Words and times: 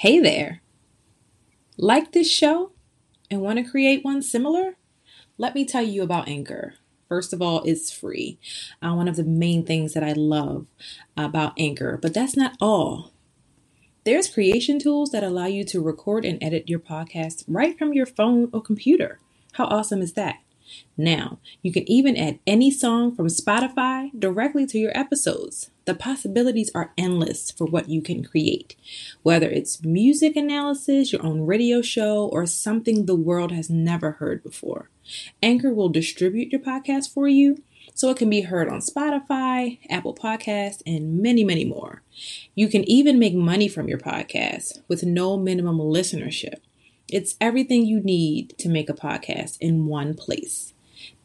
Hey 0.00 0.18
there! 0.18 0.62
Like 1.76 2.12
this 2.12 2.32
show 2.32 2.72
and 3.30 3.42
want 3.42 3.58
to 3.58 3.70
create 3.70 4.02
one 4.02 4.22
similar? 4.22 4.78
Let 5.36 5.54
me 5.54 5.66
tell 5.66 5.82
you 5.82 6.02
about 6.02 6.26
Anchor. 6.26 6.76
First 7.06 7.34
of 7.34 7.42
all, 7.42 7.62
it's 7.64 7.92
free. 7.92 8.38
Uh, 8.80 8.94
one 8.94 9.08
of 9.08 9.16
the 9.16 9.24
main 9.24 9.62
things 9.62 9.92
that 9.92 10.02
I 10.02 10.14
love 10.14 10.68
about 11.18 11.52
Anchor, 11.58 11.98
but 12.00 12.14
that's 12.14 12.34
not 12.34 12.56
all. 12.62 13.12
There's 14.04 14.32
creation 14.32 14.78
tools 14.78 15.10
that 15.10 15.22
allow 15.22 15.44
you 15.44 15.64
to 15.64 15.82
record 15.82 16.24
and 16.24 16.42
edit 16.42 16.70
your 16.70 16.80
podcast 16.80 17.44
right 17.46 17.78
from 17.78 17.92
your 17.92 18.06
phone 18.06 18.48
or 18.54 18.62
computer. 18.62 19.18
How 19.52 19.66
awesome 19.66 20.00
is 20.00 20.14
that? 20.14 20.36
Now, 20.96 21.38
you 21.62 21.72
can 21.72 21.90
even 21.90 22.16
add 22.16 22.38
any 22.46 22.70
song 22.70 23.14
from 23.14 23.28
Spotify 23.28 24.10
directly 24.18 24.66
to 24.66 24.78
your 24.78 24.96
episodes. 24.96 25.70
The 25.86 25.94
possibilities 25.94 26.70
are 26.74 26.92
endless 26.98 27.50
for 27.50 27.64
what 27.64 27.88
you 27.88 28.02
can 28.02 28.24
create. 28.24 28.76
Whether 29.22 29.48
it's 29.48 29.84
music 29.84 30.36
analysis, 30.36 31.12
your 31.12 31.24
own 31.24 31.46
radio 31.46 31.82
show, 31.82 32.26
or 32.26 32.46
something 32.46 33.06
the 33.06 33.14
world 33.14 33.52
has 33.52 33.70
never 33.70 34.12
heard 34.12 34.42
before, 34.42 34.90
Anchor 35.42 35.72
will 35.72 35.88
distribute 35.88 36.52
your 36.52 36.60
podcast 36.60 37.12
for 37.12 37.26
you 37.28 37.62
so 37.94 38.10
it 38.10 38.16
can 38.16 38.30
be 38.30 38.42
heard 38.42 38.68
on 38.68 38.80
Spotify, 38.80 39.78
Apple 39.88 40.14
Podcasts, 40.14 40.82
and 40.86 41.20
many, 41.20 41.44
many 41.44 41.64
more. 41.64 42.02
You 42.54 42.68
can 42.68 42.88
even 42.88 43.18
make 43.18 43.34
money 43.34 43.68
from 43.68 43.88
your 43.88 43.98
podcast 43.98 44.80
with 44.88 45.02
no 45.02 45.36
minimum 45.36 45.78
listenership. 45.78 46.60
It's 47.12 47.34
everything 47.40 47.86
you 47.86 48.00
need 48.00 48.56
to 48.58 48.68
make 48.68 48.88
a 48.88 48.94
podcast 48.94 49.58
in 49.60 49.86
one 49.86 50.14
place. 50.14 50.74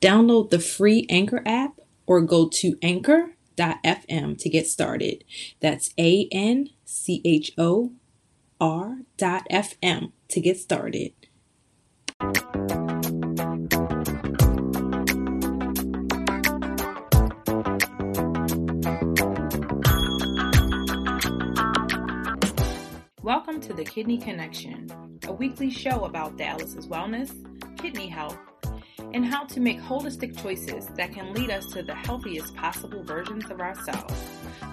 Download 0.02 0.50
the 0.50 0.58
free 0.58 1.06
Anchor 1.12 1.44
app 1.46 1.80
or 2.08 2.22
go 2.22 2.50
to 2.50 2.76
anchor.fm 2.82 4.38
to 4.40 4.50
get 4.50 4.66
started. 4.66 5.24
That's 5.60 5.94
A 6.00 6.28
N 6.32 6.70
C 6.86 7.22
H 7.24 7.52
O 7.60 7.92
R 8.60 9.02
dot 9.16 9.46
FM 9.52 10.12
to 10.30 10.42
get 10.42 10.58
started. 10.58 11.14
Welcome 23.22 23.60
to 23.62 23.74
the 23.74 23.84
Kidney 23.84 24.20
Connection, 24.20 24.88
a 25.28 25.34
weekly 25.34 25.70
show 25.70 26.06
about 26.06 26.38
dialysis 26.38 26.88
wellness, 26.88 27.32
kidney 27.78 28.08
health, 28.08 28.38
and 29.14 29.26
how 29.26 29.44
to 29.46 29.60
make 29.60 29.80
holistic 29.80 30.42
choices 30.42 30.88
that 30.96 31.14
can 31.14 31.34
lead 31.34 31.50
us 31.50 31.66
to 31.68 31.84
the 31.84 31.96
healthiest 31.96 32.56
possible 32.56 33.04
versions 33.04 33.50
of 33.50 33.62
ourselves. 33.62 34.14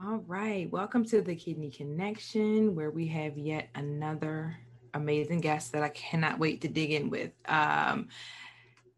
All 0.00 0.18
right, 0.28 0.70
welcome 0.70 1.04
to 1.06 1.20
the 1.20 1.34
Kidney 1.34 1.70
Connection, 1.70 2.76
where 2.76 2.92
we 2.92 3.08
have 3.08 3.36
yet 3.36 3.68
another 3.74 4.56
amazing 4.94 5.40
guest 5.40 5.72
that 5.72 5.82
I 5.82 5.88
cannot 5.88 6.38
wait 6.38 6.60
to 6.60 6.68
dig 6.68 6.92
in 6.92 7.10
with. 7.10 7.32
Um, 7.46 8.08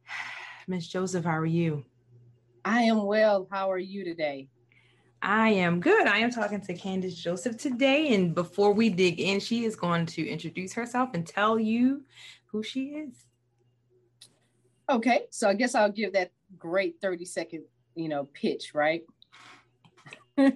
Miss 0.68 0.86
Joseph, 0.86 1.24
how 1.24 1.38
are 1.38 1.46
you? 1.46 1.86
I 2.64 2.82
am 2.82 3.04
well. 3.04 3.48
How 3.50 3.70
are 3.70 3.78
you 3.78 4.04
today? 4.04 4.48
I 5.22 5.50
am 5.50 5.80
good. 5.80 6.06
I 6.06 6.18
am 6.18 6.30
talking 6.30 6.60
to 6.62 6.74
Candace 6.74 7.14
Joseph 7.14 7.56
today. 7.56 8.14
And 8.14 8.34
before 8.34 8.72
we 8.72 8.88
dig 8.88 9.20
in, 9.20 9.40
she 9.40 9.64
is 9.64 9.76
going 9.76 10.06
to 10.06 10.26
introduce 10.26 10.72
herself 10.72 11.10
and 11.14 11.26
tell 11.26 11.58
you 11.58 12.02
who 12.46 12.62
she 12.62 12.86
is. 12.88 13.26
Okay. 14.88 15.26
So 15.30 15.48
I 15.48 15.54
guess 15.54 15.74
I'll 15.74 15.92
give 15.92 16.14
that 16.14 16.32
great 16.58 17.00
30 17.00 17.24
second, 17.24 17.64
you 17.94 18.08
know, 18.08 18.24
pitch, 18.32 18.72
right? 18.74 19.02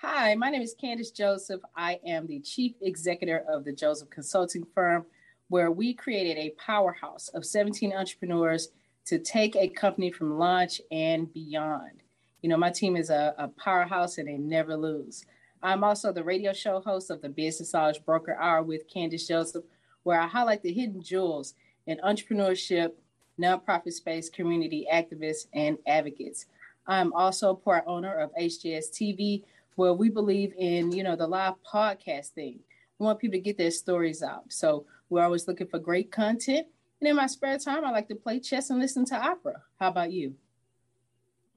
Hi, 0.00 0.34
my 0.34 0.50
name 0.50 0.62
is 0.62 0.74
Candace 0.78 1.10
Joseph. 1.10 1.60
I 1.76 2.00
am 2.06 2.26
the 2.26 2.40
chief 2.40 2.74
executive 2.82 3.42
of 3.48 3.64
the 3.64 3.72
Joseph 3.72 4.10
Consulting 4.10 4.66
Firm, 4.74 5.06
where 5.48 5.70
we 5.70 5.94
created 5.94 6.36
a 6.38 6.50
powerhouse 6.58 7.28
of 7.28 7.46
17 7.46 7.92
entrepreneurs 7.92 8.68
to 9.06 9.18
take 9.18 9.56
a 9.56 9.68
company 9.68 10.10
from 10.10 10.38
launch 10.38 10.80
and 10.90 11.32
beyond. 11.32 12.02
You 12.40 12.48
know, 12.48 12.56
my 12.56 12.70
team 12.70 12.96
is 12.96 13.10
a, 13.10 13.34
a 13.38 13.48
powerhouse 13.48 14.18
and 14.18 14.28
they 14.28 14.36
never 14.36 14.76
lose. 14.76 15.24
I'm 15.62 15.84
also 15.84 16.12
the 16.12 16.24
radio 16.24 16.52
show 16.52 16.80
host 16.80 17.10
of 17.10 17.22
the 17.22 17.28
Business 17.28 17.72
Knowledge 17.72 18.04
Broker 18.04 18.36
Hour 18.40 18.62
with 18.62 18.88
Candace 18.92 19.28
Joseph, 19.28 19.64
where 20.02 20.20
I 20.20 20.26
highlight 20.26 20.62
the 20.62 20.72
hidden 20.72 21.00
jewels 21.02 21.54
in 21.86 22.00
entrepreneurship, 22.04 22.92
nonprofit 23.40 23.92
space, 23.92 24.28
community 24.28 24.86
activists, 24.92 25.46
and 25.54 25.78
advocates. 25.86 26.46
I'm 26.86 27.12
also 27.12 27.50
a 27.50 27.54
part 27.54 27.84
owner 27.86 28.12
of 28.12 28.34
HGS 28.34 28.90
TV, 28.90 29.44
where 29.76 29.92
we 29.92 30.10
believe 30.10 30.52
in, 30.58 30.90
you 30.92 31.04
know, 31.04 31.16
the 31.16 31.26
live 31.26 31.54
podcasting. 31.72 32.58
We 32.98 33.06
want 33.06 33.20
people 33.20 33.38
to 33.38 33.40
get 33.40 33.56
their 33.56 33.70
stories 33.70 34.22
out. 34.22 34.52
So 34.52 34.84
we're 35.08 35.22
always 35.22 35.46
looking 35.46 35.68
for 35.68 35.78
great 35.78 36.10
content 36.10 36.66
and 37.02 37.08
in 37.08 37.16
my 37.16 37.26
spare 37.26 37.58
time, 37.58 37.84
I 37.84 37.90
like 37.90 38.06
to 38.08 38.14
play 38.14 38.38
chess 38.38 38.70
and 38.70 38.78
listen 38.78 39.04
to 39.06 39.16
opera. 39.16 39.60
How 39.80 39.88
about 39.88 40.12
you? 40.12 40.36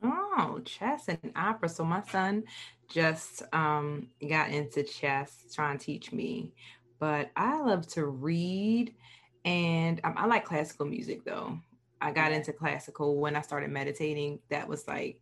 Oh, 0.02 0.60
chess 0.66 1.08
and 1.08 1.32
opera. 1.36 1.70
So 1.70 1.86
my 1.86 2.02
son 2.02 2.46
just 2.90 3.44
um, 3.54 4.08
got 4.28 4.50
into 4.50 4.82
chess, 4.82 5.46
trying 5.54 5.78
to 5.78 5.86
teach 5.86 6.12
me. 6.12 6.52
But 6.98 7.30
I 7.36 7.62
love 7.62 7.86
to 7.90 8.08
read, 8.08 8.96
and 9.44 10.02
um, 10.04 10.16
I 10.18 10.26
like 10.26 10.46
classical 10.46 10.88
music 10.88 11.24
though. 11.24 11.60
I 12.02 12.12
got 12.12 12.32
into 12.32 12.52
classical 12.52 13.18
when 13.18 13.36
I 13.36 13.42
started 13.42 13.70
meditating. 13.70 14.40
That 14.50 14.68
was 14.68 14.88
like 14.88 15.22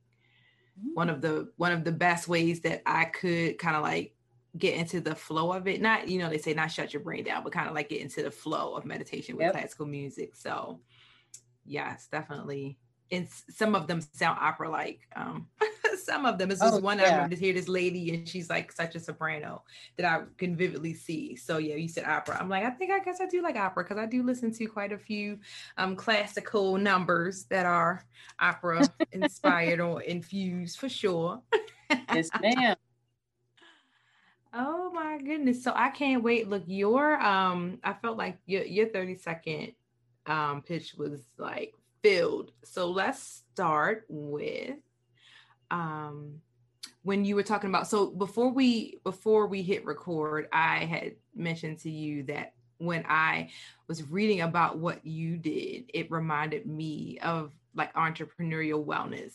one 0.93 1.09
of 1.09 1.19
the 1.19 1.51
one 1.57 1.73
of 1.73 1.83
the 1.83 1.91
best 1.91 2.29
ways 2.29 2.61
that 2.61 2.81
I 2.85 3.05
could 3.05 3.57
kind 3.57 3.75
of 3.75 3.81
like 3.81 4.15
get 4.57 4.75
into 4.75 5.01
the 5.01 5.15
flow 5.15 5.51
of 5.51 5.67
it. 5.67 5.81
Not, 5.81 6.07
you 6.07 6.19
know, 6.19 6.29
they 6.29 6.37
say 6.37 6.53
not 6.53 6.71
shut 6.71 6.93
your 6.93 7.01
brain 7.01 7.23
down, 7.23 7.43
but 7.43 7.53
kind 7.53 7.67
of 7.67 7.75
like 7.75 7.89
get 7.89 8.01
into 8.01 8.23
the 8.23 8.31
flow 8.31 8.75
of 8.75 8.85
meditation 8.85 9.35
with 9.35 9.45
yep. 9.45 9.53
classical 9.53 9.85
music. 9.85 10.35
So 10.35 10.79
yes, 11.65 12.07
definitely. 12.11 12.77
And 13.11 13.27
some 13.49 13.75
of 13.75 13.87
them 13.87 14.01
sound 14.13 14.39
opera 14.41 14.69
like. 14.69 15.01
Um, 15.15 15.47
some 16.03 16.25
of 16.25 16.37
them 16.37 16.51
is 16.51 16.59
just 16.59 16.75
oh, 16.75 16.79
one 16.79 16.99
yeah. 16.99 17.23
I 17.23 17.27
to 17.27 17.35
hear 17.35 17.53
this 17.53 17.67
lady 17.67 18.13
and 18.13 18.27
she's 18.27 18.49
like 18.49 18.71
such 18.71 18.95
a 18.95 18.99
soprano 18.99 19.63
that 19.97 20.05
I 20.05 20.23
can 20.37 20.55
vividly 20.55 20.93
see. 20.93 21.35
So 21.35 21.57
yeah, 21.57 21.75
you 21.75 21.87
said 21.87 22.05
opera. 22.05 22.37
I'm 22.39 22.49
like, 22.49 22.63
I 22.63 22.71
think 22.71 22.91
I 22.91 22.99
guess 22.99 23.21
I 23.21 23.25
do 23.27 23.41
like 23.41 23.55
opera 23.55 23.83
because 23.83 23.97
I 23.97 24.05
do 24.05 24.23
listen 24.23 24.51
to 24.53 24.65
quite 24.67 24.91
a 24.91 24.97
few 24.97 25.39
um 25.77 25.95
classical 25.95 26.77
numbers 26.77 27.45
that 27.45 27.65
are 27.65 28.03
opera 28.39 28.87
inspired 29.11 29.79
or 29.79 30.01
infused 30.01 30.79
for 30.79 30.89
sure. 30.89 31.41
yes, 32.13 32.29
ma'am. 32.41 32.75
Oh 34.53 34.91
my 34.93 35.17
goodness. 35.17 35.63
So 35.63 35.73
I 35.75 35.89
can't 35.89 36.23
wait. 36.23 36.47
Look, 36.47 36.63
your 36.67 37.19
um 37.19 37.79
I 37.83 37.93
felt 37.93 38.17
like 38.17 38.37
your 38.45 38.63
your 38.63 38.87
30 38.87 39.15
second 39.15 39.73
um 40.27 40.61
pitch 40.61 40.93
was 40.95 41.21
like 41.37 41.73
filled. 42.03 42.51
So 42.63 42.89
let's 42.89 43.43
start 43.51 44.05
with 44.09 44.77
um 45.71 46.41
when 47.01 47.25
you 47.25 47.35
were 47.35 47.43
talking 47.43 47.69
about 47.69 47.87
so 47.87 48.07
before 48.07 48.49
we 48.51 48.99
before 49.03 49.47
we 49.47 49.63
hit 49.63 49.85
record, 49.85 50.47
I 50.53 50.85
had 50.85 51.15
mentioned 51.35 51.79
to 51.79 51.89
you 51.89 52.23
that 52.23 52.53
when 52.77 53.05
I 53.07 53.49
was 53.87 54.09
reading 54.09 54.41
about 54.41 54.77
what 54.77 55.05
you 55.05 55.37
did, 55.37 55.85
it 55.93 56.11
reminded 56.11 56.67
me 56.67 57.17
of 57.23 57.53
like 57.75 57.93
entrepreneurial 57.95 58.85
wellness 58.85 59.33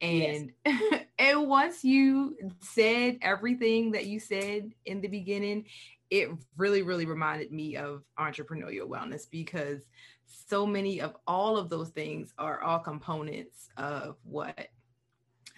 and 0.00 0.52
yes. 0.64 1.04
and 1.18 1.48
once 1.48 1.84
you 1.84 2.36
said 2.60 3.18
everything 3.22 3.92
that 3.92 4.06
you 4.06 4.18
said 4.18 4.72
in 4.86 5.00
the 5.00 5.08
beginning 5.08 5.64
it 6.10 6.28
really 6.56 6.82
really 6.82 7.06
reminded 7.06 7.52
me 7.52 7.76
of 7.76 8.02
entrepreneurial 8.18 8.88
wellness 8.88 9.28
because 9.30 9.82
so 10.26 10.66
many 10.66 11.00
of 11.00 11.16
all 11.26 11.56
of 11.56 11.68
those 11.68 11.90
things 11.90 12.32
are 12.38 12.62
all 12.62 12.78
components 12.78 13.68
of 13.76 14.16
what 14.24 14.68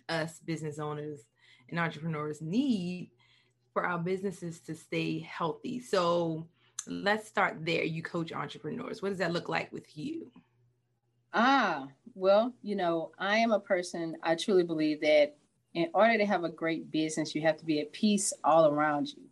us 0.08 0.40
business 0.40 0.78
owners 0.78 1.20
and 1.68 1.78
entrepreneurs 1.78 2.40
need 2.40 3.10
for 3.72 3.86
our 3.86 3.98
businesses 3.98 4.60
to 4.60 4.74
stay 4.74 5.18
healthy. 5.20 5.80
So 5.80 6.46
let's 6.86 7.26
start 7.26 7.64
there. 7.64 7.84
You 7.84 8.02
coach 8.02 8.32
entrepreneurs. 8.32 9.02
What 9.02 9.10
does 9.10 9.18
that 9.18 9.32
look 9.32 9.48
like 9.48 9.72
with 9.72 9.96
you 9.96 10.30
Ah, 11.34 11.86
well, 12.14 12.52
you 12.62 12.76
know, 12.76 13.12
I 13.18 13.38
am 13.38 13.52
a 13.52 13.60
person, 13.60 14.16
I 14.22 14.34
truly 14.34 14.64
believe 14.64 15.00
that 15.00 15.34
in 15.74 15.88
order 15.94 16.18
to 16.18 16.26
have 16.26 16.44
a 16.44 16.50
great 16.50 16.90
business, 16.90 17.34
you 17.34 17.40
have 17.42 17.56
to 17.56 17.64
be 17.64 17.80
at 17.80 17.92
peace 17.92 18.34
all 18.44 18.66
around 18.66 19.08
you. 19.08 19.22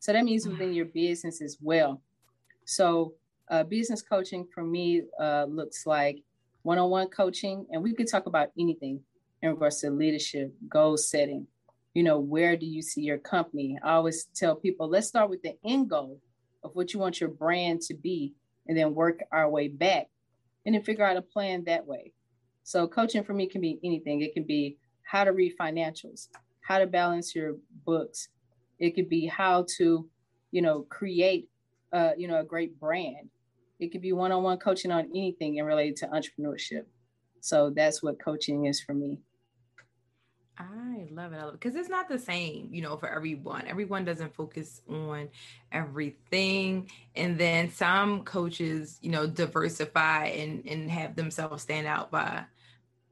So 0.00 0.12
that 0.12 0.24
means 0.24 0.46
within 0.46 0.72
your 0.72 0.86
business 0.86 1.40
as 1.40 1.56
well. 1.60 2.02
So 2.64 3.14
uh, 3.48 3.62
business 3.62 4.02
coaching 4.02 4.46
for 4.52 4.64
me 4.64 5.02
uh, 5.20 5.44
looks 5.48 5.86
like 5.86 6.22
one-on-one 6.62 7.08
coaching, 7.08 7.64
and 7.70 7.80
we 7.80 7.94
could 7.94 8.08
talk 8.08 8.26
about 8.26 8.48
anything 8.58 9.00
in 9.42 9.50
regards 9.50 9.80
to 9.82 9.90
leadership, 9.90 10.52
goal 10.68 10.96
setting. 10.96 11.46
You 11.94 12.02
know, 12.02 12.18
where 12.18 12.56
do 12.56 12.66
you 12.66 12.82
see 12.82 13.02
your 13.02 13.18
company? 13.18 13.78
I 13.84 13.92
always 13.92 14.24
tell 14.34 14.56
people, 14.56 14.88
let's 14.88 15.06
start 15.06 15.30
with 15.30 15.42
the 15.42 15.56
end 15.64 15.90
goal 15.90 16.20
of 16.64 16.74
what 16.74 16.92
you 16.92 16.98
want 16.98 17.20
your 17.20 17.30
brand 17.30 17.82
to 17.82 17.94
be, 17.94 18.34
and 18.66 18.76
then 18.76 18.94
work 18.94 19.20
our 19.30 19.48
way 19.48 19.68
back, 19.68 20.08
and 20.66 20.74
then 20.74 20.82
figure 20.82 21.06
out 21.06 21.16
a 21.16 21.22
plan 21.22 21.64
that 21.64 21.86
way. 21.86 22.12
So 22.64 22.86
coaching 22.86 23.24
for 23.24 23.32
me 23.32 23.46
can 23.46 23.60
be 23.60 23.78
anything. 23.84 24.20
It 24.20 24.34
can 24.34 24.42
be 24.42 24.76
how 25.02 25.24
to 25.24 25.32
read 25.32 25.54
financials, 25.58 26.28
how 26.60 26.80
to 26.80 26.86
balance 26.86 27.34
your 27.34 27.54
books. 27.86 28.28
It 28.78 28.96
could 28.96 29.08
be 29.08 29.26
how 29.26 29.64
to, 29.78 30.08
you 30.50 30.62
know, 30.62 30.82
create, 30.90 31.48
uh, 31.92 32.10
you 32.18 32.26
know, 32.26 32.40
a 32.40 32.44
great 32.44 32.78
brand. 32.78 33.30
It 33.78 33.92
could 33.92 34.02
be 34.02 34.12
one-on-one 34.12 34.58
coaching 34.58 34.90
on 34.90 35.08
anything 35.14 35.58
and 35.58 35.66
related 35.66 35.96
to 35.96 36.08
entrepreneurship. 36.08 36.84
So 37.40 37.70
that's 37.70 38.02
what 38.02 38.22
coaching 38.22 38.66
is 38.66 38.80
for 38.80 38.94
me. 38.94 39.20
I 40.58 41.06
love 41.10 41.32
it. 41.32 41.36
I 41.36 41.44
love 41.44 41.54
it 41.54 41.60
because 41.60 41.76
it's 41.76 41.88
not 41.88 42.08
the 42.08 42.18
same, 42.18 42.70
you 42.72 42.80
know, 42.80 42.96
for 42.96 43.08
everyone. 43.08 43.66
Everyone 43.66 44.04
doesn't 44.04 44.34
focus 44.34 44.80
on 44.88 45.28
everything. 45.70 46.90
And 47.14 47.38
then 47.38 47.70
some 47.70 48.22
coaches, 48.24 48.98
you 49.02 49.10
know, 49.10 49.26
diversify 49.26 50.26
and, 50.26 50.66
and 50.66 50.90
have 50.90 51.14
themselves 51.14 51.62
stand 51.62 51.86
out 51.86 52.10
by 52.10 52.44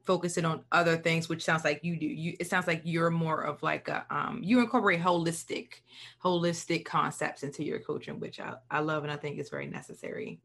focusing 0.05 0.45
on 0.45 0.63
other 0.71 0.97
things 0.97 1.27
which 1.27 1.43
sounds 1.43 1.63
like 1.63 1.83
you 1.83 1.97
do 1.97 2.05
you 2.05 2.35
it 2.39 2.47
sounds 2.47 2.67
like 2.67 2.81
you're 2.83 3.09
more 3.09 3.41
of 3.41 3.61
like 3.63 3.87
a 3.87 4.05
um 4.11 4.39
you 4.43 4.59
incorporate 4.59 5.01
holistic 5.01 5.81
holistic 6.23 6.85
concepts 6.85 7.41
into 7.41 7.63
your 7.63 7.79
coaching 7.79 8.19
which 8.19 8.39
i, 8.39 8.53
I 8.69 8.79
love 8.79 9.03
and 9.03 9.11
i 9.11 9.15
think 9.15 9.39
is 9.39 9.49
very 9.49 9.65
necessary 9.65 10.39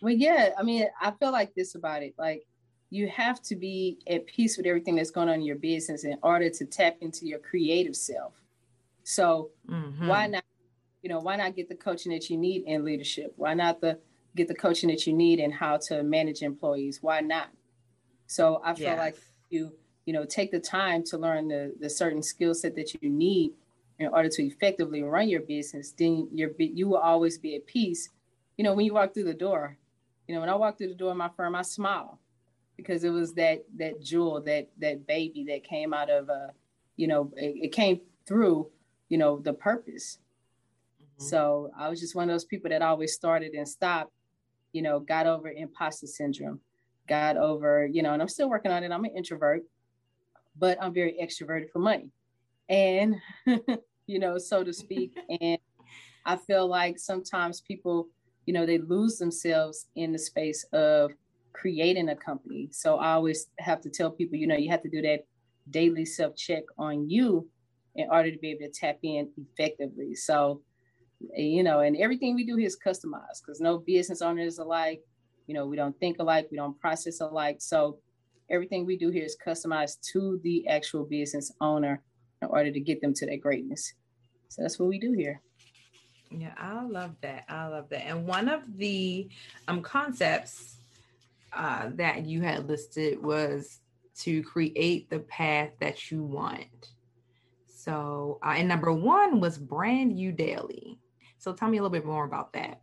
well 0.00 0.14
yeah 0.14 0.50
i 0.56 0.62
mean 0.62 0.86
i 1.00 1.10
feel 1.10 1.32
like 1.32 1.54
this 1.54 1.74
about 1.74 2.04
it 2.04 2.14
like 2.18 2.46
you 2.90 3.08
have 3.08 3.40
to 3.42 3.56
be 3.56 3.98
at 4.08 4.26
peace 4.26 4.56
with 4.56 4.66
everything 4.66 4.96
that's 4.96 5.10
going 5.10 5.28
on 5.28 5.36
in 5.36 5.42
your 5.42 5.56
business 5.56 6.04
in 6.04 6.18
order 6.22 6.50
to 6.50 6.64
tap 6.64 6.96
into 7.00 7.26
your 7.26 7.38
creative 7.38 7.96
self 7.96 8.34
so 9.04 9.50
mm-hmm. 9.68 10.06
why 10.06 10.26
not 10.26 10.44
you 11.02 11.08
know 11.08 11.20
why 11.20 11.36
not 11.36 11.56
get 11.56 11.68
the 11.68 11.74
coaching 11.74 12.12
that 12.12 12.28
you 12.28 12.36
need 12.36 12.62
in 12.66 12.84
leadership 12.84 13.32
why 13.36 13.54
not 13.54 13.80
the 13.80 13.98
get 14.36 14.48
the 14.48 14.54
coaching 14.54 14.88
that 14.88 15.06
you 15.06 15.12
need 15.12 15.38
in 15.38 15.50
how 15.50 15.76
to 15.76 16.02
manage 16.02 16.42
employees 16.42 16.98
why 17.00 17.20
not 17.20 17.48
so 18.30 18.62
I 18.64 18.74
feel 18.74 18.84
yes. 18.84 18.98
like 18.98 19.16
you, 19.50 19.72
you 20.06 20.12
know, 20.12 20.24
take 20.24 20.52
the 20.52 20.60
time 20.60 21.02
to 21.06 21.18
learn 21.18 21.48
the, 21.48 21.74
the 21.80 21.90
certain 21.90 22.22
skill 22.22 22.54
set 22.54 22.76
that 22.76 22.94
you 22.94 23.10
need 23.10 23.54
in 23.98 24.06
order 24.06 24.28
to 24.28 24.44
effectively 24.44 25.02
run 25.02 25.28
your 25.28 25.40
business, 25.40 25.90
then 25.98 26.28
you're, 26.32 26.52
you 26.56 26.88
will 26.88 26.98
always 26.98 27.38
be 27.38 27.56
at 27.56 27.66
peace. 27.66 28.10
You 28.56 28.62
know, 28.62 28.72
when 28.74 28.86
you 28.86 28.94
walk 28.94 29.14
through 29.14 29.24
the 29.24 29.34
door, 29.34 29.76
you 30.28 30.34
know, 30.34 30.40
when 30.40 30.48
I 30.48 30.54
walk 30.54 30.78
through 30.78 30.90
the 30.90 30.94
door 30.94 31.10
of 31.10 31.16
my 31.16 31.28
firm, 31.36 31.56
I 31.56 31.62
smile 31.62 32.20
because 32.84 33.04
it 33.04 33.10
was 33.10 33.34
that, 33.34 33.64
that 33.76 34.02
jewel, 34.02 34.40
that, 34.42 34.68
that 34.78 35.06
baby 35.06 35.44
that 35.48 35.64
came 35.64 35.92
out 35.92 36.10
of, 36.10 36.28
uh, 36.28 36.48
you 36.96 37.06
know, 37.06 37.32
it, 37.36 37.66
it 37.66 37.72
came 37.72 38.00
through, 38.26 38.68
you 39.08 39.18
know, 39.18 39.38
the 39.38 39.52
purpose. 39.52 40.18
Mm-hmm. 41.02 41.24
So 41.24 41.70
I 41.78 41.88
was 41.88 42.00
just 42.00 42.14
one 42.14 42.28
of 42.28 42.34
those 42.34 42.44
people 42.44 42.70
that 42.70 42.82
always 42.82 43.12
started 43.12 43.52
and 43.54 43.68
stopped, 43.68 44.12
you 44.72 44.82
know, 44.82 45.00
got 45.00 45.26
over 45.26 45.50
imposter 45.50 46.06
syndrome 46.06 46.60
got 47.10 47.36
over, 47.36 47.86
you 47.86 48.02
know, 48.02 48.12
and 48.12 48.22
I'm 48.22 48.28
still 48.28 48.48
working 48.48 48.70
on 48.70 48.84
it. 48.84 48.92
I'm 48.92 49.04
an 49.04 49.10
introvert, 49.16 49.64
but 50.56 50.78
I'm 50.80 50.94
very 50.94 51.18
extroverted 51.20 51.68
for 51.70 51.80
money. 51.80 52.08
And, 52.68 53.16
you 54.06 54.20
know, 54.20 54.38
so 54.38 54.62
to 54.62 54.72
speak. 54.72 55.18
and 55.40 55.58
I 56.24 56.36
feel 56.36 56.68
like 56.68 57.00
sometimes 57.00 57.60
people, 57.60 58.08
you 58.46 58.54
know, 58.54 58.64
they 58.64 58.78
lose 58.78 59.18
themselves 59.18 59.88
in 59.96 60.12
the 60.12 60.18
space 60.18 60.64
of 60.72 61.10
creating 61.52 62.08
a 62.08 62.16
company. 62.16 62.68
So 62.72 62.96
I 62.96 63.12
always 63.12 63.46
have 63.58 63.80
to 63.82 63.90
tell 63.90 64.10
people, 64.10 64.36
you 64.36 64.46
know, 64.46 64.56
you 64.56 64.70
have 64.70 64.82
to 64.82 64.90
do 64.90 65.02
that 65.02 65.26
daily 65.70 66.04
self 66.04 66.36
check 66.36 66.64
on 66.78 67.08
you 67.08 67.48
in 67.96 68.08
order 68.10 68.30
to 68.30 68.38
be 68.38 68.50
able 68.50 68.66
to 68.66 68.70
tap 68.70 68.98
in 69.02 69.28
effectively. 69.36 70.14
So, 70.14 70.62
you 71.36 71.62
know, 71.62 71.80
and 71.80 71.96
everything 71.96 72.34
we 72.34 72.44
do 72.44 72.56
here 72.56 72.66
is 72.66 72.78
customized 72.84 73.42
because 73.44 73.60
no 73.60 73.78
business 73.78 74.22
owner 74.22 74.42
is 74.42 74.58
alike. 74.58 75.02
You 75.46 75.54
know, 75.54 75.66
we 75.66 75.76
don't 75.76 75.98
think 75.98 76.18
alike, 76.18 76.48
we 76.50 76.56
don't 76.56 76.78
process 76.78 77.20
alike. 77.20 77.56
So 77.60 77.98
everything 78.48 78.86
we 78.86 78.96
do 78.96 79.10
here 79.10 79.24
is 79.24 79.36
customized 79.44 80.00
to 80.12 80.40
the 80.42 80.66
actual 80.68 81.04
business 81.04 81.52
owner 81.60 82.02
in 82.42 82.48
order 82.48 82.70
to 82.70 82.80
get 82.80 83.00
them 83.00 83.12
to 83.14 83.26
that 83.26 83.40
greatness. 83.40 83.94
So 84.48 84.62
that's 84.62 84.78
what 84.78 84.88
we 84.88 84.98
do 84.98 85.12
here. 85.12 85.40
Yeah, 86.30 86.54
I 86.56 86.84
love 86.84 87.16
that. 87.22 87.44
I 87.48 87.66
love 87.66 87.88
that. 87.90 88.06
And 88.06 88.26
one 88.26 88.48
of 88.48 88.62
the 88.76 89.28
um, 89.66 89.82
concepts 89.82 90.76
uh, 91.52 91.90
that 91.94 92.26
you 92.26 92.42
had 92.42 92.68
listed 92.68 93.22
was 93.22 93.80
to 94.20 94.42
create 94.42 95.08
the 95.10 95.20
path 95.20 95.70
that 95.80 96.10
you 96.10 96.22
want. 96.22 96.92
So, 97.66 98.38
uh, 98.44 98.54
and 98.56 98.68
number 98.68 98.92
one 98.92 99.40
was 99.40 99.56
brand 99.58 100.18
you 100.18 100.32
daily. 100.32 100.98
So, 101.38 101.52
tell 101.52 101.68
me 101.68 101.78
a 101.78 101.82
little 101.82 101.92
bit 101.92 102.04
more 102.04 102.24
about 102.24 102.52
that 102.52 102.80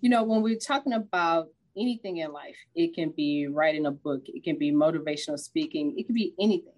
you 0.00 0.10
know, 0.10 0.22
when 0.22 0.42
we're 0.42 0.58
talking 0.58 0.92
about 0.92 1.48
anything 1.76 2.18
in 2.18 2.32
life, 2.32 2.56
it 2.74 2.94
can 2.94 3.10
be 3.10 3.46
writing 3.48 3.86
a 3.86 3.90
book, 3.90 4.22
it 4.26 4.44
can 4.44 4.58
be 4.58 4.72
motivational 4.72 5.38
speaking, 5.38 5.94
it 5.98 6.06
can 6.06 6.14
be 6.14 6.34
anything. 6.40 6.72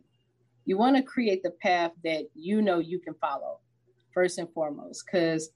You 0.65 0.79
want 0.79 0.97
to 0.97 1.03
create 1.03 1.43
the 1.43 1.51
path 1.51 1.93
that 2.05 2.25
you 2.35 2.63
know 2.63 2.79
you 2.79 2.99
can 2.99 3.15
follow, 3.15 3.59
first 4.13 4.39
and 4.39 4.49
foremost, 4.53 5.05
because 5.05 5.51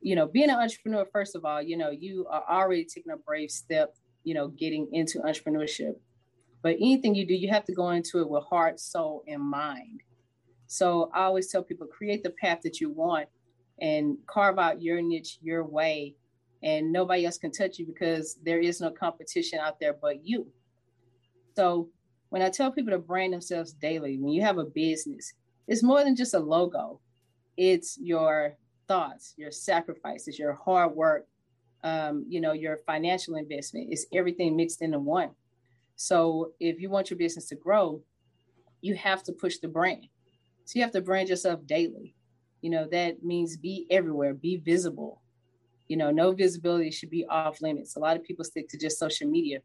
you 0.00 0.16
know, 0.16 0.26
being 0.26 0.50
an 0.50 0.56
entrepreneur, 0.56 1.06
first 1.12 1.36
of 1.36 1.44
all, 1.44 1.62
you 1.62 1.76
know, 1.76 1.90
you 1.90 2.26
are 2.28 2.42
already 2.50 2.84
taking 2.84 3.12
a 3.12 3.16
brave 3.16 3.50
step, 3.50 3.94
you 4.24 4.34
know, 4.34 4.48
getting 4.48 4.88
into 4.92 5.20
entrepreneurship. 5.20 5.94
But 6.62 6.76
anything 6.76 7.14
you 7.14 7.26
do, 7.26 7.34
you 7.34 7.48
have 7.48 7.64
to 7.64 7.74
go 7.74 7.90
into 7.90 8.20
it 8.20 8.28
with 8.28 8.44
heart, 8.44 8.78
soul, 8.78 9.24
and 9.26 9.42
mind. 9.42 10.02
So 10.66 11.10
I 11.14 11.24
always 11.24 11.48
tell 11.48 11.62
people 11.62 11.86
create 11.86 12.22
the 12.22 12.30
path 12.30 12.60
that 12.62 12.80
you 12.80 12.90
want 12.90 13.28
and 13.80 14.16
carve 14.26 14.58
out 14.58 14.80
your 14.80 15.02
niche 15.02 15.38
your 15.42 15.64
way 15.64 16.14
and 16.62 16.92
nobody 16.92 17.26
else 17.26 17.38
can 17.38 17.50
touch 17.50 17.78
you 17.78 17.86
because 17.86 18.38
there 18.44 18.60
is 18.60 18.80
no 18.80 18.90
competition 18.90 19.58
out 19.58 19.80
there 19.80 19.94
but 20.00 20.24
you. 20.24 20.46
So 21.56 21.88
when 22.28 22.42
I 22.42 22.50
tell 22.50 22.72
people 22.72 22.92
to 22.92 22.98
brand 22.98 23.32
themselves 23.32 23.72
daily, 23.72 24.16
when 24.18 24.32
you 24.32 24.42
have 24.42 24.58
a 24.58 24.64
business, 24.64 25.34
it's 25.68 25.82
more 25.82 26.04
than 26.04 26.16
just 26.16 26.34
a 26.34 26.38
logo. 26.38 27.00
It's 27.56 27.98
your 28.00 28.56
thoughts, 28.88 29.34
your 29.36 29.50
sacrifices, 29.50 30.38
your 30.38 30.54
hard 30.54 30.94
work, 30.94 31.26
um, 31.82 32.24
you 32.28 32.40
know, 32.40 32.52
your 32.52 32.78
financial 32.86 33.36
investment. 33.36 33.88
It's 33.90 34.06
everything 34.12 34.56
mixed 34.56 34.82
into 34.82 34.98
one. 34.98 35.30
So 35.96 36.52
if 36.60 36.80
you 36.80 36.90
want 36.90 37.10
your 37.10 37.18
business 37.18 37.48
to 37.48 37.56
grow, 37.56 38.02
you 38.80 38.94
have 38.96 39.22
to 39.24 39.32
push 39.32 39.58
the 39.58 39.68
brand. 39.68 40.06
So 40.64 40.78
you 40.78 40.82
have 40.82 40.92
to 40.92 41.00
brand 41.00 41.28
yourself 41.28 41.66
daily. 41.66 42.14
You 42.60 42.70
know, 42.70 42.86
that 42.92 43.24
means 43.24 43.56
be 43.56 43.86
everywhere, 43.90 44.34
be 44.34 44.56
visible, 44.56 45.20
you 45.88 45.96
know, 45.96 46.10
no 46.10 46.32
visibility 46.32 46.90
should 46.90 47.10
be 47.10 47.26
off 47.26 47.60
limits. 47.60 47.96
A 47.96 47.98
lot 47.98 48.16
of 48.16 48.22
people 48.22 48.44
stick 48.44 48.68
to 48.70 48.78
just 48.78 48.98
social 48.98 49.28
media, 49.28 49.58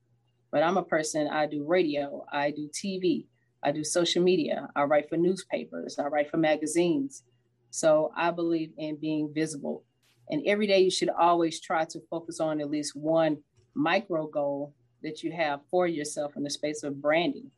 but 0.52 0.64
I'm 0.64 0.78
a 0.78 0.84
person, 0.84 1.28
I 1.28 1.46
do 1.46 1.64
radio, 1.64 2.26
I 2.32 2.52
do 2.52 2.70
TV, 2.74 3.26
I 3.64 3.72
do 3.72 3.84
social 3.84 4.22
media, 4.24 4.68
I 4.76 4.84
write 4.84 5.08
for 5.10 5.18
newspapers, 5.18 5.98
I 5.98 6.08
write 6.08 6.30
for 6.30 6.38
magazines. 6.38 7.24
So 7.70 8.12
I 8.18 8.32
believe 8.32 8.72
in 8.78 8.98
being 8.98 9.32
visible. 9.34 9.84
And 10.30 10.44
every 10.46 10.68
day 10.68 10.80
you 10.80 10.92
should 10.92 11.10
always 11.10 11.60
try 11.62 11.86
to 11.86 12.00
focus 12.10 12.40
on 12.40 12.60
at 12.60 12.70
least 12.70 12.96
one 12.96 13.38
micro 13.74 14.28
goal 14.28 14.74
that 15.04 15.24
you 15.24 15.32
have 15.32 15.62
for 15.70 15.88
yourself 15.88 16.36
in 16.36 16.44
the 16.44 16.50
space 16.50 16.84
of 16.84 17.02
branding. 17.02 17.52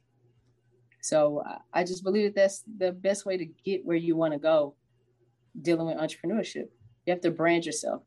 So 1.02 1.44
uh, 1.48 1.60
I 1.74 1.84
just 1.84 2.04
believe 2.04 2.26
that 2.26 2.42
that's 2.42 2.64
the 2.78 2.92
best 2.92 3.26
way 3.26 3.38
to 3.38 3.46
get 3.46 3.86
where 3.86 3.98
you 3.98 4.16
want 4.16 4.34
to 4.34 4.40
go 4.40 4.76
dealing 5.62 5.88
with 5.88 5.98
entrepreneurship. 5.98 6.68
You 7.06 7.14
have 7.14 7.22
to 7.22 7.32
brand 7.32 7.66
yourself 7.66 8.04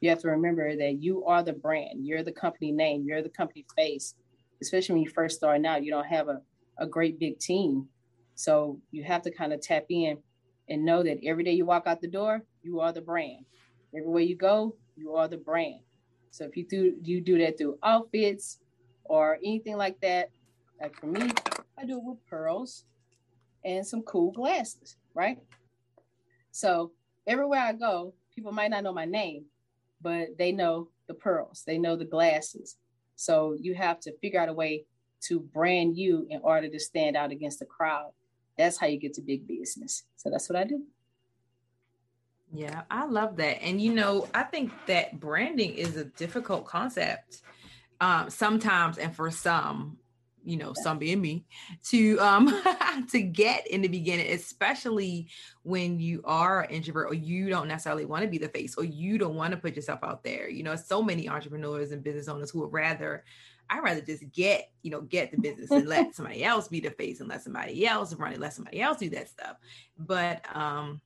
you 0.00 0.08
have 0.08 0.20
to 0.20 0.28
remember 0.28 0.76
that 0.76 1.02
you 1.02 1.24
are 1.26 1.42
the 1.42 1.52
brand, 1.52 2.06
you're 2.06 2.22
the 2.22 2.32
company 2.32 2.72
name, 2.72 3.04
you're 3.06 3.22
the 3.22 3.28
company 3.28 3.66
face. 3.76 4.14
Especially 4.62 4.94
when 4.94 5.02
you 5.02 5.10
first 5.10 5.36
start 5.36 5.64
out, 5.64 5.84
you 5.84 5.90
don't 5.90 6.06
have 6.06 6.28
a, 6.28 6.40
a 6.78 6.86
great 6.86 7.18
big 7.18 7.38
team. 7.38 7.86
So 8.34 8.80
you 8.90 9.04
have 9.04 9.22
to 9.22 9.30
kind 9.30 9.52
of 9.52 9.60
tap 9.60 9.84
in 9.90 10.18
and 10.68 10.84
know 10.84 11.02
that 11.02 11.18
every 11.24 11.44
day 11.44 11.52
you 11.52 11.66
walk 11.66 11.84
out 11.86 12.00
the 12.00 12.08
door, 12.08 12.42
you 12.62 12.80
are 12.80 12.92
the 12.92 13.00
brand. 13.00 13.44
Everywhere 13.96 14.22
you 14.22 14.36
go, 14.36 14.76
you 14.96 15.14
are 15.14 15.28
the 15.28 15.36
brand. 15.36 15.80
So 16.30 16.44
if 16.44 16.56
you 16.56 16.64
do 16.64 16.94
you 17.02 17.20
do 17.20 17.38
that 17.38 17.58
through 17.58 17.78
outfits 17.82 18.58
or 19.04 19.38
anything 19.44 19.76
like 19.76 20.00
that, 20.00 20.30
like 20.80 20.98
for 20.98 21.06
me, 21.06 21.30
I 21.76 21.84
do 21.84 21.98
it 21.98 22.04
with 22.04 22.26
pearls 22.26 22.84
and 23.64 23.86
some 23.86 24.02
cool 24.02 24.30
glasses, 24.30 24.96
right? 25.14 25.38
So 26.52 26.92
everywhere 27.26 27.60
I 27.60 27.72
go, 27.72 28.14
people 28.34 28.52
might 28.52 28.70
not 28.70 28.84
know 28.84 28.92
my 28.92 29.04
name, 29.04 29.44
but 30.00 30.38
they 30.38 30.52
know 30.52 30.88
the 31.08 31.14
pearls, 31.14 31.64
they 31.66 31.78
know 31.78 31.96
the 31.96 32.04
glasses. 32.04 32.76
So 33.16 33.56
you 33.60 33.74
have 33.74 34.00
to 34.00 34.16
figure 34.18 34.40
out 34.40 34.48
a 34.48 34.54
way 34.54 34.84
to 35.22 35.40
brand 35.40 35.96
you 35.96 36.26
in 36.30 36.40
order 36.42 36.68
to 36.68 36.80
stand 36.80 37.16
out 37.16 37.30
against 37.30 37.58
the 37.58 37.66
crowd. 37.66 38.12
That's 38.56 38.78
how 38.78 38.86
you 38.86 38.98
get 38.98 39.14
to 39.14 39.22
big 39.22 39.46
business. 39.46 40.04
So 40.16 40.30
that's 40.30 40.48
what 40.48 40.58
I 40.58 40.64
do. 40.64 40.82
Yeah, 42.52 42.82
I 42.90 43.06
love 43.06 43.36
that. 43.36 43.62
And 43.62 43.80
you 43.80 43.94
know, 43.94 44.28
I 44.34 44.42
think 44.42 44.72
that 44.86 45.20
branding 45.20 45.74
is 45.74 45.96
a 45.96 46.04
difficult 46.04 46.66
concept 46.66 47.42
um, 48.00 48.30
sometimes, 48.30 48.98
and 48.98 49.14
for 49.14 49.30
some, 49.30 49.98
you 50.44 50.56
know, 50.56 50.72
some 50.74 50.98
being 50.98 51.20
me, 51.20 51.44
to 51.90 52.18
um 52.18 52.48
to 53.12 53.22
get 53.22 53.66
in 53.68 53.82
the 53.82 53.88
beginning, 53.88 54.32
especially 54.32 55.28
when 55.62 56.00
you 56.00 56.22
are 56.24 56.62
an 56.62 56.70
introvert 56.70 57.10
or 57.10 57.14
you 57.14 57.48
don't 57.50 57.68
necessarily 57.68 58.04
want 58.06 58.24
to 58.24 58.28
be 58.30 58.38
the 58.38 58.48
face 58.48 58.74
or 58.76 58.84
you 58.84 59.18
don't 59.18 59.36
want 59.36 59.52
to 59.52 59.58
put 59.58 59.76
yourself 59.76 60.00
out 60.02 60.24
there. 60.24 60.48
You 60.48 60.64
know, 60.64 60.76
so 60.76 61.02
many 61.02 61.28
entrepreneurs 61.28 61.92
and 61.92 62.02
business 62.02 62.28
owners 62.28 62.50
who 62.50 62.60
would 62.60 62.72
rather 62.72 63.24
I'd 63.68 63.84
rather 63.84 64.00
just 64.00 64.24
get, 64.32 64.72
you 64.82 64.90
know, 64.90 65.02
get 65.02 65.30
the 65.30 65.38
business 65.38 65.70
and 65.70 65.86
let 65.86 66.14
somebody 66.16 66.42
else 66.42 66.66
be 66.68 66.80
the 66.80 66.90
face 66.90 67.20
and 67.20 67.28
let 67.28 67.42
somebody 67.42 67.86
else 67.86 68.12
run 68.14 68.32
it, 68.32 68.40
let 68.40 68.54
somebody 68.54 68.80
else 68.82 68.98
do 68.98 69.10
that 69.10 69.28
stuff. 69.28 69.56
But 69.98 70.44
um 70.56 71.00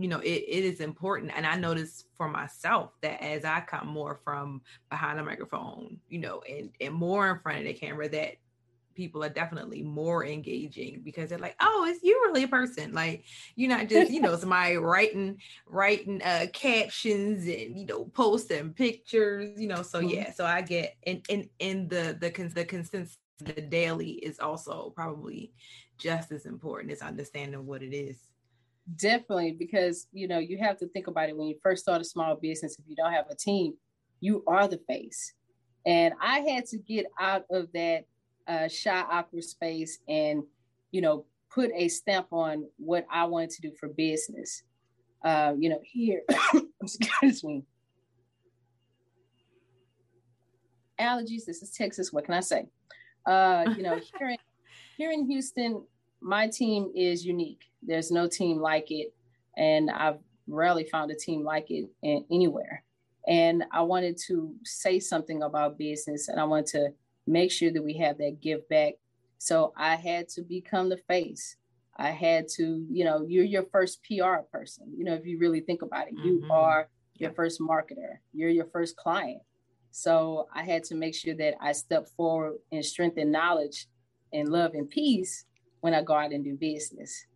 you 0.00 0.08
know, 0.08 0.20
it, 0.20 0.44
it 0.48 0.64
is 0.64 0.80
important. 0.80 1.30
And 1.36 1.46
I 1.46 1.56
notice 1.56 2.04
for 2.16 2.26
myself 2.26 2.92
that 3.02 3.22
as 3.22 3.44
I 3.44 3.60
come 3.60 3.86
more 3.86 4.18
from 4.24 4.62
behind 4.88 5.18
the 5.18 5.22
microphone, 5.22 5.98
you 6.08 6.18
know, 6.18 6.42
and, 6.48 6.70
and 6.80 6.94
more 6.94 7.30
in 7.30 7.38
front 7.40 7.58
of 7.58 7.64
the 7.64 7.74
camera, 7.74 8.08
that 8.08 8.36
people 8.94 9.22
are 9.22 9.28
definitely 9.28 9.82
more 9.82 10.24
engaging 10.24 11.02
because 11.04 11.28
they're 11.28 11.38
like, 11.38 11.56
oh, 11.60 11.86
it's 11.86 12.02
you 12.02 12.18
really 12.24 12.44
a 12.44 12.48
person. 12.48 12.92
Like 12.92 13.24
you're 13.56 13.68
not 13.68 13.88
just, 13.88 14.10
you 14.10 14.22
know, 14.22 14.36
somebody 14.38 14.76
writing, 14.78 15.38
writing 15.66 16.22
uh 16.22 16.46
captions 16.54 17.46
and 17.46 17.78
you 17.78 17.84
know, 17.84 18.04
posting 18.06 18.72
pictures, 18.72 19.60
you 19.60 19.68
know. 19.68 19.82
So 19.82 20.00
mm-hmm. 20.00 20.08
yeah, 20.08 20.32
so 20.32 20.46
I 20.46 20.62
get 20.62 20.96
and 21.06 21.22
and 21.28 21.48
in 21.58 21.88
the 21.88 22.16
the 22.18 22.30
the 22.54 22.64
consensus 22.64 23.18
the 23.38 23.60
daily 23.60 24.12
is 24.12 24.40
also 24.40 24.92
probably 24.96 25.52
just 25.98 26.32
as 26.32 26.46
important 26.46 26.92
as 26.92 27.02
understanding 27.02 27.66
what 27.66 27.82
it 27.82 27.94
is. 27.94 28.29
Definitely, 28.96 29.52
because 29.52 30.06
you 30.12 30.26
know 30.26 30.38
you 30.38 30.58
have 30.58 30.78
to 30.78 30.88
think 30.88 31.06
about 31.06 31.28
it 31.28 31.36
when 31.36 31.48
you 31.48 31.56
first 31.62 31.82
start 31.82 32.00
a 32.00 32.04
small 32.04 32.34
business. 32.34 32.76
If 32.78 32.84
you 32.88 32.96
don't 32.96 33.12
have 33.12 33.26
a 33.30 33.36
team, 33.36 33.74
you 34.20 34.42
are 34.46 34.66
the 34.66 34.80
face, 34.88 35.34
and 35.86 36.14
I 36.20 36.40
had 36.40 36.66
to 36.66 36.78
get 36.78 37.06
out 37.20 37.44
of 37.50 37.68
that 37.72 38.06
uh, 38.48 38.68
shy, 38.68 39.04
awkward 39.10 39.44
space 39.44 40.00
and 40.08 40.42
you 40.90 41.02
know 41.02 41.24
put 41.50 41.70
a 41.74 41.88
stamp 41.88 42.28
on 42.32 42.66
what 42.78 43.06
I 43.10 43.24
wanted 43.24 43.50
to 43.50 43.62
do 43.62 43.72
for 43.78 43.88
business. 43.88 44.62
Uh, 45.22 45.54
you 45.58 45.68
know, 45.68 45.80
here, 45.84 46.22
excuse 46.82 47.44
me, 47.44 47.64
allergies. 50.98 51.44
This 51.44 51.62
is 51.62 51.70
Texas. 51.70 52.12
What 52.12 52.24
can 52.24 52.34
I 52.34 52.40
say? 52.40 52.66
Uh, 53.26 53.66
you 53.76 53.82
know, 53.82 54.00
here 54.18 54.30
in, 54.30 54.38
here 54.96 55.10
in 55.10 55.26
Houston, 55.26 55.84
my 56.20 56.48
team 56.48 56.90
is 56.94 57.24
unique. 57.24 57.70
There's 57.82 58.10
no 58.10 58.28
team 58.28 58.58
like 58.58 58.90
it, 58.90 59.14
and 59.56 59.90
I've 59.90 60.18
rarely 60.46 60.84
found 60.84 61.10
a 61.10 61.14
team 61.14 61.44
like 61.44 61.70
it 61.70 61.88
anywhere. 62.02 62.82
And 63.26 63.64
I 63.70 63.82
wanted 63.82 64.18
to 64.26 64.54
say 64.64 64.98
something 64.98 65.42
about 65.42 65.78
business, 65.78 66.28
and 66.28 66.40
I 66.40 66.44
wanted 66.44 66.66
to 66.66 66.92
make 67.26 67.50
sure 67.50 67.70
that 67.70 67.84
we 67.84 67.94
have 67.98 68.18
that 68.18 68.40
give 68.40 68.68
back. 68.68 68.94
So 69.38 69.72
I 69.76 69.96
had 69.96 70.28
to 70.30 70.42
become 70.42 70.88
the 70.88 70.96
face. 70.96 71.56
I 71.96 72.10
had 72.10 72.48
to, 72.56 72.84
you 72.90 73.04
know, 73.04 73.24
you're 73.26 73.44
your 73.44 73.64
first 73.64 74.00
PR 74.04 74.42
person. 74.52 74.92
You 74.96 75.04
know, 75.04 75.14
if 75.14 75.26
you 75.26 75.38
really 75.38 75.60
think 75.60 75.82
about 75.82 76.08
it, 76.08 76.14
you 76.24 76.40
mm-hmm. 76.40 76.50
are 76.50 76.88
your 77.14 77.30
first 77.32 77.60
marketer, 77.60 78.18
you're 78.32 78.50
your 78.50 78.66
first 78.66 78.96
client. 78.96 79.42
So 79.90 80.48
I 80.54 80.62
had 80.62 80.84
to 80.84 80.94
make 80.94 81.14
sure 81.14 81.34
that 81.34 81.54
I 81.60 81.72
step 81.72 82.08
forward 82.08 82.54
and 82.72 82.84
strengthen 82.84 83.30
knowledge 83.30 83.86
and 84.32 84.48
love 84.48 84.74
and 84.74 84.88
peace 84.88 85.44
when 85.80 85.94
I 85.94 86.02
go 86.02 86.14
out 86.14 86.32
and 86.32 86.44
do 86.44 86.56
business. 86.56 87.26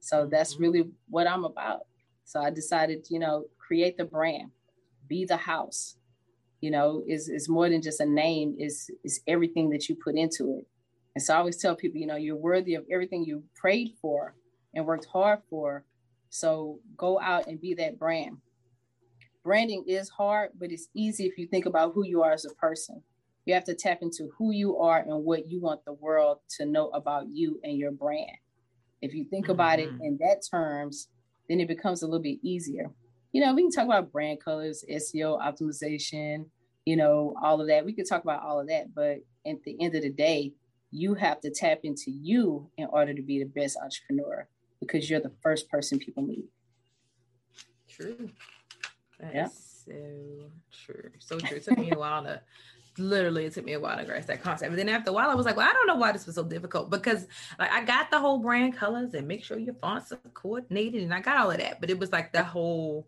So 0.00 0.26
that's 0.26 0.54
mm-hmm. 0.54 0.62
really 0.62 0.90
what 1.08 1.26
I'm 1.26 1.44
about. 1.44 1.86
So 2.24 2.40
I 2.40 2.50
decided, 2.50 3.06
you 3.10 3.18
know, 3.18 3.44
create 3.58 3.96
the 3.96 4.04
brand, 4.04 4.50
be 5.08 5.24
the 5.24 5.36
house. 5.36 5.96
You 6.60 6.70
know, 6.70 7.02
is 7.08 7.28
is 7.28 7.48
more 7.48 7.68
than 7.68 7.82
just 7.82 8.00
a 8.00 8.06
name, 8.06 8.54
is 8.56 8.88
is 9.02 9.20
everything 9.26 9.70
that 9.70 9.88
you 9.88 9.96
put 9.96 10.14
into 10.14 10.58
it. 10.58 10.66
And 11.14 11.22
so 11.22 11.34
I 11.34 11.38
always 11.38 11.56
tell 11.56 11.74
people, 11.74 12.00
you 12.00 12.06
know, 12.06 12.16
you're 12.16 12.36
worthy 12.36 12.74
of 12.74 12.84
everything 12.90 13.24
you 13.24 13.42
prayed 13.54 13.94
for 14.00 14.34
and 14.74 14.86
worked 14.86 15.06
hard 15.06 15.40
for. 15.50 15.84
So 16.30 16.78
go 16.96 17.20
out 17.20 17.48
and 17.48 17.60
be 17.60 17.74
that 17.74 17.98
brand. 17.98 18.38
Branding 19.42 19.84
is 19.86 20.08
hard, 20.08 20.50
but 20.58 20.70
it's 20.70 20.88
easy 20.94 21.26
if 21.26 21.36
you 21.36 21.46
think 21.46 21.66
about 21.66 21.92
who 21.94 22.06
you 22.06 22.22
are 22.22 22.32
as 22.32 22.44
a 22.44 22.54
person. 22.54 23.02
You 23.44 23.54
have 23.54 23.64
to 23.64 23.74
tap 23.74 23.98
into 24.02 24.30
who 24.38 24.52
you 24.52 24.78
are 24.78 24.98
and 24.98 25.24
what 25.24 25.50
you 25.50 25.60
want 25.60 25.84
the 25.84 25.94
world 25.94 26.38
to 26.58 26.66
know 26.66 26.88
about 26.90 27.28
you 27.28 27.60
and 27.64 27.76
your 27.76 27.90
brand. 27.90 28.36
If 29.00 29.14
you 29.14 29.24
think 29.24 29.46
mm-hmm. 29.46 29.52
about 29.52 29.80
it 29.80 29.90
mm-hmm. 29.90 30.04
in 30.04 30.18
that 30.20 30.42
terms, 30.48 31.08
then 31.48 31.60
it 31.60 31.68
becomes 31.68 32.02
a 32.02 32.06
little 32.06 32.22
bit 32.22 32.38
easier. 32.42 32.90
You 33.32 33.40
know, 33.40 33.54
we 33.54 33.62
can 33.62 33.72
talk 33.72 33.84
about 33.84 34.12
brand 34.12 34.40
colors, 34.44 34.84
SEO 34.88 35.40
optimization, 35.40 36.46
you 36.84 36.96
know, 36.96 37.34
all 37.42 37.60
of 37.60 37.68
that. 37.68 37.84
We 37.84 37.92
could 37.92 38.08
talk 38.08 38.22
about 38.22 38.42
all 38.42 38.60
of 38.60 38.68
that, 38.68 38.94
but 38.94 39.18
at 39.46 39.62
the 39.64 39.76
end 39.80 39.94
of 39.94 40.02
the 40.02 40.10
day, 40.10 40.52
you 40.90 41.14
have 41.14 41.40
to 41.40 41.50
tap 41.50 41.80
into 41.84 42.10
you 42.10 42.70
in 42.76 42.86
order 42.86 43.14
to 43.14 43.22
be 43.22 43.38
the 43.38 43.46
best 43.46 43.78
entrepreneur 43.82 44.46
because 44.78 45.08
you're 45.08 45.20
the 45.20 45.32
first 45.42 45.68
person 45.70 45.98
people 45.98 46.22
meet. 46.22 46.44
True. 47.88 48.28
That's 49.18 49.34
yeah. 49.34 49.46
so 49.48 50.50
true. 50.84 51.10
So 51.18 51.38
true. 51.38 51.56
It 51.56 51.64
took 51.64 51.78
me 51.78 51.90
a 51.90 51.98
while 51.98 52.24
to 52.24 52.40
literally 52.98 53.46
it 53.46 53.54
took 53.54 53.64
me 53.64 53.72
a 53.72 53.80
while 53.80 53.96
to 53.96 54.04
grasp 54.04 54.28
that 54.28 54.42
concept. 54.42 54.70
And 54.70 54.78
then 54.78 54.88
after 54.88 55.10
a 55.10 55.12
while, 55.12 55.30
I 55.30 55.34
was 55.34 55.46
like, 55.46 55.56
well, 55.56 55.68
I 55.68 55.72
don't 55.72 55.86
know 55.86 55.96
why 55.96 56.12
this 56.12 56.26
was 56.26 56.34
so 56.34 56.44
difficult 56.44 56.90
because 56.90 57.26
like 57.58 57.70
I 57.70 57.84
got 57.84 58.10
the 58.10 58.18
whole 58.18 58.38
brand 58.38 58.76
colors 58.76 59.14
and 59.14 59.26
make 59.26 59.44
sure 59.44 59.58
your 59.58 59.74
fonts 59.74 60.12
are 60.12 60.18
coordinated 60.34 61.02
and 61.02 61.14
I 61.14 61.20
got 61.20 61.36
all 61.36 61.50
of 61.50 61.58
that. 61.58 61.80
But 61.80 61.90
it 61.90 61.98
was 61.98 62.12
like 62.12 62.32
the 62.32 62.44
whole 62.44 63.06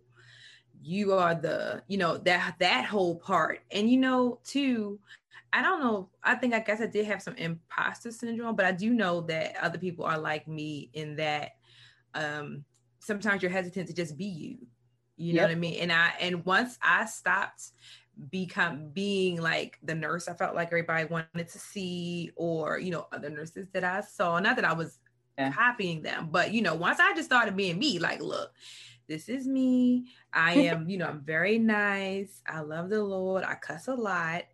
you 0.83 1.13
are 1.15 1.35
the, 1.35 1.83
you 1.89 1.97
know, 1.97 2.19
that 2.19 2.57
that 2.59 2.85
whole 2.85 3.17
part. 3.17 3.61
And 3.71 3.91
you 3.91 3.97
know, 3.97 4.39
too, 4.45 4.99
I 5.53 5.63
don't 5.63 5.81
know. 5.81 6.09
I 6.23 6.35
think 6.35 6.53
I 6.55 6.61
guess 6.61 6.81
I 6.81 6.87
did 6.87 7.07
have 7.07 7.23
some 7.23 7.37
imposter 7.37 8.11
syndrome, 8.11 8.57
but 8.57 8.67
I 8.67 8.73
do 8.73 8.91
know 8.91 9.23
that 9.23 9.57
other 9.61 9.79
people 9.79 10.05
are 10.05 10.19
like 10.19 10.49
me 10.49 10.91
in 10.93 11.17
that 11.17 11.53
um 12.15 12.65
sometimes 13.01 13.43
you're 13.43 13.51
hesitant 13.51 13.89
to 13.89 13.95
just 13.95 14.17
be 14.17 14.25
you. 14.25 14.59
You 15.17 15.35
know 15.35 15.43
what 15.43 15.53
I 15.53 15.55
mean? 15.55 15.79
And 15.81 15.93
I 15.93 16.13
and 16.21 16.45
once 16.45 16.77
I 16.83 17.07
stopped 17.07 17.71
become 18.31 18.91
being 18.91 19.41
like 19.41 19.79
the 19.83 19.95
nurse 19.95 20.29
I 20.29 20.35
felt 20.35 20.55
like 20.55 20.69
everybody 20.69 21.05
wanted 21.07 21.49
to 21.49 21.59
see, 21.59 22.31
or 22.37 22.79
you 22.79 22.91
know, 22.91 23.07
other 23.13 23.31
nurses 23.31 23.69
that 23.73 23.85
I 23.85 24.01
saw. 24.01 24.39
Not 24.39 24.57
that 24.57 24.65
I 24.65 24.73
was 24.73 24.99
yeah. 25.39 25.53
copying 25.53 26.03
them, 26.03 26.29
but 26.31 26.53
you 26.53 26.63
know, 26.63 26.75
once 26.75 27.01
I 27.01 27.15
just 27.15 27.29
started 27.29 27.57
being 27.57 27.79
me, 27.79 27.99
like, 27.99 28.21
look, 28.21 28.53
this 29.09 29.29
is 29.29 29.47
me. 29.47 30.07
I 30.33 30.55
am, 30.55 30.89
you 30.89 30.99
know, 30.99 31.07
I'm 31.07 31.21
very 31.21 31.59
nice. 31.59 32.41
I 32.47 32.61
love 32.61 32.91
the 32.91 33.03
Lord. 33.03 33.45
I 33.45 33.55
cuss 33.55 33.89
a 33.89 33.95
lot, 33.95 34.45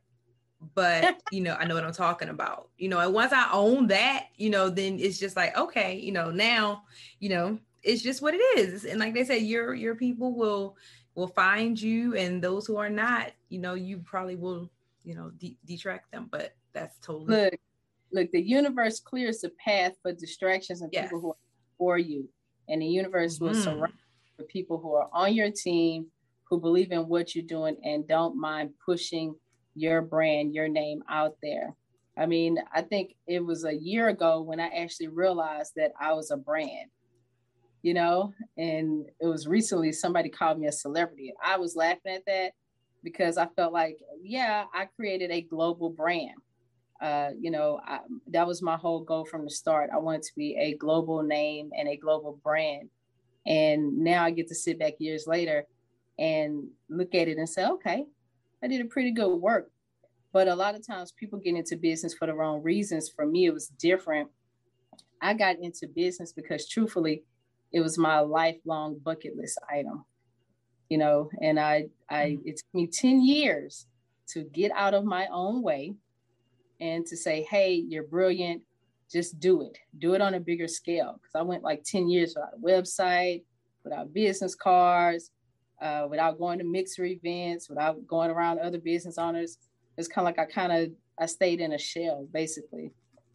but 0.75 1.21
you 1.31 1.40
know, 1.40 1.55
I 1.59 1.67
know 1.67 1.75
what 1.75 1.85
I'm 1.85 1.93
talking 1.93 2.29
about. 2.29 2.69
You 2.79 2.88
know, 2.88 2.99
and 2.99 3.12
once 3.12 3.33
I 3.33 3.49
own 3.52 3.88
that, 3.88 4.26
you 4.37 4.50
know, 4.50 4.71
then 4.71 4.99
it's 4.99 5.19
just 5.19 5.37
like, 5.37 5.57
okay, 5.57 5.97
you 5.97 6.12
know, 6.12 6.31
now, 6.31 6.85
you 7.19 7.29
know, 7.29 7.59
it's 7.83 8.02
just 8.02 8.23
what 8.23 8.35
it 8.35 8.59
is. 8.59 8.85
And 8.85 9.00
like 9.00 9.14
they 9.14 9.25
say, 9.25 9.38
your 9.38 9.75
your 9.75 9.95
people 9.95 10.35
will 10.35 10.76
will 11.14 11.29
find 11.29 11.81
you 11.81 12.14
and 12.14 12.43
those 12.43 12.67
who 12.67 12.76
are 12.76 12.90
not 12.90 13.33
you 13.49 13.59
know 13.59 13.75
you 13.75 13.99
probably 13.99 14.37
will 14.37 14.71
you 15.05 15.14
know 15.14 15.31
de- 15.38 15.57
detract 15.67 16.11
them 16.12 16.29
but 16.31 16.55
that's 16.73 16.99
totally 16.99 17.26
look 17.26 17.55
look 18.12 18.31
the 18.33 18.40
universe 18.40 19.00
clears 19.00 19.40
the 19.40 19.50
path 19.64 19.93
for 20.02 20.12
distractions 20.12 20.83
and 20.83 20.90
yes. 20.93 21.05
people 21.05 21.21
who 21.21 21.31
are 21.31 21.37
for 21.79 21.99
you 21.99 22.29
and 22.69 22.83
the 22.83 22.87
universe 22.87 23.37
mm-hmm. 23.37 23.47
will 23.47 23.55
surround 23.55 23.93
the 24.38 24.45
people 24.45 24.79
who 24.79 24.95
are 24.95 25.09
on 25.12 25.35
your 25.35 25.50
team 25.50 26.07
who 26.45 26.61
believe 26.61 26.93
in 26.93 27.09
what 27.09 27.35
you're 27.35 27.45
doing 27.45 27.76
and 27.85 28.09
don't 28.09 28.37
mind 28.37 28.71
pushing 28.85 29.35
your 29.75 30.02
brand 30.02 30.55
your 30.55 30.69
name 30.69 31.02
out 31.09 31.37
there 31.43 31.75
i 32.19 32.26
mean 32.26 32.59
i 32.75 32.83
think 32.83 33.14
it 33.26 33.45
was 33.45 33.64
a 33.64 33.75
year 33.75 34.09
ago 34.09 34.40
when 34.40 34.61
i 34.61 34.69
actually 34.69 35.09
realized 35.09 35.73
that 35.76 35.93
i 36.00 36.12
was 36.12 36.31
a 36.31 36.37
brand 36.37 36.90
you 37.82 37.94
know, 37.94 38.32
and 38.56 39.06
it 39.20 39.26
was 39.26 39.46
recently 39.46 39.92
somebody 39.92 40.28
called 40.28 40.58
me 40.58 40.66
a 40.66 40.72
celebrity. 40.72 41.32
I 41.44 41.56
was 41.56 41.76
laughing 41.76 42.14
at 42.14 42.26
that 42.26 42.52
because 43.02 43.38
I 43.38 43.46
felt 43.56 43.72
like, 43.72 43.99
yeah, 44.22 44.64
I 44.75 44.87
created 44.96 45.30
a 45.30 45.40
global 45.40 45.90
brand. 45.90 46.37
Uh, 47.00 47.30
you 47.38 47.50
know, 47.50 47.80
I, 47.87 48.00
that 48.28 48.46
was 48.46 48.60
my 48.60 48.76
whole 48.76 49.00
goal 49.00 49.25
from 49.25 49.44
the 49.44 49.50
start. 49.50 49.88
I 49.92 49.99
wanted 49.99 50.22
to 50.25 50.32
be 50.37 50.56
a 50.58 50.76
global 50.76 51.22
name 51.22 51.70
and 51.76 51.88
a 51.88 51.96
global 51.96 52.38
brand. 52.44 52.90
And 53.46 53.99
now 54.00 54.25
I 54.25 54.30
get 54.30 54.49
to 54.49 54.54
sit 54.54 54.78
back 54.78 54.94
years 54.99 55.26
later 55.26 55.64
and 56.18 56.68
look 56.90 57.14
at 57.14 57.28
it 57.28 57.38
and 57.38 57.49
say, 57.49 57.66
okay, 57.66 58.04
I 58.62 58.68
did 58.68 58.82
a 58.82 58.88
pretty 58.88 59.12
good 59.12 59.34
work. 59.34 59.70
But 60.32 60.46
a 60.46 60.54
lot 60.54 60.75
of 60.75 60.87
times 60.87 61.12
people 61.12 61.38
get 61.38 61.56
into 61.56 61.76
business 61.76 62.12
for 62.12 62.26
the 62.26 62.34
wrong 62.34 62.62
reasons. 62.62 63.08
For 63.08 63.26
me, 63.26 63.46
it 63.46 63.54
was 63.54 63.68
different. 63.68 64.28
I 65.22 65.32
got 65.32 65.56
into 65.58 65.88
business 65.88 66.32
because 66.32 66.68
truthfully, 66.68 67.25
it 67.72 67.80
was 67.80 67.98
my 67.98 68.20
lifelong 68.20 68.98
bucket 68.98 69.36
list 69.36 69.58
item 69.70 70.04
you 70.88 70.98
know 70.98 71.30
and 71.40 71.58
i 71.58 71.84
i 72.08 72.30
mm-hmm. 72.30 72.48
it 72.48 72.56
took 72.56 72.74
me 72.74 72.86
10 72.86 73.22
years 73.22 73.86
to 74.28 74.42
get 74.44 74.70
out 74.72 74.94
of 74.94 75.04
my 75.04 75.26
own 75.32 75.62
way 75.62 75.94
and 76.80 77.06
to 77.06 77.16
say 77.16 77.42
hey 77.42 77.74
you're 77.74 78.04
brilliant 78.04 78.62
just 79.10 79.40
do 79.40 79.62
it. 79.62 79.76
Do 79.98 80.14
it 80.14 80.20
on 80.20 80.34
a 80.34 80.40
bigger 80.40 80.68
scale. 80.68 81.18
Because 81.20 81.34
I 81.34 81.42
went 81.42 81.62
like 81.62 81.82
10 81.84 82.08
years 82.08 82.34
without 82.34 82.54
a 82.54 82.58
website, 82.58 83.42
without 83.82 84.14
business 84.14 84.54
cards, 84.54 85.30
uh, 85.82 86.06
without 86.08 86.38
going 86.38 86.58
to 86.58 86.64
mixer 86.64 87.04
events, 87.04 87.68
without 87.68 88.06
going 88.06 88.30
around 88.30 88.60
other 88.60 88.78
business 88.78 89.18
owners. 89.18 89.58
It's 89.96 90.08
kind 90.08 90.26
of 90.26 90.36
like 90.36 90.38
I 90.38 90.50
kind 90.50 90.72
of 90.72 90.90
I 91.18 91.26
stayed 91.26 91.60
in 91.60 91.72
a 91.72 91.78
shell 91.78 92.26
basically. 92.32 92.92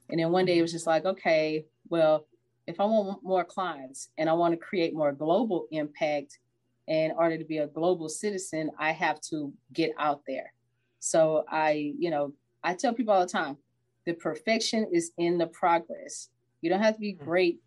And 0.09 0.19
then 0.19 0.31
one 0.31 0.45
day 0.45 0.57
it 0.57 0.61
was 0.61 0.71
just 0.71 0.87
like, 0.87 1.05
okay, 1.05 1.65
well, 1.89 2.25
if 2.67 2.79
I 2.79 2.85
want 2.85 3.23
more 3.23 3.43
clients 3.43 4.09
and 4.17 4.29
I 4.29 4.33
want 4.33 4.53
to 4.53 4.57
create 4.57 4.93
more 4.93 5.11
global 5.11 5.67
impact, 5.71 6.39
in 6.87 7.11
order 7.17 7.37
to 7.37 7.45
be 7.45 7.59
a 7.59 7.67
global 7.67 8.09
citizen, 8.09 8.69
I 8.77 8.91
have 8.91 9.19
to 9.29 9.51
get 9.73 9.91
out 9.97 10.21
there. 10.27 10.53
So 10.99 11.43
I, 11.49 11.93
you 11.97 12.09
know, 12.09 12.33
I 12.63 12.73
tell 12.73 12.93
people 12.93 13.13
all 13.13 13.21
the 13.21 13.27
time, 13.27 13.57
the 14.05 14.13
perfection 14.13 14.87
is 14.91 15.11
in 15.17 15.37
the 15.37 15.47
progress. 15.47 16.29
You 16.61 16.69
don't 16.69 16.81
have 16.81 16.95
to 16.95 16.99
be 16.99 17.13
hmm. 17.13 17.23
great 17.23 17.59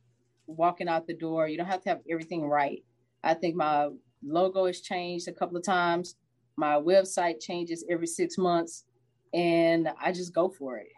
walking 0.46 0.88
out 0.88 1.06
the 1.06 1.14
door. 1.14 1.48
You 1.48 1.56
don't 1.56 1.66
have 1.66 1.82
to 1.82 1.88
have 1.88 2.00
everything 2.10 2.46
right. 2.46 2.82
I 3.22 3.34
think 3.34 3.56
my 3.56 3.90
logo 4.24 4.66
has 4.66 4.80
changed 4.80 5.28
a 5.28 5.32
couple 5.32 5.56
of 5.56 5.64
times. 5.64 6.16
My 6.56 6.74
website 6.74 7.40
changes 7.40 7.84
every 7.88 8.06
six 8.06 8.38
months, 8.38 8.84
and 9.32 9.88
I 10.00 10.10
just 10.12 10.34
go 10.34 10.48
for 10.48 10.78
it. 10.78 10.88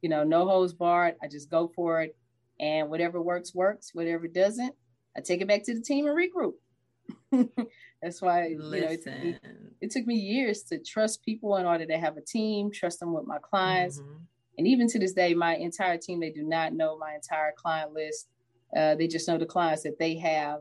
You 0.00 0.08
know, 0.08 0.24
no 0.24 0.46
holds 0.46 0.72
barred. 0.72 1.16
I 1.22 1.28
just 1.28 1.50
go 1.50 1.70
for 1.74 2.02
it, 2.02 2.16
and 2.62 2.88
whatever 2.88 3.20
works 3.20 3.54
works. 3.54 3.90
Whatever 3.92 4.28
doesn't, 4.28 4.74
I 5.16 5.20
take 5.20 5.42
it 5.42 5.48
back 5.48 5.64
to 5.64 5.74
the 5.74 5.82
team 5.82 6.06
and 6.06 6.16
regroup. 6.16 6.54
That's 8.02 8.22
why 8.22 8.46
you 8.46 8.58
know, 8.58 8.70
it, 8.72 9.02
it, 9.06 9.40
it, 9.80 9.90
took 9.90 10.06
me 10.06 10.14
years 10.14 10.62
to 10.64 10.78
trust 10.78 11.24
people 11.24 11.56
in 11.56 11.66
order 11.66 11.84
to 11.84 11.98
have 11.98 12.16
a 12.16 12.20
team, 12.20 12.70
trust 12.70 13.00
them 13.00 13.12
with 13.12 13.26
my 13.26 13.38
clients. 13.38 13.98
Mm-hmm. 13.98 14.16
And 14.58 14.68
even 14.68 14.88
to 14.88 14.98
this 14.98 15.12
day, 15.12 15.34
my 15.34 15.56
entire 15.56 15.98
team, 15.98 16.20
they 16.20 16.30
do 16.30 16.44
not 16.44 16.72
know 16.72 16.96
my 16.96 17.14
entire 17.14 17.52
client 17.56 17.92
list. 17.92 18.28
Uh, 18.76 18.94
they 18.94 19.08
just 19.08 19.26
know 19.26 19.38
the 19.38 19.46
clients 19.46 19.82
that 19.82 19.98
they 19.98 20.16
have 20.16 20.60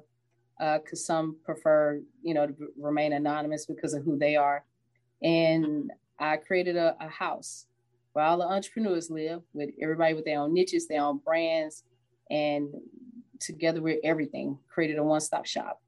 because 0.57 1.01
uh, 1.01 1.05
some 1.05 1.37
prefer, 1.43 2.01
you 2.23 2.33
know, 2.33 2.47
to 2.47 2.55
remain 2.77 3.13
anonymous 3.13 3.65
because 3.65 3.93
of 3.93 4.03
who 4.03 4.17
they 4.17 4.35
are. 4.35 4.65
And 5.21 5.91
I 6.19 6.37
created 6.37 6.77
a, 6.77 6.95
a 6.99 7.07
house 7.07 7.67
where 8.13 8.25
all 8.25 8.37
the 8.37 8.45
entrepreneurs 8.45 9.09
live 9.09 9.41
with 9.53 9.69
everybody 9.81 10.13
with 10.13 10.25
their 10.25 10.39
own 10.39 10.53
niches, 10.53 10.87
their 10.87 11.01
own 11.01 11.19
brands, 11.19 11.83
and 12.31 12.73
together 13.39 13.81
we're 13.81 13.99
everything, 14.03 14.57
created 14.67 14.97
a 14.97 15.03
one-stop 15.03 15.45
shop. 15.45 15.81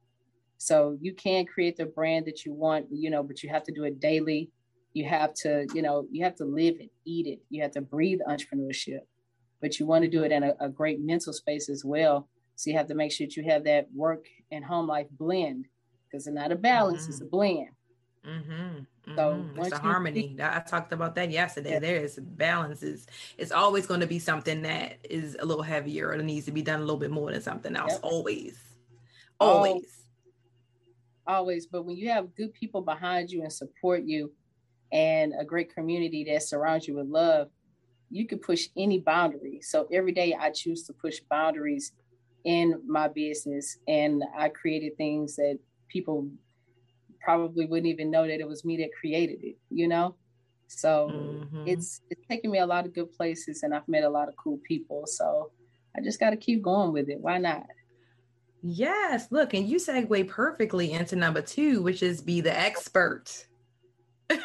So 0.58 0.98
you 1.02 1.14
can 1.14 1.46
create 1.46 1.78
the 1.78 1.86
brand 1.86 2.26
that 2.28 2.46
you 2.46 2.54
want, 2.54 2.88
you 2.92 3.10
know, 3.10 3.24
but 3.24 3.42
you 3.42 3.50
have 3.50 3.64
to 3.64 3.72
do 3.72 3.86
it 3.86 4.00
daily. 4.00 4.52
You 4.94 5.06
have 5.06 5.34
to, 5.36 5.66
you 5.74 5.82
know, 5.82 6.06
you 6.12 6.24
have 6.24 6.36
to 6.36 6.46
live 6.46 6.76
it, 6.80 6.92
eat 7.06 7.28
it. 7.28 7.40
You 7.50 7.62
have 7.64 7.72
to 7.72 7.82
breathe 7.82 8.20
entrepreneurship, 8.30 9.00
but 9.62 9.80
you 9.80 9.86
want 9.86 10.04
to 10.04 10.10
do 10.10 10.24
it 10.24 10.32
in 10.32 10.44
a, 10.44 10.54
a 10.60 10.70
great 10.70 11.02
mental 11.02 11.34
space 11.34 11.70
as 11.70 11.84
well. 11.84 12.28
So 12.56 12.70
you 12.70 12.78
have 12.78 12.88
to 12.88 12.96
make 12.96 13.12
sure 13.12 13.26
that 13.26 13.36
you 13.36 13.44
have 13.46 13.64
that 13.64 13.88
work 13.94 14.26
and 14.52 14.64
home 14.64 14.88
life 14.88 15.08
blend 15.12 15.66
because 16.06 16.28
it's 16.28 16.36
not 16.36 16.52
a 16.52 16.56
balance, 16.56 17.04
mm-hmm. 17.04 17.12
it's 17.12 17.22
a 17.22 17.26
blend. 17.26 17.70
Mm-hmm. 18.26 18.80
So 19.06 19.34
mm-hmm. 19.34 19.60
it's 19.60 19.74
a 19.74 19.80
harmony. 19.80 20.38
I 20.42 20.60
talked 20.60 20.94
about 20.94 21.16
that 21.16 21.30
yesterday. 21.30 21.74
Yeah. 21.74 21.80
There 21.80 21.98
is 21.98 22.18
balances. 22.18 23.06
It's 23.38 23.52
always 23.52 23.86
going 23.86 24.00
to 24.00 24.08
be 24.08 24.20
something 24.20 24.62
that 24.62 24.98
is 25.10 25.36
a 25.40 25.46
little 25.46 25.64
heavier 25.64 26.10
or 26.10 26.18
needs 26.18 26.46
to 26.46 26.54
be 26.54 26.62
done 26.62 26.80
a 26.80 26.84
little 26.84 26.98
bit 26.98 27.12
more 27.12 27.32
than 27.32 27.42
something 27.42 27.76
else. 27.76 27.94
Yep. 27.94 28.00
Always, 28.04 28.58
always 29.42 30.04
always, 31.28 31.66
but 31.66 31.86
when 31.86 31.98
you 31.98 32.10
have 32.10 32.36
good 32.36 32.54
people 32.54 32.82
behind 32.82 33.32
you 33.32 33.42
and 33.42 33.52
support 33.52 34.04
you 34.04 34.32
and 34.92 35.34
a 35.40 35.46
great 35.46 35.74
community 35.74 36.24
that 36.26 36.44
surrounds 36.44 36.88
you 36.88 36.96
with 36.96 37.08
love, 37.08 37.50
you 38.10 38.28
can 38.28 38.40
push 38.40 38.68
any 38.78 39.00
boundary. 39.00 39.60
So 39.62 39.88
every 39.92 40.12
day 40.12 40.36
I 40.40 40.52
choose 40.52 40.84
to 40.84 40.94
push 40.94 41.20
boundaries 41.30 41.94
in 42.44 42.82
my 42.86 43.08
business 43.08 43.78
and 43.88 44.24
I 44.38 44.50
created 44.50 44.98
things 44.98 45.36
that 45.38 45.58
people 45.88 46.30
probably 47.24 47.66
wouldn't 47.66 47.88
even 47.88 48.12
know 48.12 48.28
that 48.28 48.40
it 48.40 48.48
was 48.48 48.66
me 48.66 48.78
that 48.78 48.90
created 49.00 49.44
it, 49.44 49.58
you 49.70 49.88
know? 49.88 50.16
So 50.68 51.12
mm-hmm. 51.14 51.68
it's 51.68 52.02
it's 52.10 52.26
taken 52.28 52.52
me 52.52 52.60
a 52.60 52.66
lot 52.66 52.86
of 52.86 52.94
good 52.94 53.12
places 53.12 53.64
and 53.64 53.74
I've 53.74 53.88
met 53.88 54.04
a 54.04 54.10
lot 54.10 54.28
of 54.28 54.36
cool 54.36 54.60
people. 54.68 55.06
So 55.06 55.52
I 55.96 56.02
just 56.02 56.20
got 56.20 56.32
to 56.32 56.38
keep 56.38 56.62
going 56.62 56.92
with 56.92 57.10
it. 57.10 57.20
Why 57.20 57.38
not? 57.38 57.66
Yes, 58.62 59.28
look, 59.30 59.54
and 59.54 59.68
you 59.68 59.78
segue 59.78 60.30
perfectly 60.30 60.94
into 60.94 61.16
number 61.18 61.42
two, 61.42 61.82
which 61.82 62.02
is 62.02 62.22
be 62.22 62.40
the 62.40 62.58
expert. 62.58 63.46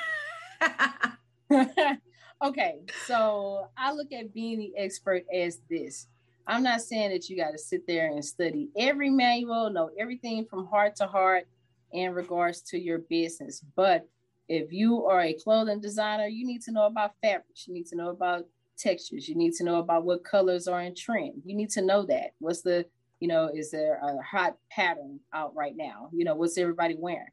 okay, 2.43 2.81
so 3.07 3.69
I 3.77 3.93
look 3.93 4.13
at 4.13 4.35
being 4.35 4.59
the 4.59 4.73
expert 4.77 5.25
as 5.33 5.61
this. 5.71 6.09
I'm 6.49 6.65
not 6.65 6.81
saying 6.81 7.11
that 7.11 7.29
you 7.29 7.37
got 7.37 7.53
to 7.53 7.59
sit 7.59 7.87
there 7.87 8.11
and 8.11 8.25
study 8.25 8.71
every 8.77 9.11
manual, 9.11 9.71
know 9.71 9.91
everything 9.99 10.47
from 10.47 10.67
heart 10.67 10.97
to 10.97 11.07
heart 11.07 11.47
in 11.93 12.13
regards 12.13 12.61
to 12.63 12.79
your 12.79 12.99
business. 12.99 13.63
But 13.77 14.09
if 14.49 14.73
you 14.73 15.05
are 15.07 15.21
a 15.21 15.35
clothing 15.35 15.81
designer, 15.81 16.27
you 16.27 16.47
need 16.47 16.63
to 16.63 16.73
know 16.73 16.87
about 16.87 17.13
fabrics, 17.23 17.67
you 17.67 17.75
need 17.75 17.87
to 17.89 17.97
know 17.97 18.11
about 18.11 18.47
textures, 18.77 19.29
you 19.29 19.35
need 19.35 19.53
to 19.55 19.65
know 19.65 19.77
about 19.77 20.05
what 20.05 20.25
colors 20.25 20.69
are 20.69 20.81
in 20.81 20.95
trend. 20.95 21.43
You 21.45 21.55
need 21.55 21.71
to 21.71 21.83
know 21.83 22.05
that. 22.07 22.33
What's 22.39 22.63
the 22.63 22.87
you 23.21 23.29
know, 23.29 23.51
is 23.53 23.71
there 23.71 24.01
a 24.03 24.23
hot 24.23 24.57
pattern 24.71 25.21
out 25.33 25.55
right 25.55 25.77
now? 25.77 26.09
You 26.13 26.25
know, 26.25 26.35
what's 26.35 26.57
everybody 26.57 26.95
wearing? 26.97 27.33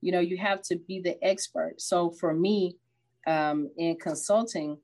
You 0.00 0.12
know, 0.12 0.20
you 0.20 0.36
have 0.38 0.62
to 0.62 0.76
be 0.76 1.00
the 1.00 1.22
expert. 1.24 1.80
So 1.80 2.10
for 2.10 2.34
me, 2.34 2.76
um, 3.26 3.70
in 3.76 3.96
consulting, 3.96 4.78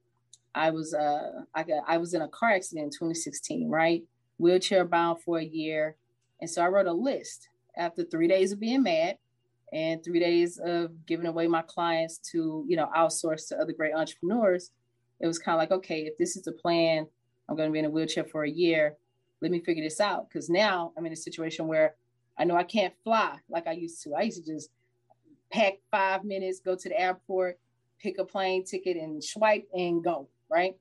I 0.54 0.70
was 0.70 0.94
uh, 0.94 1.42
I 1.54 1.62
got 1.64 1.82
I 1.86 1.98
was 1.98 2.14
in 2.14 2.22
a 2.22 2.28
car 2.28 2.50
accident 2.50 2.84
in 2.84 2.90
2016, 2.90 3.68
right? 3.68 4.02
Wheelchair 4.38 4.84
bound 4.84 5.22
for 5.22 5.38
a 5.38 5.44
year, 5.44 5.96
and 6.40 6.48
so 6.48 6.62
I 6.62 6.68
wrote 6.68 6.86
a 6.86 6.92
list 6.92 7.48
after 7.76 8.04
three 8.04 8.28
days 8.28 8.52
of 8.52 8.60
being 8.60 8.82
mad 8.82 9.18
and 9.72 10.02
three 10.02 10.20
days 10.20 10.58
of 10.58 11.06
giving 11.06 11.26
away 11.26 11.46
my 11.48 11.62
clients 11.62 12.18
to 12.32 12.64
you 12.68 12.76
know 12.76 12.88
outsource 12.96 13.48
to 13.48 13.56
other 13.58 13.72
great 13.72 13.94
entrepreneurs. 13.94 14.70
It 15.20 15.26
was 15.26 15.38
kind 15.38 15.54
of 15.54 15.58
like, 15.60 15.70
okay, 15.70 16.02
if 16.02 16.18
this 16.18 16.36
is 16.36 16.42
the 16.42 16.52
plan, 16.52 17.06
I'm 17.48 17.56
going 17.56 17.68
to 17.68 17.72
be 17.72 17.78
in 17.78 17.86
a 17.86 17.90
wheelchair 17.90 18.24
for 18.24 18.44
a 18.44 18.50
year 18.50 18.96
let 19.40 19.50
me 19.50 19.60
figure 19.60 19.84
this 19.84 20.00
out. 20.00 20.28
Because 20.28 20.48
now 20.48 20.92
I'm 20.96 21.06
in 21.06 21.12
a 21.12 21.16
situation 21.16 21.66
where 21.66 21.94
I 22.38 22.44
know 22.44 22.56
I 22.56 22.64
can't 22.64 22.94
fly 23.04 23.36
like 23.48 23.66
I 23.66 23.72
used 23.72 24.02
to. 24.02 24.14
I 24.14 24.22
used 24.22 24.44
to 24.44 24.52
just 24.52 24.70
pack 25.52 25.74
five 25.90 26.24
minutes, 26.24 26.60
go 26.60 26.76
to 26.76 26.88
the 26.88 26.98
airport, 26.98 27.58
pick 28.00 28.18
a 28.18 28.24
plane 28.24 28.64
ticket, 28.64 28.96
and 28.96 29.22
swipe 29.22 29.66
and 29.72 30.02
go, 30.02 30.28
right? 30.50 30.74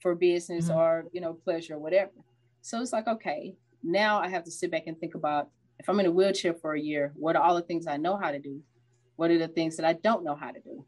For 0.00 0.14
business 0.14 0.68
mm-hmm. 0.68 0.78
or, 0.78 1.04
you 1.12 1.20
know, 1.20 1.34
pleasure 1.34 1.74
or 1.74 1.78
whatever. 1.78 2.12
So 2.60 2.80
it's 2.80 2.92
like, 2.92 3.08
okay, 3.08 3.54
now 3.82 4.20
I 4.20 4.28
have 4.28 4.44
to 4.44 4.50
sit 4.50 4.70
back 4.70 4.84
and 4.86 4.98
think 4.98 5.14
about 5.14 5.48
if 5.82 5.88
I'm 5.88 5.98
in 5.98 6.06
a 6.06 6.12
wheelchair 6.12 6.54
for 6.54 6.74
a 6.74 6.80
year, 6.80 7.12
what 7.16 7.34
are 7.34 7.42
all 7.42 7.56
the 7.56 7.62
things 7.62 7.88
I 7.88 7.96
know 7.96 8.16
how 8.16 8.30
to 8.30 8.38
do? 8.38 8.62
What 9.16 9.32
are 9.32 9.38
the 9.38 9.48
things 9.48 9.76
that 9.76 9.84
I 9.84 9.94
don't 9.94 10.22
know 10.22 10.36
how 10.36 10.52
to 10.52 10.60
do? 10.60 10.84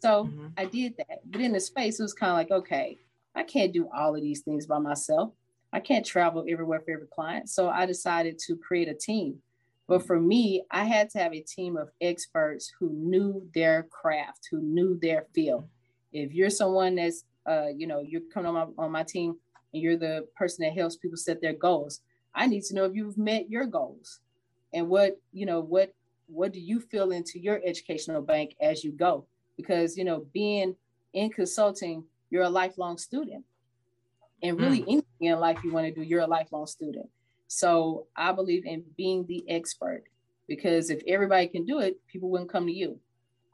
So 0.00 0.24
mm-hmm. 0.24 0.46
I 0.56 0.64
did 0.64 0.96
that. 0.96 1.20
But 1.26 1.42
in 1.42 1.52
the 1.52 1.60
space, 1.60 2.00
it 2.00 2.02
was 2.02 2.14
kind 2.14 2.30
of 2.30 2.36
like, 2.36 2.50
okay, 2.50 2.96
I 3.34 3.42
can't 3.42 3.72
do 3.72 3.86
all 3.94 4.14
of 4.14 4.22
these 4.22 4.40
things 4.40 4.66
by 4.66 4.78
myself. 4.78 5.32
I 5.74 5.80
can't 5.80 6.06
travel 6.06 6.46
everywhere 6.48 6.80
for 6.80 6.92
every 6.92 7.06
client. 7.06 7.50
So 7.50 7.68
I 7.68 7.84
decided 7.84 8.38
to 8.46 8.56
create 8.56 8.88
a 8.88 8.94
team. 8.94 9.40
But 9.86 10.06
for 10.06 10.18
me, 10.18 10.64
I 10.70 10.84
had 10.84 11.10
to 11.10 11.18
have 11.18 11.34
a 11.34 11.42
team 11.42 11.76
of 11.76 11.90
experts 12.00 12.72
who 12.80 12.88
knew 12.94 13.46
their 13.54 13.82
craft, 13.82 14.48
who 14.50 14.62
knew 14.62 14.98
their 15.02 15.26
field. 15.34 15.68
If 16.14 16.32
you're 16.32 16.48
someone 16.48 16.94
that's, 16.94 17.24
uh, 17.46 17.66
you 17.76 17.86
know, 17.86 18.00
you're 18.00 18.22
coming 18.32 18.56
on 18.56 18.72
my, 18.78 18.84
on 18.84 18.90
my 18.90 19.02
team 19.02 19.36
and 19.74 19.82
you're 19.82 19.98
the 19.98 20.26
person 20.34 20.64
that 20.64 20.72
helps 20.72 20.96
people 20.96 21.18
set 21.18 21.42
their 21.42 21.52
goals, 21.52 22.00
I 22.34 22.46
need 22.46 22.64
to 22.64 22.74
know 22.74 22.84
if 22.84 22.94
you've 22.94 23.18
met 23.18 23.48
your 23.48 23.66
goals 23.66 24.20
and 24.72 24.88
what, 24.88 25.20
you 25.32 25.46
know, 25.46 25.60
what, 25.60 25.94
what 26.26 26.52
do 26.52 26.60
you 26.60 26.80
feel 26.80 27.12
into 27.12 27.38
your 27.38 27.60
educational 27.64 28.22
bank 28.22 28.56
as 28.60 28.82
you 28.82 28.92
go? 28.92 29.26
Because, 29.56 29.96
you 29.96 30.04
know, 30.04 30.26
being 30.32 30.74
in 31.12 31.30
consulting, 31.30 32.04
you're 32.30 32.42
a 32.42 32.50
lifelong 32.50 32.98
student 32.98 33.44
and 34.42 34.60
really 34.60 34.80
mm. 34.80 34.88
anything 34.88 35.04
in 35.20 35.38
life 35.38 35.58
you 35.64 35.72
want 35.72 35.86
to 35.86 35.92
do, 35.92 36.02
you're 36.02 36.20
a 36.20 36.26
lifelong 36.26 36.66
student. 36.66 37.08
So 37.46 38.06
I 38.16 38.32
believe 38.32 38.66
in 38.66 38.84
being 38.96 39.26
the 39.26 39.44
expert 39.48 40.04
because 40.48 40.90
if 40.90 41.02
everybody 41.06 41.46
can 41.46 41.64
do 41.64 41.78
it, 41.80 41.96
people 42.08 42.30
wouldn't 42.30 42.50
come 42.50 42.66
to 42.66 42.72
you. 42.72 42.98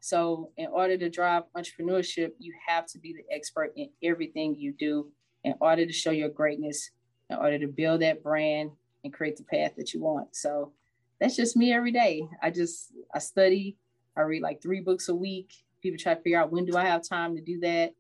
So 0.01 0.51
in 0.57 0.69
order 0.69 0.97
to 0.97 1.11
drive 1.11 1.45
entrepreneurship, 1.57 2.31
you 2.39 2.55
have 2.67 2.87
to 2.87 2.99
be 2.99 3.13
the 3.13 3.35
expert 3.35 3.73
in 3.77 3.91
everything 4.03 4.57
you 4.57 4.73
do 4.73 5.09
in 5.45 5.55
order 5.61 5.87
to 5.87 5.93
show 5.93 6.11
your 6.11 6.31
greatness, 6.31 6.91
in 7.31 7.37
order 7.37 7.59
to 7.59 7.69
build 7.69 8.03
that 8.03 8.23
brand 8.23 8.73
and 9.05 9.13
create 9.13 9.37
the 9.37 9.45
path 9.45 9.73
that 9.77 9.95
you 9.95 10.01
want. 10.01 10.35
So 10.35 10.73
that's 11.21 11.37
just 11.37 11.57
me 11.57 11.73
every 11.73 11.93
day. 11.93 12.29
I 12.43 12.51
just 12.51 12.93
I 13.15 13.19
study, 13.19 13.77
I 14.17 14.23
read 14.23 14.43
like 14.43 14.61
three 14.61 14.81
books 14.81 15.09
a 15.09 15.15
week. 15.15 15.53
People 15.83 15.99
try 15.99 16.15
to 16.15 16.21
figure 16.21 16.41
out 16.41 16.51
when 16.51 16.67
do 16.67 16.77
I 16.77 16.85
have 16.85 17.07
time 17.09 17.37
to 17.37 17.43
do 17.43 17.61
that. 17.61 17.95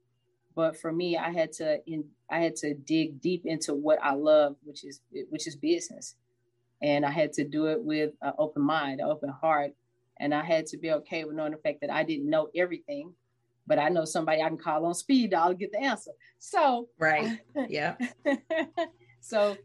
But 0.54 0.76
for 0.76 0.92
me, 0.92 1.16
I 1.16 1.30
had 1.30 1.52
to 1.54 1.80
in, 1.86 2.04
I 2.30 2.40
had 2.40 2.56
to 2.56 2.74
dig 2.74 3.20
deep 3.20 3.42
into 3.44 3.74
what 3.74 3.98
I 4.02 4.14
love, 4.14 4.56
which 4.64 4.84
is 4.84 5.00
which 5.28 5.46
is 5.46 5.56
business, 5.56 6.16
and 6.82 7.06
I 7.06 7.10
had 7.10 7.32
to 7.34 7.44
do 7.44 7.66
it 7.66 7.82
with 7.82 8.12
an 8.20 8.32
open 8.36 8.62
mind, 8.62 9.00
an 9.00 9.06
open 9.06 9.30
heart, 9.30 9.72
and 10.18 10.34
I 10.34 10.42
had 10.42 10.66
to 10.66 10.76
be 10.76 10.90
okay 10.90 11.24
with 11.24 11.36
knowing 11.36 11.52
the 11.52 11.58
fact 11.58 11.80
that 11.82 11.90
I 11.90 12.02
didn't 12.02 12.28
know 12.28 12.48
everything, 12.54 13.14
but 13.66 13.78
I 13.78 13.90
know 13.90 14.04
somebody 14.04 14.42
I 14.42 14.48
can 14.48 14.58
call 14.58 14.84
on 14.84 14.94
speed 14.94 15.30
dial 15.30 15.50
to 15.50 15.54
get 15.54 15.72
the 15.72 15.80
answer. 15.80 16.10
So 16.40 16.88
right, 16.98 17.38
yeah. 17.68 17.96
so 19.20 19.56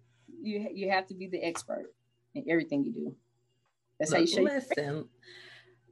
you 0.41 0.67
you 0.73 0.89
have 0.91 1.07
to 1.07 1.13
be 1.13 1.27
the 1.27 1.43
expert 1.43 1.93
in 2.33 2.45
everything 2.49 2.83
you 2.83 2.93
do. 2.93 3.15
That's 3.99 4.11
Look, 4.11 4.17
how 4.17 4.21
you 4.21 4.27
show. 4.27 4.41
Listen, 4.41 5.09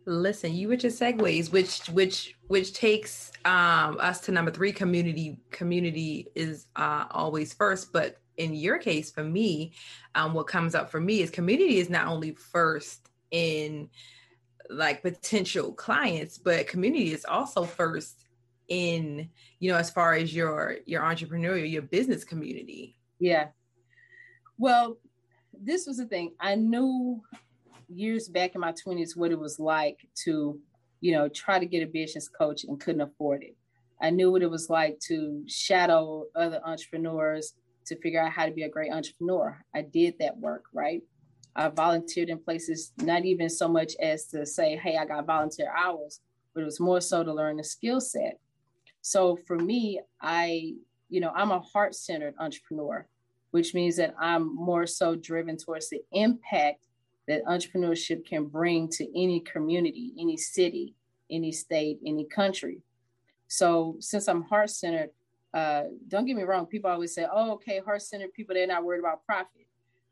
listen. 0.05 0.53
You 0.53 0.67
with 0.67 0.83
your 0.83 0.91
segues, 0.91 1.51
which 1.51 1.87
which 1.89 2.35
which 2.47 2.73
takes 2.73 3.31
um, 3.45 3.97
us 3.99 4.19
to 4.21 4.31
number 4.31 4.51
three. 4.51 4.71
Community 4.71 5.37
community 5.51 6.27
is 6.35 6.67
uh, 6.75 7.05
always 7.11 7.53
first, 7.53 7.93
but 7.93 8.17
in 8.37 8.53
your 8.53 8.77
case, 8.77 9.11
for 9.11 9.23
me, 9.23 9.73
um, 10.15 10.33
what 10.33 10.47
comes 10.47 10.75
up 10.75 10.89
for 10.89 10.99
me 10.99 11.21
is 11.21 11.29
community 11.29 11.77
is 11.79 11.89
not 11.89 12.07
only 12.07 12.31
first 12.31 13.09
in 13.31 13.89
like 14.69 15.01
potential 15.01 15.73
clients, 15.73 16.37
but 16.37 16.67
community 16.67 17.13
is 17.13 17.25
also 17.25 17.63
first 17.63 18.25
in 18.69 19.29
you 19.59 19.71
know 19.71 19.77
as 19.77 19.89
far 19.89 20.13
as 20.13 20.33
your 20.33 20.77
your 20.85 21.01
entrepreneurial 21.01 21.69
your 21.69 21.81
business 21.81 22.23
community. 22.23 22.97
Yeah. 23.23 23.47
Well, 24.57 24.97
this 25.57 25.87
was 25.87 25.95
the 25.95 26.05
thing. 26.05 26.33
I 26.41 26.55
knew 26.55 27.21
years 27.87 28.27
back 28.27 28.53
in 28.53 28.59
my 28.59 28.73
20s 28.73 29.15
what 29.15 29.31
it 29.31 29.39
was 29.39 29.59
like 29.59 30.05
to, 30.25 30.59
you 30.99 31.13
know, 31.13 31.29
try 31.29 31.57
to 31.57 31.65
get 31.65 31.83
a 31.83 31.87
business 31.87 32.27
coach 32.27 32.65
and 32.65 32.81
couldn't 32.81 32.99
afford 32.99 33.43
it. 33.43 33.55
I 34.01 34.09
knew 34.09 34.29
what 34.29 34.41
it 34.41 34.51
was 34.51 34.69
like 34.69 34.99
to 35.07 35.41
shadow 35.47 36.25
other 36.35 36.59
entrepreneurs 36.65 37.53
to 37.85 37.95
figure 38.01 38.21
out 38.21 38.33
how 38.33 38.45
to 38.45 38.51
be 38.51 38.63
a 38.63 38.69
great 38.69 38.91
entrepreneur. 38.91 39.57
I 39.73 39.83
did 39.83 40.15
that 40.19 40.37
work, 40.37 40.65
right? 40.73 41.01
I 41.55 41.69
volunteered 41.69 42.27
in 42.27 42.39
places, 42.39 42.91
not 42.97 43.23
even 43.23 43.49
so 43.49 43.69
much 43.69 43.93
as 44.01 44.25
to 44.31 44.45
say, 44.45 44.75
hey, 44.75 44.97
I 44.97 45.05
got 45.05 45.25
volunteer 45.25 45.71
hours, 45.73 46.19
but 46.53 46.59
it 46.59 46.65
was 46.65 46.81
more 46.81 46.99
so 46.99 47.23
to 47.23 47.33
learn 47.33 47.55
the 47.55 47.63
skill 47.63 48.01
set. 48.01 48.37
So 48.99 49.37
for 49.47 49.55
me, 49.57 50.01
I, 50.21 50.73
you 51.07 51.21
know, 51.21 51.31
I'm 51.33 51.51
a 51.51 51.61
heart 51.61 51.95
centered 51.95 52.33
entrepreneur, 52.37 53.07
which 53.53 53.75
means 53.75 53.95
that 53.97 54.15
I'm 54.19 54.55
more 54.55 54.87
so 54.87 55.15
driven 55.15 55.57
towards 55.57 55.87
the 55.87 56.01
impact 56.11 56.87
that 57.27 57.45
entrepreneurship 57.45 58.25
can 58.25 58.45
bring 58.45 58.89
to 58.89 59.07
any 59.15 59.41
community, 59.41 60.11
any 60.19 60.37
city, 60.37 60.95
any 61.29 61.51
state, 61.51 61.99
any 62.03 62.25
country. 62.25 62.81
So 63.47 63.97
since 63.99 64.27
I'm 64.27 64.41
heart 64.41 64.71
centered, 64.71 65.11
uh, 65.53 65.83
don't 66.07 66.25
get 66.25 66.35
me 66.35 66.41
wrong, 66.41 66.65
people 66.65 66.89
always 66.89 67.13
say, 67.13 67.27
oh, 67.31 67.51
okay, 67.51 67.77
heart 67.77 68.01
centered 68.01 68.33
people, 68.33 68.55
they're 68.55 68.65
not 68.65 68.83
worried 68.83 69.01
about 69.01 69.23
profit. 69.23 69.67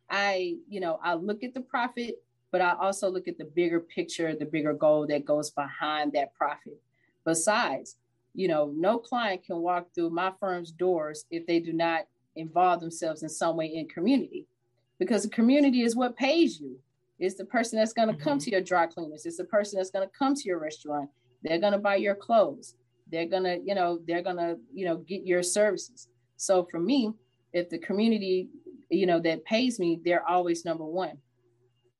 I, 0.07 0.57
you 0.69 0.79
know, 0.79 0.99
I 1.03 1.15
look 1.15 1.43
at 1.43 1.55
the 1.55 1.61
profit, 1.61 2.21
but 2.51 2.61
I 2.61 2.75
also 2.79 3.09
look 3.09 3.27
at 3.27 3.39
the 3.39 3.45
bigger 3.45 3.79
picture, 3.79 4.35
the 4.35 4.45
bigger 4.45 4.73
goal 4.73 5.07
that 5.07 5.25
goes 5.25 5.49
behind 5.49 6.13
that 6.13 6.35
profit. 6.35 6.79
Besides, 7.25 7.95
you 8.35 8.47
know, 8.47 8.71
no 8.77 8.99
client 8.99 9.43
can 9.43 9.57
walk 9.57 9.87
through 9.95 10.11
my 10.11 10.31
firm's 10.39 10.71
doors 10.71 11.25
if 11.31 11.47
they 11.47 11.59
do 11.59 11.73
not 11.73 12.05
involve 12.35 12.79
themselves 12.79 13.23
in 13.23 13.29
some 13.29 13.57
way 13.57 13.67
in 13.67 13.87
community 13.87 14.47
because 14.99 15.23
the 15.23 15.29
community 15.29 15.81
is 15.81 15.95
what 15.95 16.15
pays 16.15 16.59
you. 16.59 16.77
It's 17.19 17.35
the 17.35 17.45
person 17.45 17.77
that's 17.77 17.93
going 17.93 18.07
to 18.07 18.13
mm-hmm. 18.15 18.23
come 18.23 18.39
to 18.39 18.49
your 18.49 18.61
dry 18.61 18.87
cleaners. 18.87 19.25
It's 19.25 19.37
the 19.37 19.45
person 19.45 19.77
that's 19.77 19.91
going 19.91 20.07
to 20.07 20.17
come 20.17 20.33
to 20.33 20.43
your 20.43 20.59
restaurant. 20.59 21.09
They're 21.43 21.59
going 21.59 21.73
to 21.73 21.79
buy 21.79 21.95
your 21.95 22.15
clothes 22.15 22.75
they're 23.11 23.27
gonna 23.27 23.57
you 23.63 23.75
know 23.75 23.99
they're 24.07 24.23
gonna 24.23 24.55
you 24.73 24.85
know 24.85 24.97
get 24.97 25.25
your 25.25 25.43
services 25.43 26.07
so 26.37 26.65
for 26.71 26.79
me 26.79 27.11
if 27.53 27.69
the 27.69 27.77
community 27.77 28.49
you 28.89 29.05
know 29.05 29.19
that 29.19 29.43
pays 29.45 29.79
me 29.79 29.99
they're 30.03 30.27
always 30.27 30.65
number 30.65 30.85
one 30.85 31.17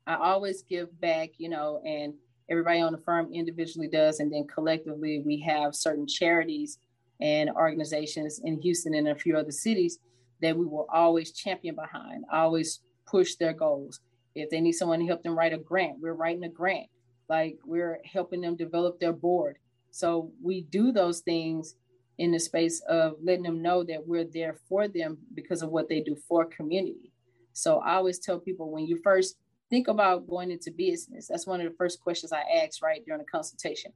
i 0.07 0.15
always 0.15 0.63
give 0.63 0.99
back 1.01 1.29
you 1.37 1.49
know 1.49 1.81
and 1.85 2.13
everybody 2.49 2.79
on 2.79 2.91
the 2.91 2.97
firm 2.97 3.31
individually 3.33 3.87
does 3.87 4.19
and 4.19 4.31
then 4.31 4.47
collectively 4.47 5.21
we 5.25 5.39
have 5.39 5.75
certain 5.75 6.07
charities 6.07 6.79
and 7.19 7.49
organizations 7.51 8.41
in 8.43 8.59
houston 8.61 8.95
and 8.95 9.09
a 9.09 9.15
few 9.15 9.37
other 9.37 9.51
cities 9.51 9.99
that 10.41 10.57
we 10.57 10.65
will 10.65 10.87
always 10.91 11.31
champion 11.31 11.75
behind 11.75 12.23
always 12.31 12.81
push 13.05 13.35
their 13.35 13.53
goals 13.53 13.99
if 14.35 14.49
they 14.49 14.61
need 14.61 14.73
someone 14.73 14.99
to 14.99 15.05
help 15.05 15.23
them 15.23 15.37
write 15.37 15.53
a 15.53 15.57
grant 15.57 15.99
we're 15.99 16.13
writing 16.13 16.43
a 16.43 16.49
grant 16.49 16.87
like 17.29 17.57
we're 17.65 17.99
helping 18.05 18.41
them 18.41 18.55
develop 18.55 18.99
their 18.99 19.13
board 19.13 19.57
so 19.91 20.31
we 20.41 20.61
do 20.61 20.91
those 20.91 21.19
things 21.19 21.75
in 22.17 22.31
the 22.31 22.39
space 22.39 22.81
of 22.87 23.15
letting 23.23 23.43
them 23.43 23.61
know 23.61 23.83
that 23.83 24.07
we're 24.07 24.23
there 24.23 24.55
for 24.69 24.87
them 24.87 25.17
because 25.33 25.63
of 25.63 25.71
what 25.71 25.89
they 25.89 26.01
do 26.01 26.15
for 26.27 26.45
community. 26.45 27.11
So 27.53 27.79
I 27.79 27.95
always 27.95 28.19
tell 28.19 28.39
people 28.39 28.71
when 28.71 28.85
you 28.85 28.99
first 29.03 29.37
think 29.71 29.87
about 29.87 30.27
going 30.27 30.51
into 30.51 30.71
business, 30.71 31.27
that's 31.27 31.47
one 31.47 31.61
of 31.61 31.67
the 31.67 31.75
first 31.77 31.99
questions 31.99 32.31
I 32.31 32.43
ask 32.63 32.83
right 32.83 33.03
during 33.05 33.21
a 33.21 33.25
consultation. 33.25 33.91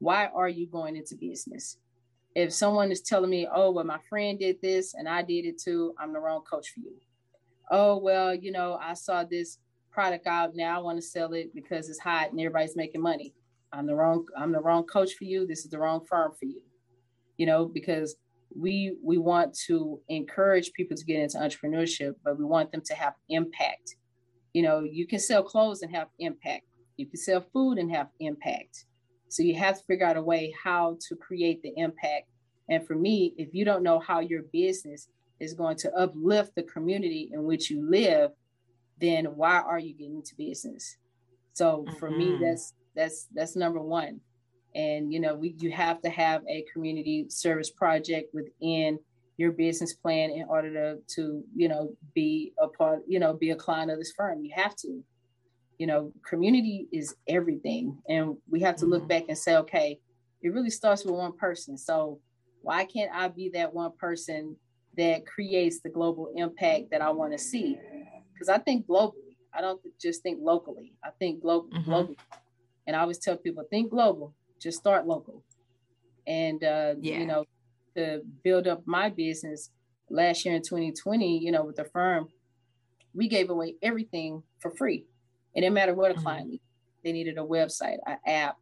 Why 0.00 0.26
are 0.26 0.48
you 0.48 0.66
going 0.66 0.96
into 0.96 1.14
business? 1.14 1.78
If 2.34 2.52
someone 2.52 2.92
is 2.92 3.00
telling 3.00 3.30
me, 3.30 3.48
oh, 3.52 3.70
well, 3.70 3.84
my 3.84 3.98
friend 4.08 4.38
did 4.38 4.60
this 4.62 4.94
and 4.94 5.08
I 5.08 5.22
did 5.22 5.44
it 5.44 5.60
too, 5.60 5.94
I'm 5.98 6.12
the 6.12 6.20
wrong 6.20 6.42
coach 6.48 6.68
for 6.70 6.80
you. 6.80 6.94
Oh, 7.70 7.98
well, 7.98 8.34
you 8.34 8.52
know, 8.52 8.78
I 8.80 8.94
saw 8.94 9.24
this 9.24 9.58
product 9.98 10.28
out 10.28 10.54
now 10.54 10.76
I 10.76 10.82
want 10.82 10.96
to 10.96 11.02
sell 11.02 11.32
it 11.32 11.52
because 11.52 11.88
it's 11.88 11.98
hot 11.98 12.30
and 12.30 12.38
everybody's 12.38 12.76
making 12.76 13.02
money. 13.02 13.34
I'm 13.72 13.84
the 13.84 13.96
wrong 13.96 14.24
I'm 14.36 14.52
the 14.52 14.60
wrong 14.60 14.84
coach 14.84 15.14
for 15.14 15.24
you. 15.24 15.44
This 15.44 15.64
is 15.64 15.70
the 15.70 15.78
wrong 15.80 16.04
firm 16.08 16.32
for 16.38 16.44
you. 16.44 16.62
You 17.36 17.46
know, 17.46 17.66
because 17.66 18.14
we 18.56 18.96
we 19.02 19.18
want 19.18 19.58
to 19.66 20.00
encourage 20.08 20.72
people 20.72 20.96
to 20.96 21.04
get 21.04 21.18
into 21.20 21.38
entrepreneurship, 21.38 22.14
but 22.24 22.38
we 22.38 22.44
want 22.44 22.70
them 22.70 22.82
to 22.86 22.94
have 22.94 23.14
impact. 23.28 23.96
You 24.52 24.62
know, 24.62 24.80
you 24.80 25.06
can 25.06 25.18
sell 25.18 25.42
clothes 25.42 25.82
and 25.82 25.94
have 25.94 26.08
impact. 26.20 26.64
You 26.96 27.06
can 27.06 27.18
sell 27.18 27.44
food 27.52 27.78
and 27.78 27.90
have 27.90 28.08
impact. 28.20 28.84
So 29.28 29.42
you 29.42 29.54
have 29.56 29.78
to 29.78 29.84
figure 29.84 30.06
out 30.06 30.16
a 30.16 30.22
way 30.22 30.54
how 30.62 30.96
to 31.08 31.16
create 31.16 31.62
the 31.62 31.72
impact. 31.76 32.28
And 32.68 32.86
for 32.86 32.94
me, 32.94 33.34
if 33.36 33.54
you 33.54 33.64
don't 33.64 33.82
know 33.82 33.98
how 33.98 34.20
your 34.20 34.42
business 34.52 35.08
is 35.40 35.54
going 35.54 35.76
to 35.78 35.94
uplift 35.94 36.54
the 36.54 36.62
community 36.62 37.30
in 37.32 37.44
which 37.44 37.70
you 37.70 37.88
live, 37.88 38.32
then 39.00 39.26
why 39.36 39.58
are 39.58 39.78
you 39.78 39.94
getting 39.94 40.16
into 40.16 40.34
business? 40.34 40.96
So 41.52 41.84
for 41.98 42.10
mm-hmm. 42.10 42.18
me, 42.18 42.38
that's 42.42 42.74
that's 42.94 43.28
that's 43.34 43.56
number 43.56 43.80
one. 43.80 44.20
And 44.74 45.12
you 45.12 45.20
know, 45.20 45.34
we 45.34 45.54
you 45.58 45.70
have 45.72 46.00
to 46.02 46.10
have 46.10 46.42
a 46.48 46.64
community 46.72 47.26
service 47.28 47.70
project 47.70 48.34
within 48.34 48.98
your 49.36 49.52
business 49.52 49.94
plan 49.94 50.30
in 50.30 50.44
order 50.48 50.72
to 50.72 50.98
to 51.14 51.42
you 51.54 51.68
know 51.68 51.94
be 52.14 52.52
a 52.60 52.68
part 52.68 53.00
you 53.06 53.20
know 53.20 53.32
be 53.34 53.50
a 53.50 53.56
client 53.56 53.90
of 53.90 53.98
this 53.98 54.12
firm. 54.16 54.44
You 54.44 54.52
have 54.54 54.74
to. 54.76 55.02
You 55.78 55.86
know, 55.86 56.12
community 56.28 56.88
is 56.92 57.14
everything, 57.28 57.98
and 58.08 58.36
we 58.50 58.60
have 58.60 58.76
to 58.76 58.86
look 58.86 59.02
mm-hmm. 59.02 59.08
back 59.08 59.24
and 59.28 59.38
say, 59.38 59.56
okay, 59.56 60.00
it 60.42 60.48
really 60.52 60.70
starts 60.70 61.04
with 61.04 61.14
one 61.14 61.36
person. 61.36 61.78
So 61.78 62.20
why 62.62 62.84
can't 62.84 63.10
I 63.12 63.28
be 63.28 63.50
that 63.54 63.72
one 63.72 63.92
person 63.98 64.56
that 64.96 65.26
creates 65.26 65.80
the 65.80 65.88
global 65.88 66.32
impact 66.34 66.90
that 66.90 67.00
I 67.00 67.10
want 67.10 67.32
to 67.32 67.38
see? 67.38 67.78
Because 68.32 68.48
I 68.48 68.58
think 68.58 68.86
globally. 68.86 69.36
I 69.52 69.60
don't 69.60 69.80
just 70.00 70.22
think 70.22 70.38
locally. 70.42 70.92
I 71.02 71.10
think 71.18 71.42
glo- 71.42 71.68
mm-hmm. 71.72 71.90
globally. 71.90 72.16
And 72.86 72.94
I 72.94 73.00
always 73.00 73.18
tell 73.18 73.36
people, 73.36 73.64
think 73.70 73.90
global, 73.90 74.34
just 74.60 74.78
start 74.78 75.06
local. 75.06 75.42
And, 76.26 76.62
uh, 76.62 76.94
yeah. 77.00 77.18
you 77.18 77.26
know, 77.26 77.44
to 77.96 78.22
build 78.44 78.66
up 78.66 78.82
my 78.86 79.08
business 79.08 79.70
last 80.10 80.44
year 80.44 80.54
in 80.54 80.62
2020, 80.62 81.38
you 81.38 81.50
know, 81.50 81.64
with 81.64 81.76
the 81.76 81.84
firm, 81.84 82.28
we 83.14 83.28
gave 83.28 83.50
away 83.50 83.74
everything 83.82 84.42
for 84.60 84.70
free. 84.70 85.06
It 85.54 85.60
didn't 85.62 85.74
matter 85.74 85.94
what 85.94 86.10
a 86.10 86.14
mm-hmm. 86.14 86.22
client 86.22 86.48
needed. 86.48 86.60
They 87.04 87.12
needed 87.12 87.38
a 87.38 87.42
website, 87.42 87.98
an 88.06 88.18
app, 88.26 88.56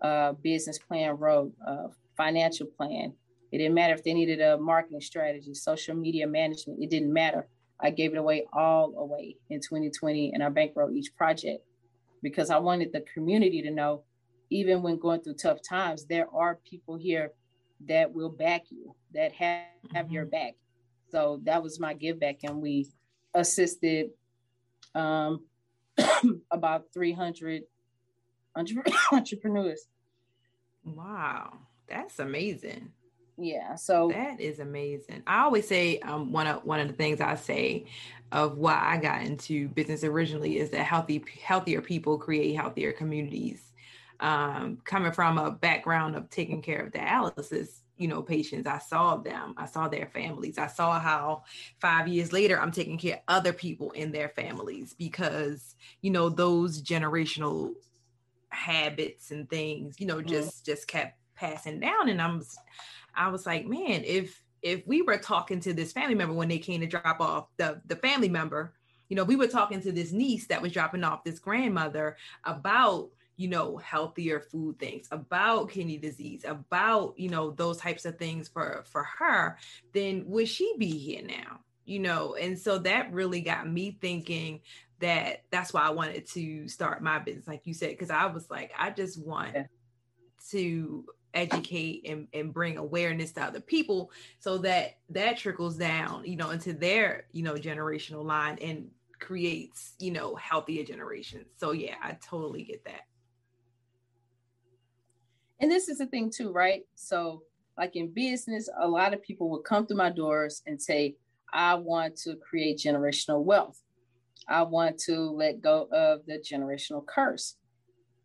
a 0.00 0.34
business 0.42 0.78
plan 0.78 1.16
wrote, 1.16 1.52
a 1.66 1.88
financial 2.16 2.66
plan. 2.66 3.12
It 3.52 3.58
didn't 3.58 3.74
matter 3.74 3.94
if 3.94 4.02
they 4.02 4.14
needed 4.14 4.40
a 4.40 4.58
marketing 4.58 5.02
strategy, 5.02 5.54
social 5.54 5.94
media 5.94 6.26
management. 6.26 6.82
It 6.82 6.90
didn't 6.90 7.12
matter. 7.12 7.48
I 7.78 7.90
gave 7.90 8.12
it 8.12 8.18
away 8.18 8.46
all 8.52 8.94
away 8.96 9.36
in 9.50 9.60
2020 9.60 10.32
and 10.32 10.42
I 10.42 10.48
bankrolled 10.48 10.94
each 10.94 11.14
project 11.16 11.64
because 12.22 12.50
I 12.50 12.58
wanted 12.58 12.92
the 12.92 13.04
community 13.12 13.60
to 13.62 13.70
know, 13.70 14.04
even 14.50 14.82
when 14.82 14.98
going 14.98 15.20
through 15.20 15.34
tough 15.34 15.58
times, 15.60 16.06
there 16.06 16.28
are 16.32 16.58
people 16.68 16.96
here 16.96 17.32
that 17.88 18.12
will 18.12 18.28
back 18.28 18.62
you, 18.70 18.94
that 19.12 19.32
have, 19.32 19.64
have 19.92 20.06
mm-hmm. 20.06 20.14
your 20.14 20.24
back. 20.26 20.54
So 21.10 21.40
that 21.44 21.62
was 21.62 21.78
my 21.78 21.92
give 21.92 22.18
back, 22.18 22.38
and 22.44 22.62
we 22.62 22.88
assisted 23.34 24.10
um, 24.94 25.44
about 26.50 26.86
300 26.92 27.62
entrepreneurs. 29.12 29.86
Wow, 30.84 31.58
that's 31.88 32.18
amazing. 32.18 32.92
Yeah 33.38 33.76
so 33.76 34.10
that 34.12 34.40
is 34.40 34.58
amazing. 34.58 35.22
I 35.26 35.42
always 35.44 35.66
say 35.66 35.98
um, 36.00 36.32
one 36.32 36.46
of 36.46 36.64
one 36.64 36.80
of 36.80 36.88
the 36.88 36.94
things 36.94 37.20
i 37.20 37.34
say 37.34 37.86
of 38.30 38.58
why 38.58 38.78
i 38.80 38.96
got 38.98 39.22
into 39.22 39.68
business 39.68 40.04
originally 40.04 40.58
is 40.58 40.70
that 40.70 40.84
healthy 40.84 41.24
healthier 41.42 41.80
people 41.80 42.18
create 42.18 42.54
healthier 42.54 42.92
communities. 42.92 43.72
Um, 44.20 44.78
coming 44.84 45.10
from 45.12 45.38
a 45.38 45.50
background 45.50 46.14
of 46.14 46.30
taking 46.30 46.62
care 46.62 46.84
of 46.86 46.92
dialysis 46.92 47.81
you 48.02 48.08
know 48.08 48.22
patients 48.22 48.66
i 48.66 48.78
saw 48.78 49.16
them 49.16 49.54
i 49.56 49.64
saw 49.64 49.88
their 49.88 50.06
families 50.06 50.58
i 50.58 50.66
saw 50.66 50.98
how 50.98 51.42
five 51.80 52.08
years 52.08 52.32
later 52.32 52.60
i'm 52.60 52.72
taking 52.72 52.98
care 52.98 53.14
of 53.14 53.20
other 53.28 53.52
people 53.52 53.90
in 53.92 54.12
their 54.12 54.28
families 54.30 54.92
because 54.92 55.76
you 56.00 56.10
know 56.10 56.28
those 56.28 56.82
generational 56.82 57.72
habits 58.50 59.30
and 59.30 59.48
things 59.48 59.98
you 59.98 60.06
know 60.06 60.16
mm-hmm. 60.16 60.28
just 60.28 60.66
just 60.66 60.86
kept 60.86 61.16
passing 61.42 61.80
down. 61.80 62.08
And 62.08 62.22
I'm, 62.22 62.42
I 63.14 63.28
was 63.28 63.44
like, 63.46 63.66
man, 63.66 64.02
if 64.04 64.42
if 64.62 64.86
we 64.86 65.02
were 65.02 65.18
talking 65.18 65.58
to 65.58 65.74
this 65.74 65.92
family 65.92 66.14
member 66.14 66.34
when 66.34 66.48
they 66.48 66.58
came 66.58 66.80
to 66.80 66.86
drop 66.86 67.20
off 67.20 67.48
the 67.56 67.80
the 67.86 67.96
family 67.96 68.28
member, 68.28 68.72
you 69.08 69.16
know, 69.16 69.24
we 69.24 69.36
were 69.36 69.48
talking 69.48 69.80
to 69.82 69.92
this 69.92 70.12
niece 70.12 70.46
that 70.46 70.62
was 70.62 70.72
dropping 70.72 71.04
off 71.04 71.24
this 71.24 71.40
grandmother 71.40 72.16
about 72.44 73.10
you 73.36 73.48
know 73.48 73.76
healthier 73.76 74.40
food 74.40 74.78
things 74.78 75.08
about 75.10 75.70
kidney 75.70 75.96
disease 75.96 76.44
about 76.46 77.14
you 77.18 77.28
know 77.28 77.50
those 77.52 77.78
types 77.78 78.04
of 78.04 78.18
things 78.18 78.48
for 78.48 78.84
for 78.86 79.04
her 79.04 79.56
then 79.92 80.24
would 80.26 80.48
she 80.48 80.74
be 80.78 80.98
here 80.98 81.22
now 81.22 81.60
you 81.84 81.98
know? 81.98 82.34
And 82.34 82.58
so 82.58 82.78
that 82.78 83.12
really 83.12 83.40
got 83.40 83.68
me 83.68 83.96
thinking 84.00 84.60
that 85.00 85.42
that's 85.50 85.72
why 85.72 85.82
i 85.82 85.90
wanted 85.90 86.24
to 86.28 86.68
start 86.68 87.02
my 87.02 87.18
business 87.18 87.48
like 87.48 87.66
you 87.66 87.74
said 87.74 87.90
because 87.90 88.08
i 88.08 88.26
was 88.26 88.48
like 88.48 88.70
i 88.78 88.88
just 88.88 89.20
want 89.20 89.52
yeah. 89.52 89.64
to 90.48 91.04
educate 91.34 92.06
and, 92.08 92.28
and 92.32 92.54
bring 92.54 92.76
awareness 92.76 93.32
to 93.32 93.42
other 93.42 93.60
people 93.60 94.12
so 94.38 94.58
that 94.58 94.98
that 95.10 95.36
trickles 95.36 95.76
down 95.76 96.22
you 96.24 96.36
know 96.36 96.50
into 96.50 96.72
their 96.72 97.24
you 97.32 97.42
know 97.42 97.54
generational 97.54 98.24
line 98.24 98.56
and 98.62 98.90
creates 99.18 99.94
you 99.98 100.12
know 100.12 100.36
healthier 100.36 100.84
generations. 100.84 101.46
So 101.56 101.72
yeah 101.72 101.96
i 102.00 102.16
totally 102.24 102.62
get 102.62 102.84
that 102.84 103.06
and 105.62 105.70
this 105.70 105.88
is 105.88 105.98
the 105.98 106.06
thing 106.06 106.30
too 106.30 106.52
right? 106.52 106.82
So 106.94 107.42
like 107.78 107.96
in 107.96 108.12
business 108.12 108.68
a 108.80 108.86
lot 108.86 109.14
of 109.14 109.22
people 109.22 109.48
will 109.48 109.60
come 109.60 109.86
through 109.86 109.96
my 109.96 110.10
doors 110.10 110.62
and 110.66 110.80
say 110.80 111.16
i 111.54 111.74
want 111.74 112.16
to 112.16 112.36
create 112.36 112.78
generational 112.78 113.42
wealth. 113.42 113.80
I 114.48 114.62
want 114.62 114.98
to 115.06 115.30
let 115.30 115.62
go 115.62 115.88
of 115.92 116.26
the 116.26 116.38
generational 116.38 117.06
curse. 117.06 117.56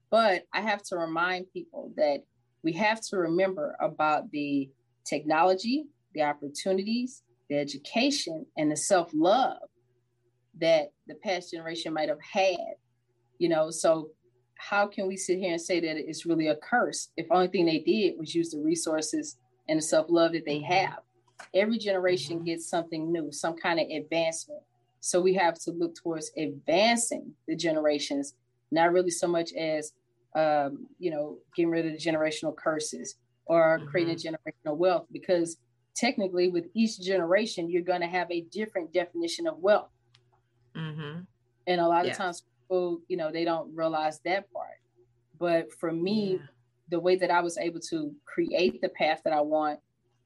But 0.10 0.44
i 0.54 0.62
have 0.62 0.84
to 0.84 0.98
remind 0.98 1.52
people 1.54 1.94
that 1.96 2.24
we 2.64 2.74
have 2.74 3.00
to 3.10 3.18
remember 3.18 3.76
about 3.80 4.30
the 4.32 4.70
technology, 5.06 5.86
the 6.14 6.24
opportunities, 6.24 7.24
the 7.50 7.58
education, 7.58 8.46
and 8.58 8.72
the 8.72 8.76
self 8.76 9.12
love 9.14 9.60
that 10.60 10.92
the 11.08 11.16
past 11.16 11.52
generation 11.52 11.94
might 11.94 12.10
have 12.10 12.22
had. 12.22 12.76
You 13.38 13.50
know, 13.50 13.70
so 13.70 14.10
how 14.58 14.88
can 14.88 15.08
we 15.08 15.18
sit 15.18 15.38
here 15.38 15.52
and 15.52 15.62
say 15.62 15.80
that 15.80 15.98
it's 15.98 16.26
really 16.26 16.48
a 16.48 16.56
curse 16.56 17.10
if 17.18 17.28
only 17.32 17.48
thing 17.48 17.66
they 17.66 17.80
did 17.80 18.18
was 18.18 18.34
use 18.34 18.52
the 18.52 18.60
resources 18.60 19.38
and 19.70 19.78
the 19.78 19.84
self 19.84 20.08
love 20.10 20.34
that 20.34 20.46
they 20.46 20.60
mm-hmm. 20.60 20.74
have? 20.74 21.00
Every 21.54 21.78
generation 21.78 22.38
mm-hmm. 22.38 22.46
gets 22.46 22.70
something 22.70 23.12
new, 23.12 23.32
some 23.32 23.56
kind 23.56 23.80
of 23.80 23.88
advancement. 23.90 24.62
So 25.00 25.22
we 25.22 25.36
have 25.36 25.56
to 25.62 25.72
look 25.72 25.96
towards 25.96 26.32
advancing 26.38 27.32
the 27.48 27.56
generations, 27.56 28.34
not 28.72 28.92
really 28.92 29.12
so 29.12 29.28
much 29.28 29.54
as 29.54 29.94
um, 30.36 30.88
you 31.00 31.10
know, 31.10 31.38
getting 31.56 31.72
rid 31.72 31.86
of 31.86 31.94
the 31.94 31.98
generational 31.98 32.56
curses 32.56 33.16
or 33.46 33.80
mm-hmm. 33.80 33.88
creating 33.88 34.18
generational 34.18 34.78
wealth 34.78 35.06
because 35.12 35.58
technically 35.96 36.50
with 36.50 36.66
each 36.74 37.00
generation 37.00 37.70
you're 37.70 37.82
going 37.82 38.02
to 38.02 38.08
have 38.08 38.30
a 38.30 38.42
different 38.52 38.94
definition 38.94 39.48
of 39.48 39.58
wealth 39.58 39.90
mm-hmm. 40.76 41.22
and 41.66 41.82
a 41.82 41.88
lot 41.88 42.08
of 42.08 42.16
times 42.16 42.44
people 42.68 43.00
you 43.08 43.18
know 43.18 43.32
they 43.32 43.46
don't 43.46 43.74
realize 43.76 44.20
that 44.26 44.52
part 44.52 44.80
but 45.40 45.72
for 45.80 45.92
me 45.92 46.34
yeah. 46.40 46.46
the 46.90 47.00
way 47.00 47.16
that 47.16 47.32
i 47.32 47.42
was 47.42 47.58
able 47.58 47.80
to 47.80 48.14
create 48.26 48.82
the 48.82 48.90
path 48.90 49.22
that 49.24 49.34
i 49.34 49.42
want 49.42 49.80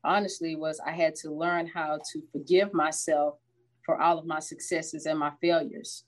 honestly 0.04 0.56
was 0.56 0.80
i 0.86 0.92
had 0.92 1.16
to 1.16 1.32
learn 1.32 1.68
how 1.68 2.00
to 2.12 2.22
forgive 2.32 2.74
myself 2.74 3.36
for 3.86 4.02
all 4.02 4.18
of 4.18 4.26
my 4.26 4.40
successes 4.40 5.06
and 5.06 5.20
my 5.20 5.32
failures 5.42 6.04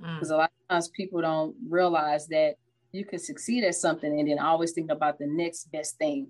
because 0.00 0.30
mm. 0.30 0.34
a 0.34 0.36
lot 0.36 0.50
of 0.50 0.74
times 0.74 0.88
people 0.88 1.20
don't 1.20 1.54
realize 1.68 2.26
that 2.28 2.54
you 2.92 3.04
can 3.04 3.18
succeed 3.18 3.64
at 3.64 3.74
something 3.74 4.18
and 4.18 4.30
then 4.30 4.38
always 4.38 4.72
think 4.72 4.90
about 4.90 5.18
the 5.18 5.26
next 5.26 5.70
best 5.70 5.98
thing, 5.98 6.28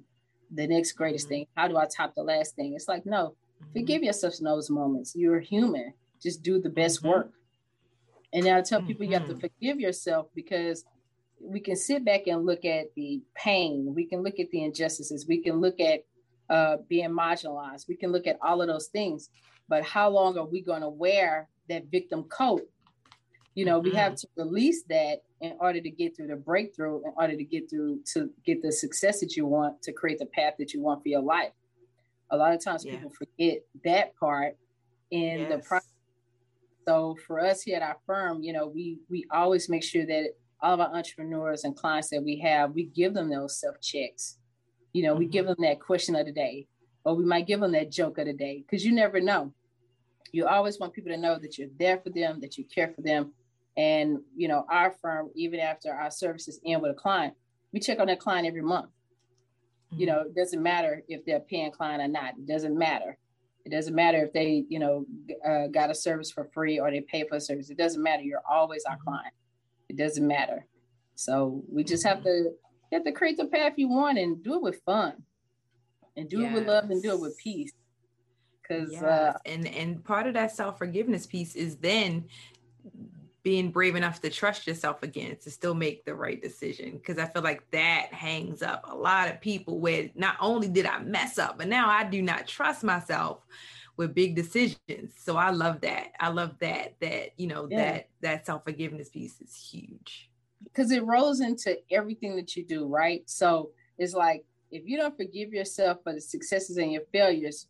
the 0.50 0.66
next 0.66 0.92
greatest 0.92 1.26
mm-hmm. 1.26 1.34
thing. 1.34 1.46
How 1.56 1.68
do 1.68 1.76
I 1.76 1.86
top 1.86 2.14
the 2.14 2.22
last 2.22 2.56
thing? 2.56 2.74
It's 2.74 2.88
like, 2.88 3.06
no, 3.06 3.34
mm-hmm. 3.62 3.72
forgive 3.72 4.02
yourself 4.02 4.34
in 4.38 4.44
those 4.44 4.70
moments. 4.70 5.14
You're 5.14 5.40
human. 5.40 5.92
Just 6.20 6.42
do 6.42 6.60
the 6.60 6.70
best 6.70 6.98
mm-hmm. 6.98 7.08
work. 7.08 7.32
And 8.32 8.44
now 8.44 8.58
I 8.58 8.62
tell 8.62 8.82
people 8.82 9.06
you 9.06 9.14
have 9.14 9.26
to 9.26 9.32
mm-hmm. 9.32 9.40
forgive 9.40 9.80
yourself 9.80 10.26
because 10.34 10.84
we 11.40 11.60
can 11.60 11.76
sit 11.76 12.04
back 12.04 12.26
and 12.26 12.44
look 12.44 12.64
at 12.64 12.94
the 12.94 13.22
pain. 13.34 13.92
We 13.94 14.04
can 14.04 14.22
look 14.22 14.38
at 14.38 14.50
the 14.50 14.64
injustices. 14.64 15.26
We 15.26 15.42
can 15.42 15.60
look 15.60 15.80
at 15.80 16.04
uh, 16.50 16.78
being 16.88 17.10
marginalized. 17.10 17.88
We 17.88 17.96
can 17.96 18.12
look 18.12 18.26
at 18.26 18.38
all 18.42 18.60
of 18.60 18.68
those 18.68 18.88
things. 18.88 19.30
But 19.68 19.82
how 19.84 20.08
long 20.10 20.38
are 20.38 20.46
we 20.46 20.62
going 20.62 20.82
to 20.82 20.88
wear 20.88 21.48
that 21.68 21.86
victim 21.90 22.24
coat? 22.24 22.68
You 23.54 23.64
know, 23.64 23.78
we 23.78 23.92
have 23.94 24.12
mm-hmm. 24.12 24.40
to 24.40 24.44
release 24.44 24.84
that 24.84 25.22
in 25.40 25.54
order 25.60 25.80
to 25.80 25.90
get 25.90 26.16
through 26.16 26.28
the 26.28 26.36
breakthrough, 26.36 26.98
in 27.04 27.12
order 27.16 27.36
to 27.36 27.44
get 27.44 27.68
through 27.68 28.00
to 28.12 28.30
get 28.44 28.62
the 28.62 28.72
success 28.72 29.20
that 29.20 29.36
you 29.36 29.46
want, 29.46 29.82
to 29.82 29.92
create 29.92 30.18
the 30.18 30.26
path 30.26 30.54
that 30.58 30.72
you 30.72 30.80
want 30.80 31.02
for 31.02 31.08
your 31.08 31.22
life. 31.22 31.52
A 32.30 32.36
lot 32.36 32.52
of 32.52 32.62
times 32.62 32.84
yeah. 32.84 32.92
people 32.92 33.10
forget 33.10 33.62
that 33.84 34.16
part 34.16 34.56
in 35.10 35.40
yes. 35.40 35.50
the 35.50 35.58
process. 35.58 35.90
So 36.88 37.18
for 37.26 37.38
us 37.38 37.60
here 37.60 37.76
at 37.76 37.82
our 37.82 37.98
firm, 38.06 38.42
you 38.42 38.54
know, 38.54 38.66
we 38.66 39.00
we 39.10 39.26
always 39.30 39.68
make 39.68 39.84
sure 39.84 40.06
that 40.06 40.30
all 40.62 40.72
of 40.72 40.80
our 40.80 40.94
entrepreneurs 40.94 41.64
and 41.64 41.76
clients 41.76 42.08
that 42.08 42.24
we 42.24 42.38
have, 42.38 42.72
we 42.72 42.84
give 42.86 43.12
them 43.12 43.28
those 43.28 43.60
self 43.60 43.78
checks. 43.82 44.38
You 44.94 45.02
know, 45.02 45.10
mm-hmm. 45.10 45.18
we 45.18 45.26
give 45.26 45.44
them 45.44 45.56
that 45.58 45.80
question 45.80 46.16
of 46.16 46.24
the 46.24 46.32
day, 46.32 46.66
or 47.04 47.14
we 47.14 47.26
might 47.26 47.46
give 47.46 47.60
them 47.60 47.72
that 47.72 47.92
joke 47.92 48.16
of 48.16 48.24
the 48.24 48.32
day, 48.32 48.64
because 48.64 48.86
you 48.86 48.92
never 48.92 49.20
know. 49.20 49.52
You 50.32 50.46
always 50.46 50.78
want 50.78 50.94
people 50.94 51.12
to 51.12 51.18
know 51.18 51.38
that 51.38 51.58
you're 51.58 51.68
there 51.78 51.98
for 51.98 52.08
them, 52.08 52.40
that 52.40 52.56
you 52.56 52.64
care 52.64 52.90
for 52.96 53.02
them, 53.02 53.32
and 53.76 54.20
you 54.34 54.48
know, 54.48 54.64
our 54.70 54.90
firm, 55.02 55.28
even 55.34 55.60
after 55.60 55.92
our 55.92 56.10
services 56.10 56.58
end 56.64 56.80
with 56.80 56.92
a 56.92 56.94
client, 56.94 57.34
we 57.70 57.80
check 57.80 58.00
on 58.00 58.06
that 58.06 58.18
client 58.18 58.46
every 58.46 58.62
month. 58.62 58.88
Mm-hmm. 59.92 60.00
You 60.00 60.06
know, 60.06 60.20
it 60.20 60.34
doesn't 60.34 60.62
matter 60.62 61.02
if 61.06 61.22
they're 61.26 61.40
paying 61.40 61.70
client 61.70 62.00
or 62.00 62.08
not. 62.08 62.38
It 62.38 62.46
doesn't 62.46 62.78
matter. 62.78 63.18
It 63.68 63.76
doesn't 63.76 63.94
matter 63.94 64.24
if 64.24 64.32
they, 64.32 64.64
you 64.70 64.78
know, 64.78 65.04
uh, 65.46 65.66
got 65.66 65.90
a 65.90 65.94
service 65.94 66.30
for 66.30 66.44
free 66.54 66.80
or 66.80 66.90
they 66.90 67.02
pay 67.02 67.28
for 67.28 67.36
a 67.36 67.40
service. 67.40 67.68
It 67.68 67.76
doesn't 67.76 68.02
matter. 68.02 68.22
You're 68.22 68.40
always 68.50 68.82
our 68.86 68.94
mm-hmm. 68.94 69.04
client. 69.04 69.34
It 69.90 69.96
doesn't 69.98 70.26
matter. 70.26 70.64
So 71.16 71.62
we 71.70 71.84
just 71.84 72.06
have 72.06 72.22
to 72.22 72.52
have 72.92 73.04
to 73.04 73.12
create 73.12 73.36
the 73.36 73.44
path 73.44 73.74
you 73.76 73.90
want 73.90 74.16
and 74.16 74.42
do 74.42 74.54
it 74.54 74.62
with 74.62 74.80
fun, 74.86 75.22
and 76.16 76.30
do 76.30 76.40
yes. 76.40 76.50
it 76.50 76.54
with 76.54 76.66
love 76.66 76.88
and 76.88 77.02
do 77.02 77.12
it 77.12 77.20
with 77.20 77.36
peace. 77.36 77.72
Because 78.62 78.90
yes. 78.90 79.02
uh, 79.02 79.36
and 79.44 79.68
and 79.68 80.02
part 80.02 80.26
of 80.26 80.32
that 80.32 80.56
self 80.56 80.78
forgiveness 80.78 81.26
piece 81.26 81.54
is 81.54 81.76
then 81.76 82.24
being 83.42 83.70
brave 83.70 83.96
enough 83.96 84.20
to 84.20 84.30
trust 84.30 84.66
yourself 84.66 85.02
again 85.02 85.36
to 85.42 85.50
still 85.50 85.74
make 85.74 86.04
the 86.04 86.14
right 86.14 86.42
decision. 86.42 86.92
Because 86.92 87.18
i 87.18 87.26
feel 87.26 87.42
like 87.42 87.68
that 87.70 88.12
hangs 88.12 88.62
up 88.62 88.84
a 88.88 88.94
lot 88.94 89.28
of 89.28 89.40
people 89.40 89.78
where 89.80 90.10
not 90.14 90.36
only 90.40 90.68
did 90.68 90.86
i 90.86 90.98
mess 90.98 91.38
up 91.38 91.58
but 91.58 91.68
now 91.68 91.88
i 91.88 92.04
do 92.04 92.22
not 92.22 92.46
trust 92.46 92.84
myself 92.84 93.38
with 93.96 94.14
big 94.14 94.36
decisions. 94.36 95.12
So 95.16 95.36
i 95.36 95.50
love 95.50 95.80
that. 95.82 96.12
I 96.20 96.28
love 96.28 96.58
that 96.60 96.94
that 97.00 97.30
you 97.36 97.46
know 97.46 97.68
yeah. 97.70 97.92
that 97.92 98.08
that 98.20 98.46
self-forgiveness 98.46 99.10
piece 99.10 99.40
is 99.40 99.54
huge. 99.54 100.30
Because 100.62 100.90
it 100.90 101.04
rolls 101.04 101.40
into 101.40 101.78
everything 101.90 102.36
that 102.36 102.56
you 102.56 102.64
do 102.64 102.86
right? 102.86 103.22
So 103.26 103.70
it's 103.98 104.14
like 104.14 104.44
if 104.70 104.82
you 104.86 104.98
don't 104.98 105.16
forgive 105.16 105.52
yourself 105.52 105.98
for 106.04 106.12
the 106.12 106.20
successes 106.20 106.76
and 106.76 106.92
your 106.92 107.02
failures 107.12 107.68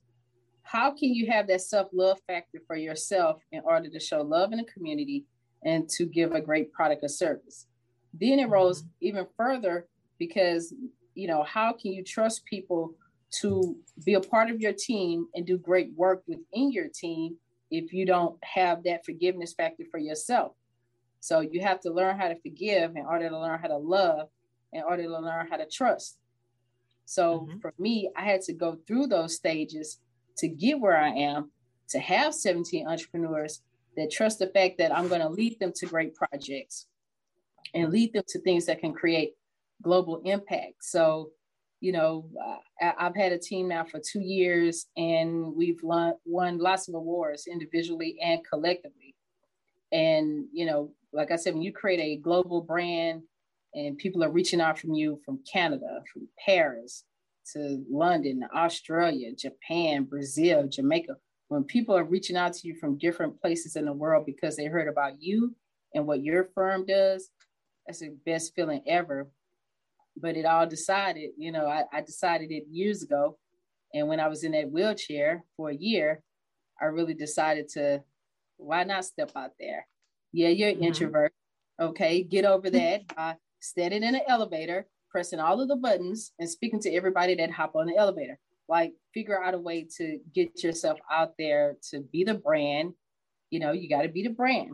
how 0.69 0.91
can 0.91 1.15
you 1.15 1.27
have 1.31 1.47
that 1.47 1.63
self-love 1.63 2.19
factor 2.27 2.61
for 2.67 2.77
yourself 2.77 3.41
in 3.53 3.63
order 3.65 3.89
to 3.89 3.99
show 3.99 4.21
love 4.21 4.53
in 4.53 4.59
the 4.59 4.65
community 4.65 5.25
and 5.65 5.89
to 5.91 6.07
give 6.07 6.33
a 6.33 6.41
great 6.41 6.73
product 6.73 7.05
or 7.05 7.09
service. 7.09 7.67
Then 8.15 8.39
it 8.39 8.49
rolls 8.49 8.83
mm-hmm. 8.83 8.91
even 9.01 9.27
further 9.37 9.87
because, 10.19 10.73
you 11.15 11.27
know, 11.27 11.43
how 11.43 11.73
can 11.73 11.93
you 11.93 12.03
trust 12.03 12.45
people 12.45 12.95
to 13.31 13.77
be 14.05 14.15
a 14.15 14.21
part 14.21 14.51
of 14.51 14.61
your 14.61 14.73
team 14.73 15.29
and 15.35 15.47
do 15.47 15.59
great 15.59 15.93
work 15.95 16.23
within 16.27 16.73
your 16.73 16.89
team 16.89 17.37
if 17.71 17.93
you 17.93 18.07
don't 18.07 18.43
have 18.43 18.83
that 18.85 19.05
forgiveness 19.05 19.53
factor 19.53 19.85
for 19.91 19.99
yourself? 19.99 20.53
So 21.21 21.41
you 21.41 21.61
have 21.61 21.81
to 21.81 21.93
learn 21.93 22.19
how 22.19 22.29
to 22.29 22.41
forgive 22.41 22.97
in 22.97 23.05
order 23.05 23.29
to 23.29 23.39
learn 23.39 23.59
how 23.59 23.69
to 23.69 23.77
love, 23.77 24.29
in 24.73 24.83
order 24.83 25.03
to 25.03 25.19
learn 25.19 25.49
how 25.49 25.57
to 25.57 25.67
trust. 25.67 26.19
So 27.05 27.41
mm-hmm. 27.41 27.59
for 27.59 27.75
me, 27.79 28.11
I 28.17 28.23
had 28.23 28.43
to 28.43 28.53
go 28.53 28.79
through 28.87 29.09
those 29.09 29.35
stages 29.35 29.99
to 30.39 30.49
get 30.49 30.79
where 30.79 30.97
I 30.97 31.09
am, 31.09 31.51
to 31.89 31.99
have 31.99 32.35
17 32.35 32.87
entrepreneurs 32.87 33.63
that 33.99 34.13
trust 34.13 34.39
the 34.39 34.47
fact 34.47 34.79
that 34.79 34.97
I'm 34.97 35.09
going 35.09 35.21
to 35.21 35.29
lead 35.29 35.59
them 35.59 35.73
to 35.75 35.87
great 35.87 36.15
projects 36.15 36.87
and 37.75 37.91
lead 37.91 38.13
them 38.13 38.23
to 38.29 38.41
things 38.41 38.65
that 38.67 38.79
can 38.81 38.95
create 38.95 39.33
global 39.83 40.23
impact. 40.25 40.77
So, 40.81 41.31
you 41.81 41.91
know, 41.91 42.31
I've 42.81 43.17
had 43.17 43.33
a 43.33 43.39
team 43.39 43.69
now 43.69 43.85
for 43.85 44.01
two 44.01 44.21
years 44.21 44.87
and 44.97 45.53
we've 45.55 45.83
won, 45.83 46.15
won 46.25 46.59
lots 46.59 46.89
of 46.89 46.95
awards 46.95 47.49
individually 47.49 48.17
and 48.23 48.41
collectively. 48.49 49.17
And, 49.91 50.47
you 50.53 50.65
know, 50.65 50.93
like 51.13 51.33
I 51.33 51.37
said, 51.37 51.55
when 51.55 51.63
you 51.63 51.73
create 51.73 52.01
a 52.01 52.23
global 52.23 52.61
brand 52.61 53.23
and 53.75 53.99
people 53.99 54.23
are 54.23 54.31
reaching 54.31 54.61
out 54.61 54.79
from 54.79 54.95
you 54.95 55.21
from 55.25 55.41
Canada, 55.51 56.03
from 56.13 56.29
Paris 56.45 57.05
to 57.53 57.85
London, 57.91 58.45
Australia, 58.55 59.33
Japan, 59.35 60.05
Brazil, 60.05 60.69
Jamaica, 60.69 61.17
when 61.49 61.65
people 61.65 61.97
are 61.97 62.05
reaching 62.05 62.37
out 62.37 62.53
to 62.53 62.69
you 62.69 62.75
from 62.75 62.99
different 62.99 63.41
places 63.41 63.77
in 63.77 63.87
the 63.87 63.93
world 63.93 64.27
because 64.27 64.57
they 64.57 64.67
heard 64.67 64.89
about 64.89 65.21
you 65.21 65.55
and 65.95 66.07
what 66.07 66.23
your 66.23 66.49
firm 66.55 66.85
does, 66.85 67.31
that's 67.87 68.01
the 68.01 68.15
best 68.27 68.55
feeling 68.55 68.83
ever. 68.87 69.29
but 70.21 70.37
it 70.37 70.45
all 70.45 70.67
decided, 70.67 71.31
you 71.39 71.53
know, 71.53 71.67
I, 71.67 71.85
I 71.93 72.01
decided 72.01 72.51
it 72.51 72.65
years 72.71 73.03
ago. 73.03 73.39
And 73.95 74.09
when 74.09 74.21
I 74.21 74.29
was 74.29 74.43
in 74.45 74.53
that 74.53 74.71
wheelchair 74.71 75.45
for 75.57 75.71
a 75.71 75.77
year, 75.77 76.23
I 76.81 76.87
really 76.87 77.15
decided 77.15 77.69
to, 77.71 78.03
why 78.57 78.85
not 78.85 79.05
step 79.05 79.31
out 79.37 79.53
there? 79.59 79.87
Yeah, 80.33 80.49
you're 80.49 80.71
an 80.71 80.77
mm-hmm. 80.77 80.85
introvert. 80.85 81.33
Okay, 81.81 82.25
get 82.25 82.45
over 82.45 82.69
that 82.79 83.15
by 83.15 83.37
standing 83.61 84.03
in 84.03 84.17
an 84.17 84.23
elevator, 84.27 84.87
pressing 85.09 85.41
all 85.41 85.61
of 85.61 85.69
the 85.69 85.77
buttons, 85.77 86.33
and 86.39 86.51
speaking 86.51 86.81
to 86.81 86.93
everybody 86.93 87.35
that 87.37 87.51
hop 87.51 87.75
on 87.77 87.87
the 87.87 87.97
elevator. 87.97 88.39
Like, 88.69 88.93
figure 89.15 89.43
out 89.43 89.55
a 89.55 89.59
way 89.59 89.89
to 89.97 90.19
get 90.35 90.63
yourself 90.63 90.99
out 91.11 91.33
there 91.39 91.77
to 91.91 92.01
be 92.13 92.25
the 92.25 92.35
brand. 92.35 92.93
You 93.51 93.61
know, 93.61 93.73
you 93.73 93.89
got 93.89 94.03
to 94.03 94.09
be 94.09 94.23
the 94.23 94.31
brand. 94.31 94.73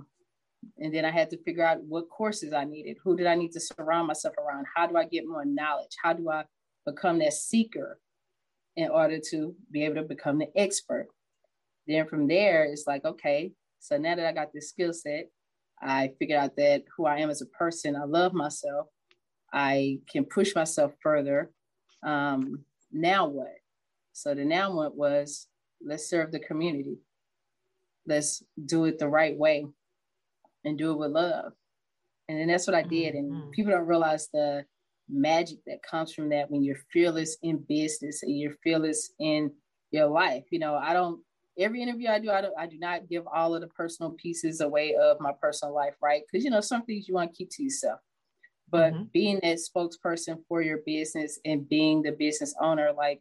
And 0.78 0.94
then 0.94 1.04
I 1.04 1.11
had 1.11 1.30
to 1.30 1.42
figure 1.44 1.64
out 1.64 1.83
what 1.85 2.09
courses 2.09 2.52
I 2.52 2.64
needed. 2.64 2.96
Who 3.04 3.16
did 3.16 3.26
I 3.26 3.35
need 3.35 3.52
to 3.52 3.61
surround 3.61 4.09
myself 4.09 4.35
around? 4.38 4.66
How 4.74 4.87
do 4.87 4.96
I 4.96 5.04
get 5.04 5.28
more 5.28 5.44
knowledge? 5.44 5.94
How 6.02 6.12
do 6.12 6.30
I 6.30 6.44
become 6.87 7.18
that 7.20 7.35
seeker 7.35 7.98
in 8.76 8.88
order 8.88 9.18
to 9.30 9.54
be 9.70 9.85
able 9.85 9.96
to 9.96 10.02
become 10.02 10.38
the 10.38 10.48
expert? 10.57 11.07
Then 11.87 12.09
from 12.09 12.26
there, 12.26 12.64
it's 12.64 12.87
like, 12.87 13.04
okay, 13.04 13.52
so 13.78 13.96
now 13.98 14.16
that 14.16 14.26
I 14.26 14.33
got 14.33 14.52
this 14.52 14.70
skill 14.70 14.94
set, 14.94 15.28
I 15.80 16.12
figured 16.18 16.38
out 16.38 16.57
that 16.57 16.85
who 16.96 17.04
I 17.04 17.18
am 17.18 17.30
as 17.30 17.42
a 17.42 17.46
person, 17.46 17.94
I 17.94 18.04
love 18.04 18.33
myself. 18.33 18.87
I 19.52 19.98
can 20.11 20.24
push 20.24 20.54
myself 20.54 20.92
further. 21.02 21.50
Um, 22.02 22.64
now 22.90 23.26
what? 23.28 23.54
So 24.14 24.35
the 24.35 24.44
now 24.44 24.72
what 24.74 24.96
was 24.96 25.48
let's 25.85 26.09
serve 26.09 26.33
the 26.33 26.38
community. 26.38 26.98
Let's 28.07 28.42
do 28.64 28.87
it 28.87 28.98
the 28.98 29.09
right 29.09 29.37
way 29.37 29.66
and 30.64 30.79
do 30.79 30.92
it 30.92 30.98
with 30.98 31.11
love. 31.11 31.53
And 32.29 32.38
then 32.38 32.48
that's 32.48 32.66
what 32.66 32.77
I 32.77 32.83
did. 32.83 33.14
And 33.14 33.31
mm-hmm. 33.31 33.50
people 33.50 33.72
don't 33.72 33.87
realize 33.87 34.29
the 34.33 34.64
magic 35.11 35.59
that 35.66 35.83
comes 35.83 36.14
from 36.14 36.31
that 36.31 36.50
when 36.50 36.62
you're 36.62 36.79
fearless 36.92 37.37
in 37.42 37.59
business 37.68 38.22
and 38.22 38.38
you're 38.38 38.57
fearless 38.62 39.11
in 39.18 39.53
your 39.90 40.07
life. 40.07 40.44
You 40.50 40.59
know, 40.61 40.74
I 40.74 40.94
don't 40.94 41.20
every 41.59 41.83
interview 41.83 42.09
I 42.09 42.18
do, 42.18 42.31
I, 42.31 42.40
don't, 42.40 42.55
I 42.59 42.66
do 42.66 42.79
not 42.79 43.09
give 43.09 43.27
all 43.27 43.55
of 43.55 43.61
the 43.61 43.68
personal 43.68 44.12
pieces 44.12 44.61
away 44.61 44.94
of 44.94 45.20
my 45.20 45.33
personal 45.40 45.74
life, 45.74 45.94
right? 46.03 46.22
Because 46.27 46.44
you 46.44 46.50
know, 46.50 46.61
some 46.61 46.85
things 46.85 47.09
you 47.09 47.14
want 47.14 47.31
to 47.33 47.37
keep 47.37 47.50
to 47.53 47.62
yourself. 47.62 48.00
But 48.70 48.94
mm-hmm. 48.94 49.05
being 49.12 49.40
that 49.42 49.59
spokesperson 49.59 50.38
for 50.48 50.62
your 50.62 50.79
business 50.87 51.38
and 51.44 51.68
being 51.68 52.03
the 52.03 52.12
business 52.12 52.55
owner, 52.61 52.92
like 52.96 53.20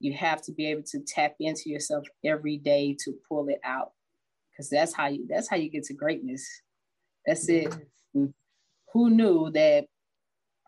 you 0.00 0.14
have 0.14 0.42
to 0.42 0.52
be 0.52 0.66
able 0.66 0.82
to 0.82 1.00
tap 1.00 1.34
into 1.38 1.68
yourself 1.70 2.04
every 2.24 2.56
day 2.56 2.96
to 3.04 3.14
pull 3.28 3.48
it 3.48 3.60
out. 3.62 3.92
Cause 4.56 4.68
that's 4.68 4.92
how 4.92 5.06
you 5.06 5.26
that's 5.28 5.48
how 5.48 5.56
you 5.56 5.70
get 5.70 5.84
to 5.84 5.94
greatness. 5.94 6.46
That's 7.26 7.48
it. 7.48 7.74
Mm. 8.14 8.32
Who 8.92 9.10
knew 9.10 9.50
that 9.52 9.86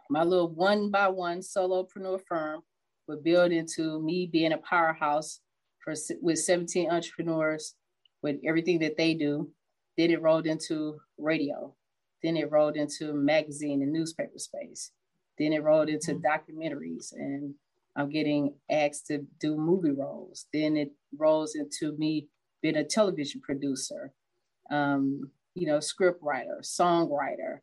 my 0.08 0.22
little 0.22 0.48
one 0.48 0.90
by 0.90 1.08
one 1.08 1.40
solopreneur 1.40 2.20
firm 2.26 2.62
would 3.08 3.24
build 3.24 3.52
into 3.52 4.00
me 4.00 4.26
being 4.26 4.52
a 4.52 4.58
powerhouse 4.58 5.40
for 5.82 5.94
with 6.20 6.38
17 6.38 6.90
entrepreneurs 6.90 7.74
with 8.22 8.36
everything 8.46 8.78
that 8.80 8.96
they 8.96 9.14
do. 9.14 9.50
Then 9.98 10.10
it 10.10 10.22
rolled 10.22 10.46
into 10.46 11.00
radio. 11.18 11.74
Then 12.22 12.36
it 12.36 12.50
rolled 12.50 12.76
into 12.76 13.12
magazine 13.12 13.82
and 13.82 13.92
newspaper 13.92 14.38
space. 14.38 14.92
Then 15.38 15.52
it 15.52 15.62
rolled 15.62 15.88
into 15.88 16.14
mm-hmm. 16.14 16.26
documentaries 16.26 17.12
and 17.12 17.54
I'm 17.96 18.10
getting 18.10 18.54
asked 18.70 19.06
to 19.08 19.26
do 19.40 19.56
movie 19.56 19.90
roles. 19.90 20.46
Then 20.52 20.76
it 20.76 20.92
rolls 21.18 21.54
into 21.54 21.96
me 21.98 22.28
being 22.62 22.76
a 22.76 22.84
television 22.84 23.40
producer. 23.40 24.12
Um, 24.70 25.30
you 25.54 25.66
know, 25.66 25.80
script 25.80 26.22
writer, 26.22 26.60
songwriter, 26.62 27.58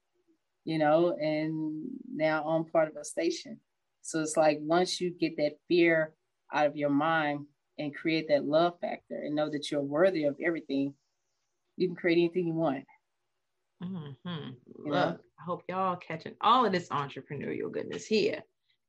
you 0.63 0.77
know, 0.77 1.15
and 1.19 1.85
now 2.13 2.43
I'm 2.43 2.65
part 2.65 2.87
of 2.87 2.95
a 2.95 3.03
station. 3.03 3.59
So 4.01 4.19
it's 4.19 4.37
like 4.37 4.59
once 4.61 5.01
you 5.01 5.11
get 5.11 5.37
that 5.37 5.57
fear 5.67 6.13
out 6.53 6.67
of 6.67 6.75
your 6.75 6.91
mind 6.91 7.45
and 7.79 7.95
create 7.95 8.27
that 8.29 8.45
love 8.45 8.73
factor 8.79 9.15
and 9.15 9.35
know 9.35 9.49
that 9.49 9.71
you're 9.71 9.81
worthy 9.81 10.25
of 10.25 10.37
everything, 10.45 10.93
you 11.77 11.87
can 11.87 11.95
create 11.95 12.19
anything 12.19 12.47
you 12.47 12.53
want. 12.53 12.83
Mm-hmm. 13.83 14.49
You 14.83 14.91
Look, 14.91 14.93
know? 14.93 15.17
I 15.39 15.43
hope 15.45 15.63
y'all 15.67 15.95
catching 15.95 16.35
all 16.41 16.65
of 16.65 16.71
this 16.71 16.89
entrepreneurial 16.89 17.71
goodness 17.71 18.05
here 18.05 18.43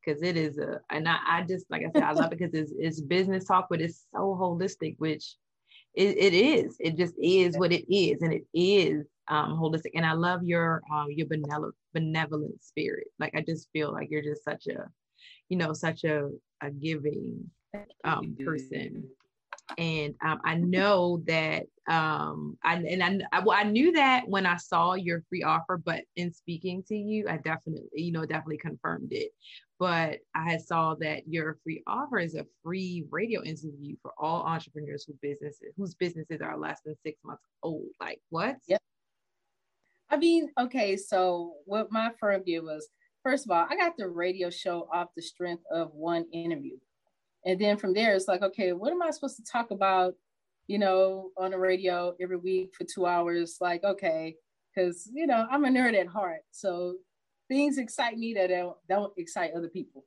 because 0.04 0.22
it 0.22 0.36
is 0.36 0.58
a, 0.58 0.80
and 0.90 1.08
I, 1.08 1.18
I 1.26 1.42
just, 1.42 1.70
like 1.70 1.82
I 1.82 1.90
said, 1.92 2.02
I 2.02 2.12
love 2.12 2.32
it 2.32 2.38
because 2.38 2.54
it's, 2.54 2.72
it's 2.78 3.00
business 3.00 3.44
talk, 3.44 3.66
but 3.70 3.80
it's 3.80 4.06
so 4.12 4.36
holistic, 4.40 4.96
which 4.98 5.36
it, 5.94 6.16
it 6.16 6.34
is. 6.34 6.76
It 6.78 6.96
just 6.96 7.14
is 7.20 7.56
what 7.56 7.72
it 7.72 7.92
is, 7.92 8.22
and 8.22 8.32
it 8.32 8.46
is 8.54 9.06
um, 9.28 9.58
holistic. 9.58 9.90
And 9.94 10.06
I 10.06 10.12
love 10.12 10.44
your 10.44 10.82
um, 10.92 11.08
your 11.10 11.26
benevolent 11.26 11.74
benevolent 11.92 12.62
spirit. 12.62 13.08
Like 13.18 13.34
I 13.34 13.42
just 13.42 13.68
feel 13.72 13.92
like 13.92 14.08
you're 14.10 14.22
just 14.22 14.44
such 14.44 14.66
a, 14.68 14.86
you 15.48 15.56
know, 15.56 15.72
such 15.72 16.04
a 16.04 16.30
a 16.62 16.70
giving 16.70 17.50
um, 18.04 18.36
person. 18.44 19.04
And 19.78 20.14
um, 20.24 20.40
I 20.44 20.56
know 20.56 21.22
that 21.26 21.66
um, 21.88 22.56
I 22.62 22.74
and 22.74 23.24
I, 23.32 23.40
well, 23.40 23.56
I 23.58 23.64
knew 23.64 23.92
that 23.92 24.28
when 24.28 24.46
I 24.46 24.56
saw 24.56 24.94
your 24.94 25.22
free 25.28 25.42
offer, 25.42 25.76
but 25.76 26.02
in 26.16 26.32
speaking 26.32 26.82
to 26.88 26.96
you, 26.96 27.26
I 27.28 27.36
definitely, 27.38 27.88
you 27.94 28.12
know, 28.12 28.26
definitely 28.26 28.58
confirmed 28.58 29.08
it 29.12 29.32
but 29.80 30.18
I 30.34 30.58
saw 30.58 30.94
that 30.96 31.26
your 31.26 31.58
free 31.64 31.82
offer 31.86 32.18
is 32.18 32.34
a 32.34 32.44
free 32.62 33.06
radio 33.10 33.42
interview 33.42 33.96
for 34.02 34.12
all 34.18 34.42
entrepreneurs 34.42 35.06
who 35.06 35.14
businesses 35.22 35.72
whose 35.76 35.94
businesses 35.94 36.42
are 36.42 36.58
less 36.58 36.80
than 36.84 36.94
six 37.02 37.18
months 37.24 37.42
old. 37.62 37.88
Like 37.98 38.20
what? 38.28 38.56
Yep. 38.68 38.80
I 40.10 40.18
mean, 40.18 40.50
okay, 40.60 40.98
so 40.98 41.54
what 41.64 41.90
my 41.90 42.10
firm 42.20 42.42
did 42.44 42.60
was 42.60 42.88
first 43.22 43.46
of 43.46 43.52
all, 43.52 43.66
I 43.70 43.74
got 43.74 43.96
the 43.96 44.06
radio 44.06 44.50
show 44.50 44.86
off 44.92 45.08
the 45.16 45.22
strength 45.22 45.64
of 45.72 45.94
one 45.94 46.26
interview. 46.30 46.76
And 47.46 47.58
then 47.58 47.78
from 47.78 47.94
there, 47.94 48.14
it's 48.14 48.28
like, 48.28 48.42
okay, 48.42 48.74
what 48.74 48.92
am 48.92 49.00
I 49.00 49.10
supposed 49.10 49.36
to 49.36 49.44
talk 49.50 49.70
about, 49.70 50.12
you 50.66 50.78
know, 50.78 51.30
on 51.38 51.52
the 51.52 51.58
radio 51.58 52.14
every 52.20 52.36
week 52.36 52.74
for 52.76 52.84
two 52.84 53.06
hours? 53.06 53.56
Like, 53.62 53.82
okay, 53.82 54.36
because, 54.74 55.08
you 55.10 55.26
know, 55.26 55.46
I'm 55.50 55.64
a 55.64 55.68
nerd 55.68 55.98
at 55.98 56.06
heart. 56.06 56.40
So 56.50 56.96
things 57.50 57.78
excite 57.78 58.16
me 58.16 58.32
that 58.34 58.48
don't, 58.48 58.76
don't 58.88 59.12
excite 59.16 59.50
other 59.56 59.68
people. 59.68 60.04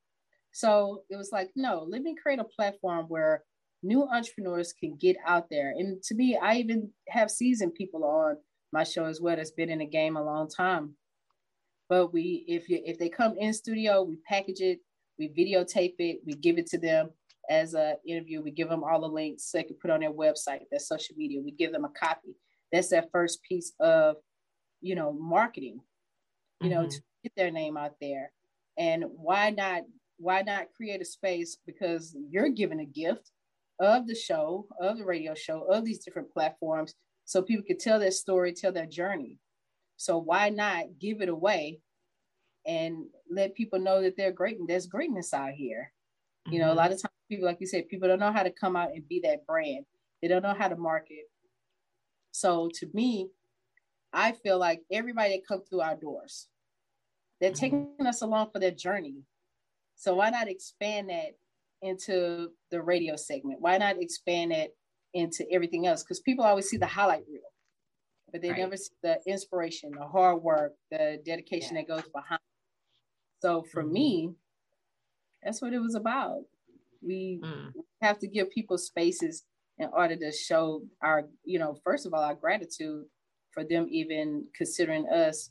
So 0.53 1.03
it 1.10 1.17
was 1.17 1.32
like, 1.32 1.49
no, 1.56 1.86
let 1.88 2.01
me 2.01 2.15
create 2.15 2.39
a 2.39 2.45
platform 2.45 3.06
where 3.10 3.43
new 3.82 4.08
entrepreneurs 4.08 4.71
can 4.71 4.95
get 4.95 5.17
out 5.27 5.49
there. 5.51 5.73
And 5.77 6.01
to 6.03 6.15
me, 6.15 6.38
I 6.41 6.56
even 6.56 6.89
have 7.10 7.29
seasoned 7.29 7.75
people 7.75 8.06
on 8.06 8.38
my 8.71 8.84
show 8.84 9.06
as 9.06 9.19
well 9.19 9.36
that's 9.36 9.51
been 9.51 9.69
in 9.69 9.79
the 9.79 9.86
game 9.86 10.15
a 10.15 10.23
long 10.23 10.47
time. 10.49 10.93
But 11.89 12.13
we, 12.13 12.45
if 12.47 12.69
you, 12.69 12.82
if 12.86 12.97
they 12.97 13.10
come 13.10 13.36
in 13.38 13.53
studio, 13.53 14.03
we 14.03 14.17
package 14.27 14.62
it, 14.62 14.79
we 15.19 15.27
videotape 15.27 15.95
it, 15.99 16.21
we 16.25 16.34
give 16.34 16.58
it 16.58 16.67
to 16.67 16.77
them 16.77 17.10
as 17.49 17.73
an 17.73 17.95
interview. 18.08 18.41
We 18.41 18.51
give 18.51 18.69
them 18.69 18.84
all 18.84 19.01
the 19.01 19.08
links 19.08 19.51
so 19.51 19.58
they 19.58 19.65
can 19.65 19.75
put 19.75 19.91
on 19.91 19.99
their 19.99 20.13
website, 20.13 20.62
their 20.71 20.79
social 20.79 21.15
media. 21.17 21.41
We 21.41 21.51
give 21.51 21.73
them 21.73 21.84
a 21.84 21.89
copy. 21.89 22.38
That's 22.71 22.89
that 22.89 23.12
first 23.12 23.43
piece 23.43 23.73
of, 23.79 24.15
you 24.82 24.95
know, 24.95 25.12
marketing. 25.12 25.82
You 26.62 26.69
mm-hmm. 26.69 26.82
know, 26.82 26.89
to 26.89 27.01
get 27.23 27.33
their 27.36 27.51
name 27.51 27.77
out 27.77 27.95
there. 28.01 28.31
And 28.77 29.05
why 29.15 29.49
not 29.49 29.83
why 30.17 30.41
not 30.41 30.73
create 30.75 31.01
a 31.01 31.05
space 31.05 31.57
because 31.65 32.15
you're 32.29 32.49
given 32.49 32.79
a 32.79 32.86
gift 32.86 33.31
of 33.79 34.07
the 34.07 34.15
show, 34.15 34.67
of 34.79 34.97
the 34.97 35.05
radio 35.05 35.33
show, 35.33 35.63
of 35.63 35.83
these 35.83 36.03
different 36.03 36.31
platforms 36.31 36.93
so 37.25 37.41
people 37.41 37.65
can 37.65 37.77
tell 37.77 37.99
their 37.99 38.12
story, 38.12 38.53
tell 38.53 38.71
their 38.71 38.86
journey. 38.86 39.38
So 39.97 40.17
why 40.17 40.49
not 40.49 40.99
give 40.99 41.21
it 41.21 41.29
away 41.29 41.79
and 42.65 43.05
let 43.29 43.55
people 43.55 43.79
know 43.79 44.01
that 44.01 44.15
they're 44.17 44.31
great 44.31 44.59
and 44.59 44.67
there's 44.67 44.88
greatness 44.88 45.33
out 45.33 45.51
here. 45.51 45.91
You 46.49 46.59
know, 46.59 46.65
a 46.65 46.69
mm-hmm. 46.69 46.77
lot 46.77 46.91
of 46.91 47.01
times 47.01 47.13
people, 47.29 47.45
like 47.45 47.59
you 47.62 47.67
said, 47.67 47.88
people 47.88 48.07
don't 48.07 48.19
know 48.19 48.31
how 48.31 48.43
to 48.43 48.51
come 48.51 48.75
out 48.75 48.89
and 48.93 49.07
be 49.07 49.21
that 49.23 49.45
brand. 49.45 49.86
They 50.21 50.27
don't 50.27 50.43
know 50.43 50.55
how 50.57 50.67
to 50.67 50.75
market. 50.75 51.29
So 52.31 52.69
to 52.75 52.88
me, 52.93 53.29
I 54.12 54.33
feel 54.33 54.59
like 54.59 54.81
everybody 54.91 55.36
that 55.36 55.47
comes 55.47 55.67
through 55.69 55.81
our 55.81 55.95
doors, 55.95 56.47
they're 57.43 57.51
taking 57.51 57.89
us 58.08 58.21
along 58.21 58.51
for 58.53 58.60
their 58.60 58.71
journey. 58.71 59.15
So 59.97 60.15
why 60.15 60.29
not 60.29 60.47
expand 60.47 61.10
that 61.10 61.36
into 61.82 62.51
the 62.72 62.82
radio 62.82 63.17
segment? 63.17 63.59
Why 63.59 63.78
not 63.78 64.01
expand 64.01 64.53
it 64.53 64.78
into 65.13 65.45
everything 65.51 65.86
else? 65.86 66.03
Because 66.03 66.22
people 66.22 66.45
always 66.45 66.70
see 66.70 66.78
the 66.78 66.86
highlight 66.86 67.26
reel, 67.30 67.41
but 68.32 68.41
they 68.41 68.51
right. 68.51 68.59
never 68.59 68.78
see 68.78 68.93
the 69.03 69.20
inspiration, 69.28 69.91
the 69.91 70.07
hard 70.07 70.41
work, 70.41 70.76
the 70.89 71.20
dedication 71.26 71.76
yeah. 71.76 71.82
that 71.82 71.89
goes 71.89 72.09
behind. 72.13 72.39
So 73.41 73.63
for 73.74 73.84
mm-hmm. 73.84 73.93
me, 73.93 74.34
that's 75.43 75.61
what 75.61 75.74
it 75.74 75.80
was 75.80 75.95
about. 75.95 76.43
We 77.05 77.41
mm. 77.43 77.74
have 78.01 78.20
to 78.20 78.28
give 78.28 78.51
people 78.51 78.78
spaces 78.78 79.43
in 79.78 79.89
order 79.91 80.15
to 80.15 80.32
show 80.32 80.84
our, 81.01 81.26
you 81.43 81.59
know, 81.59 81.76
first 81.84 82.05
of 82.05 82.13
all, 82.13 82.24
our 82.24 82.36
gratitude 82.36 83.03
for 83.51 83.65
them 83.65 83.88
even 83.89 84.45
considering 84.55 85.09
us 85.09 85.49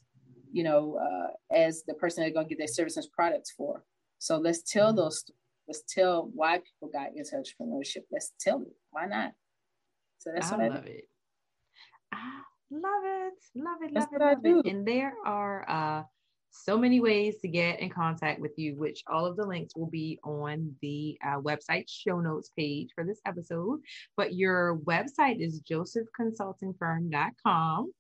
you 0.53 0.63
know, 0.63 0.99
uh, 1.01 1.55
as 1.55 1.83
the 1.87 1.95
person 1.95 2.23
they're 2.23 2.33
going 2.33 2.47
to 2.47 2.49
get 2.49 2.59
their 2.59 2.67
services 2.67 3.09
products 3.13 3.53
for. 3.57 3.85
So 4.19 4.39
let's 4.39 4.63
tell 4.63 4.89
mm-hmm. 4.89 4.99
those, 4.99 5.25
let's 5.67 5.83
tell 5.89 6.31
why 6.35 6.59
people 6.59 6.91
got 6.93 7.17
into 7.17 7.35
entrepreneurship. 7.35 8.03
Let's 8.11 8.33
tell 8.41 8.61
it. 8.63 8.75
Why 8.91 9.07
not? 9.07 9.33
So 10.19 10.31
that's 10.35 10.53
I 10.53 10.57
what 10.57 10.65
I 10.65 10.69
love 10.69 10.87
it. 10.87 11.05
I 12.13 12.41
love 12.71 13.05
it, 13.05 13.33
love 13.57 13.83
it, 13.83 13.93
love 13.93 13.95
that's 13.95 14.13
it, 14.13 14.21
love 14.21 14.39
it. 14.45 14.67
And 14.67 14.87
there 14.87 15.15
are 15.25 15.69
uh, 15.69 16.03
so 16.53 16.79
many 16.79 17.01
ways 17.01 17.41
to 17.41 17.49
get 17.49 17.81
in 17.81 17.89
contact 17.89 18.41
with 18.41 18.53
you, 18.57 18.77
which 18.77 19.03
all 19.07 19.27
of 19.27 19.37
the 19.37 19.47
links 19.47 19.75
will 19.75 19.91
be 19.91 20.21
on 20.23 20.77
the 20.83 21.19
uh, 21.27 21.41
website 21.41 21.87
show 21.89 22.21
notes 22.21 22.51
page 22.57 22.91
for 22.95 23.03
this 23.05 23.21
episode. 23.27 23.81
But 24.17 24.35
your 24.35 24.79
website 24.79 25.41
is 25.41 25.61
josephconsultingfirm.com. 25.63 27.93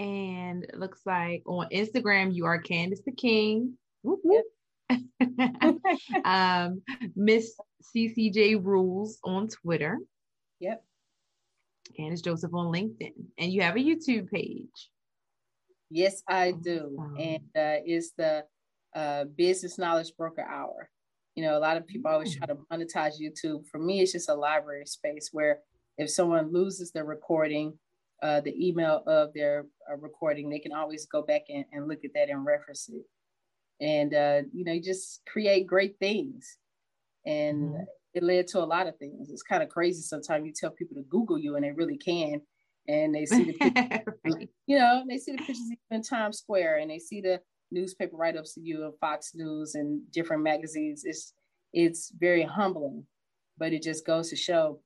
And 0.00 0.64
it 0.64 0.78
looks 0.78 1.02
like 1.04 1.42
on 1.44 1.68
Instagram, 1.68 2.34
you 2.34 2.46
are 2.46 2.58
Candace 2.58 3.02
the 3.04 3.12
King. 3.12 3.74
Whoop, 4.02 4.20
whoop. 4.24 4.46
um, 6.24 6.80
Miss 7.14 7.54
CCJ 7.94 8.64
Rules 8.64 9.18
on 9.22 9.48
Twitter. 9.48 9.98
Yep. 10.60 10.82
Candace 11.94 12.22
Joseph 12.22 12.54
on 12.54 12.72
LinkedIn. 12.72 13.12
And 13.36 13.52
you 13.52 13.60
have 13.60 13.76
a 13.76 13.80
YouTube 13.80 14.30
page. 14.30 14.90
Yes, 15.90 16.22
I 16.26 16.52
do. 16.52 16.96
And 17.18 17.42
uh, 17.54 17.84
it's 17.84 18.12
the 18.16 18.44
uh, 18.96 19.24
Business 19.24 19.76
Knowledge 19.76 20.12
Broker 20.16 20.46
Hour. 20.48 20.88
You 21.34 21.42
know, 21.42 21.58
a 21.58 21.60
lot 21.60 21.76
of 21.76 21.86
people 21.86 22.10
always 22.10 22.34
try 22.34 22.46
to 22.46 22.56
monetize 22.72 23.20
YouTube. 23.20 23.66
For 23.66 23.78
me, 23.78 24.00
it's 24.00 24.12
just 24.12 24.30
a 24.30 24.34
library 24.34 24.86
space 24.86 25.28
where 25.30 25.58
if 25.98 26.08
someone 26.08 26.54
loses 26.54 26.90
their 26.90 27.04
recording, 27.04 27.78
uh, 28.22 28.40
the 28.40 28.68
email 28.68 29.02
of 29.06 29.32
their 29.34 29.66
uh, 29.90 29.96
recording, 29.96 30.50
they 30.50 30.58
can 30.58 30.72
always 30.72 31.06
go 31.06 31.22
back 31.22 31.42
and, 31.48 31.64
and, 31.72 31.88
look 31.88 32.04
at 32.04 32.10
that 32.14 32.28
and 32.28 32.44
reference 32.44 32.88
it. 32.88 33.04
And, 33.82 34.14
uh, 34.14 34.42
you 34.52 34.64
know, 34.64 34.78
just 34.78 35.22
create 35.26 35.66
great 35.66 35.98
things. 35.98 36.58
And 37.24 37.70
mm-hmm. 37.70 37.82
it 38.14 38.22
led 38.22 38.46
to 38.48 38.58
a 38.58 38.66
lot 38.66 38.86
of 38.86 38.98
things. 38.98 39.30
It's 39.30 39.42
kind 39.42 39.62
of 39.62 39.70
crazy 39.70 40.02
sometimes 40.02 40.46
you 40.46 40.52
tell 40.52 40.70
people 40.70 40.96
to 40.96 41.02
Google 41.02 41.38
you 41.38 41.56
and 41.56 41.64
they 41.64 41.70
really 41.70 41.96
can 41.96 42.42
and 42.88 43.14
they 43.14 43.24
see 43.24 43.44
the 43.44 43.52
pictures, 43.60 44.14
right. 44.24 44.48
you 44.66 44.78
know, 44.78 45.04
they 45.08 45.18
see 45.18 45.32
the 45.32 45.38
pictures 45.38 45.70
in 45.90 46.02
Times 46.02 46.38
Square 46.38 46.78
and 46.78 46.90
they 46.90 46.98
see 46.98 47.20
the 47.20 47.40
newspaper 47.70 48.16
write-ups 48.16 48.56
of 48.56 48.64
you 48.64 48.82
of 48.82 48.98
Fox 49.00 49.32
News 49.34 49.74
and 49.74 50.00
different 50.10 50.42
magazines. 50.42 51.02
It's 51.04 51.32
it's 51.72 52.12
very 52.18 52.42
humbling, 52.42 53.04
but 53.56 53.72
it 53.72 53.82
just 53.82 54.04
goes 54.04 54.28
to 54.30 54.36
show 54.36 54.80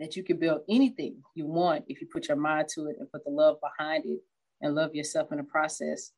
that 0.00 0.16
you 0.16 0.24
can 0.24 0.38
build 0.38 0.62
anything 0.68 1.16
you 1.34 1.46
want 1.46 1.84
if 1.88 2.00
you 2.00 2.06
put 2.12 2.28
your 2.28 2.36
mind 2.36 2.68
to 2.74 2.86
it 2.86 2.96
and 2.98 3.10
put 3.10 3.24
the 3.24 3.30
love 3.30 3.56
behind 3.60 4.04
it 4.06 4.20
and 4.62 4.74
love 4.74 4.94
yourself 4.94 5.30
in 5.30 5.38
the 5.38 5.44
process. 5.44 6.12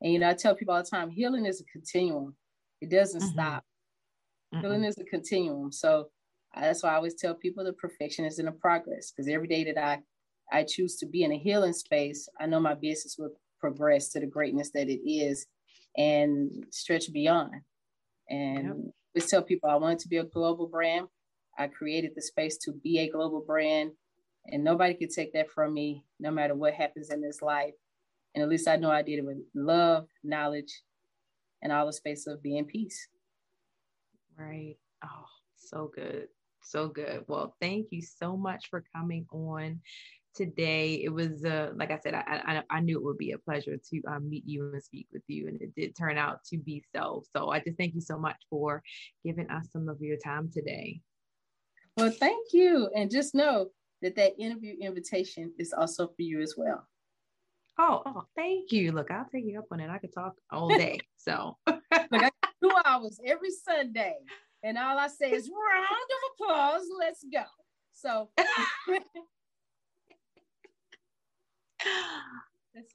And 0.00 0.12
you 0.12 0.18
know, 0.18 0.30
I 0.30 0.34
tell 0.34 0.54
people 0.54 0.74
all 0.74 0.82
the 0.82 0.88
time, 0.88 1.10
healing 1.10 1.46
is 1.46 1.60
a 1.60 1.64
continuum. 1.64 2.36
It 2.80 2.90
doesn't 2.90 3.20
mm-hmm. 3.20 3.30
stop. 3.30 3.64
Mm-hmm. 4.54 4.64
Healing 4.64 4.84
is 4.84 4.98
a 4.98 5.04
continuum. 5.04 5.72
So 5.72 6.08
that's 6.54 6.82
why 6.82 6.90
I 6.90 6.96
always 6.96 7.14
tell 7.14 7.34
people 7.34 7.64
the 7.64 7.72
perfection 7.72 8.24
is 8.24 8.38
in 8.38 8.46
the 8.46 8.52
progress 8.52 9.10
because 9.10 9.28
every 9.28 9.48
day 9.48 9.64
that 9.64 9.78
I 9.78 10.00
I 10.52 10.62
choose 10.62 10.96
to 10.96 11.06
be 11.06 11.24
in 11.24 11.32
a 11.32 11.38
healing 11.38 11.72
space, 11.72 12.28
I 12.38 12.46
know 12.46 12.60
my 12.60 12.74
business 12.74 13.16
will 13.18 13.30
progress 13.60 14.10
to 14.10 14.20
the 14.20 14.26
greatness 14.26 14.70
that 14.74 14.88
it 14.88 15.00
is 15.08 15.46
and 15.96 16.66
stretch 16.70 17.12
beyond. 17.12 17.52
And 18.28 18.66
yep. 18.66 18.76
just 19.16 19.30
tell 19.30 19.42
people 19.42 19.70
I 19.70 19.76
wanted 19.76 20.00
to 20.00 20.08
be 20.08 20.18
a 20.18 20.24
global 20.24 20.66
brand. 20.66 21.06
I 21.58 21.68
created 21.68 22.12
the 22.14 22.22
space 22.22 22.56
to 22.58 22.72
be 22.72 22.98
a 22.98 23.10
global 23.10 23.40
brand, 23.40 23.92
and 24.46 24.64
nobody 24.64 24.94
could 24.94 25.10
take 25.10 25.32
that 25.32 25.50
from 25.50 25.72
me, 25.72 26.04
no 26.18 26.30
matter 26.30 26.54
what 26.54 26.74
happens 26.74 27.10
in 27.10 27.20
this 27.20 27.42
life. 27.42 27.74
And 28.34 28.42
at 28.42 28.48
least 28.48 28.68
I 28.68 28.76
know 28.76 28.90
I 28.90 29.02
did 29.02 29.20
it 29.20 29.24
with 29.24 29.38
love, 29.54 30.06
knowledge, 30.22 30.82
and 31.62 31.72
all 31.72 31.86
the 31.86 31.92
space 31.92 32.26
of 32.26 32.42
being 32.42 32.64
peace. 32.64 33.08
Right. 34.36 34.76
Oh, 35.04 35.26
so 35.56 35.90
good. 35.94 36.28
So 36.62 36.88
good. 36.88 37.24
Well, 37.28 37.54
thank 37.60 37.88
you 37.90 38.02
so 38.02 38.36
much 38.36 38.68
for 38.70 38.84
coming 38.94 39.26
on 39.30 39.80
today. 40.34 40.94
It 41.04 41.10
was, 41.10 41.44
uh, 41.44 41.70
like 41.76 41.90
I 41.90 41.98
said, 41.98 42.14
I, 42.14 42.22
I, 42.28 42.62
I 42.70 42.80
knew 42.80 42.98
it 42.98 43.04
would 43.04 43.18
be 43.18 43.32
a 43.32 43.38
pleasure 43.38 43.76
to 43.76 44.02
um, 44.08 44.28
meet 44.28 44.44
you 44.46 44.72
and 44.72 44.82
speak 44.82 45.06
with 45.12 45.22
you, 45.28 45.46
and 45.48 45.60
it 45.62 45.74
did 45.74 45.96
turn 45.96 46.18
out 46.18 46.44
to 46.46 46.58
be 46.58 46.82
so. 46.94 47.22
So 47.34 47.50
I 47.50 47.60
just 47.60 47.78
thank 47.78 47.94
you 47.94 48.00
so 48.00 48.18
much 48.18 48.36
for 48.50 48.82
giving 49.24 49.48
us 49.50 49.68
some 49.72 49.88
of 49.88 50.00
your 50.00 50.16
time 50.16 50.50
today. 50.52 51.00
Well, 51.96 52.10
thank 52.10 52.52
you, 52.52 52.88
and 52.94 53.10
just 53.10 53.34
know 53.34 53.68
that 54.02 54.16
that 54.16 54.38
interview 54.38 54.76
invitation 54.80 55.52
is 55.58 55.72
also 55.72 56.08
for 56.08 56.22
you 56.22 56.40
as 56.40 56.54
well. 56.56 56.86
Oh, 57.78 58.02
oh, 58.06 58.24
thank 58.36 58.72
you. 58.72 58.92
Look, 58.92 59.10
I'll 59.10 59.26
take 59.30 59.44
you 59.44 59.58
up 59.58 59.66
on 59.70 59.80
it. 59.80 59.90
I 59.90 59.98
could 59.98 60.12
talk 60.12 60.34
all 60.50 60.68
day. 60.76 61.00
So, 61.16 61.56
Look, 61.66 61.78
I 62.12 62.30
two 62.62 62.70
hours 62.84 63.20
every 63.24 63.50
Sunday, 63.50 64.16
and 64.62 64.76
all 64.76 64.98
I 64.98 65.08
say 65.08 65.32
is 65.32 65.50
round 65.50 65.86
of 65.86 66.46
applause. 66.46 66.82
Let's 66.98 67.24
go. 67.32 67.44
So, 67.92 68.30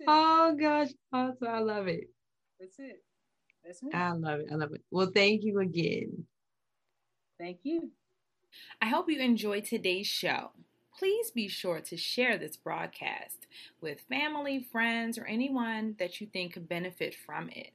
Oh 0.08 0.56
gosh, 0.60 0.90
awesome. 1.14 1.48
I 1.48 1.60
love 1.60 1.88
it. 1.88 2.10
That's 2.60 2.80
it. 2.80 3.04
That's 3.64 3.82
it. 3.84 3.94
I 3.94 4.12
love 4.12 4.40
it. 4.40 4.48
I 4.52 4.56
love 4.56 4.74
it. 4.74 4.82
Well, 4.92 5.12
thank 5.14 5.44
you 5.44 5.60
again. 5.60 6.26
Thank 7.40 7.60
you. 7.64 7.92
I 8.82 8.88
hope 8.88 9.10
you 9.10 9.20
enjoyed 9.20 9.66
today's 9.66 10.08
show. 10.08 10.52
Please 10.98 11.32
be 11.32 11.48
sure 11.48 11.80
to 11.80 11.98
share 11.98 12.38
this 12.38 12.58
broadcast 12.58 13.48
with 13.82 14.02
family, 14.02 14.68
friends, 14.72 15.18
or 15.18 15.26
anyone 15.26 15.96
that 16.00 16.20
you 16.20 16.28
think 16.28 16.54
could 16.54 16.68
benefit 16.68 17.16
from 17.16 17.50
it. 17.50 17.72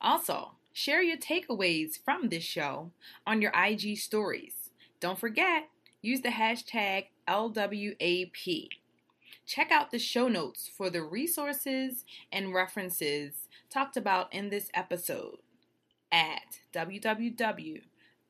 Also, 0.00 0.52
share 0.72 1.02
your 1.02 1.16
takeaways 1.16 1.98
from 2.04 2.28
this 2.28 2.44
show 2.44 2.92
on 3.26 3.42
your 3.42 3.52
IG 3.54 3.96
stories. 3.98 4.70
Don't 5.00 5.18
forget, 5.18 5.68
use 6.02 6.20
the 6.20 6.28
hashtag 6.28 7.06
LWAP. 7.28 8.68
Check 9.46 9.70
out 9.70 9.90
the 9.90 9.98
show 9.98 10.28
notes 10.28 10.70
for 10.76 10.90
the 10.90 11.02
resources 11.02 12.04
and 12.30 12.54
references 12.54 13.48
talked 13.70 13.96
about 13.96 14.32
in 14.32 14.50
this 14.50 14.70
episode 14.74 15.38
at 16.12 16.60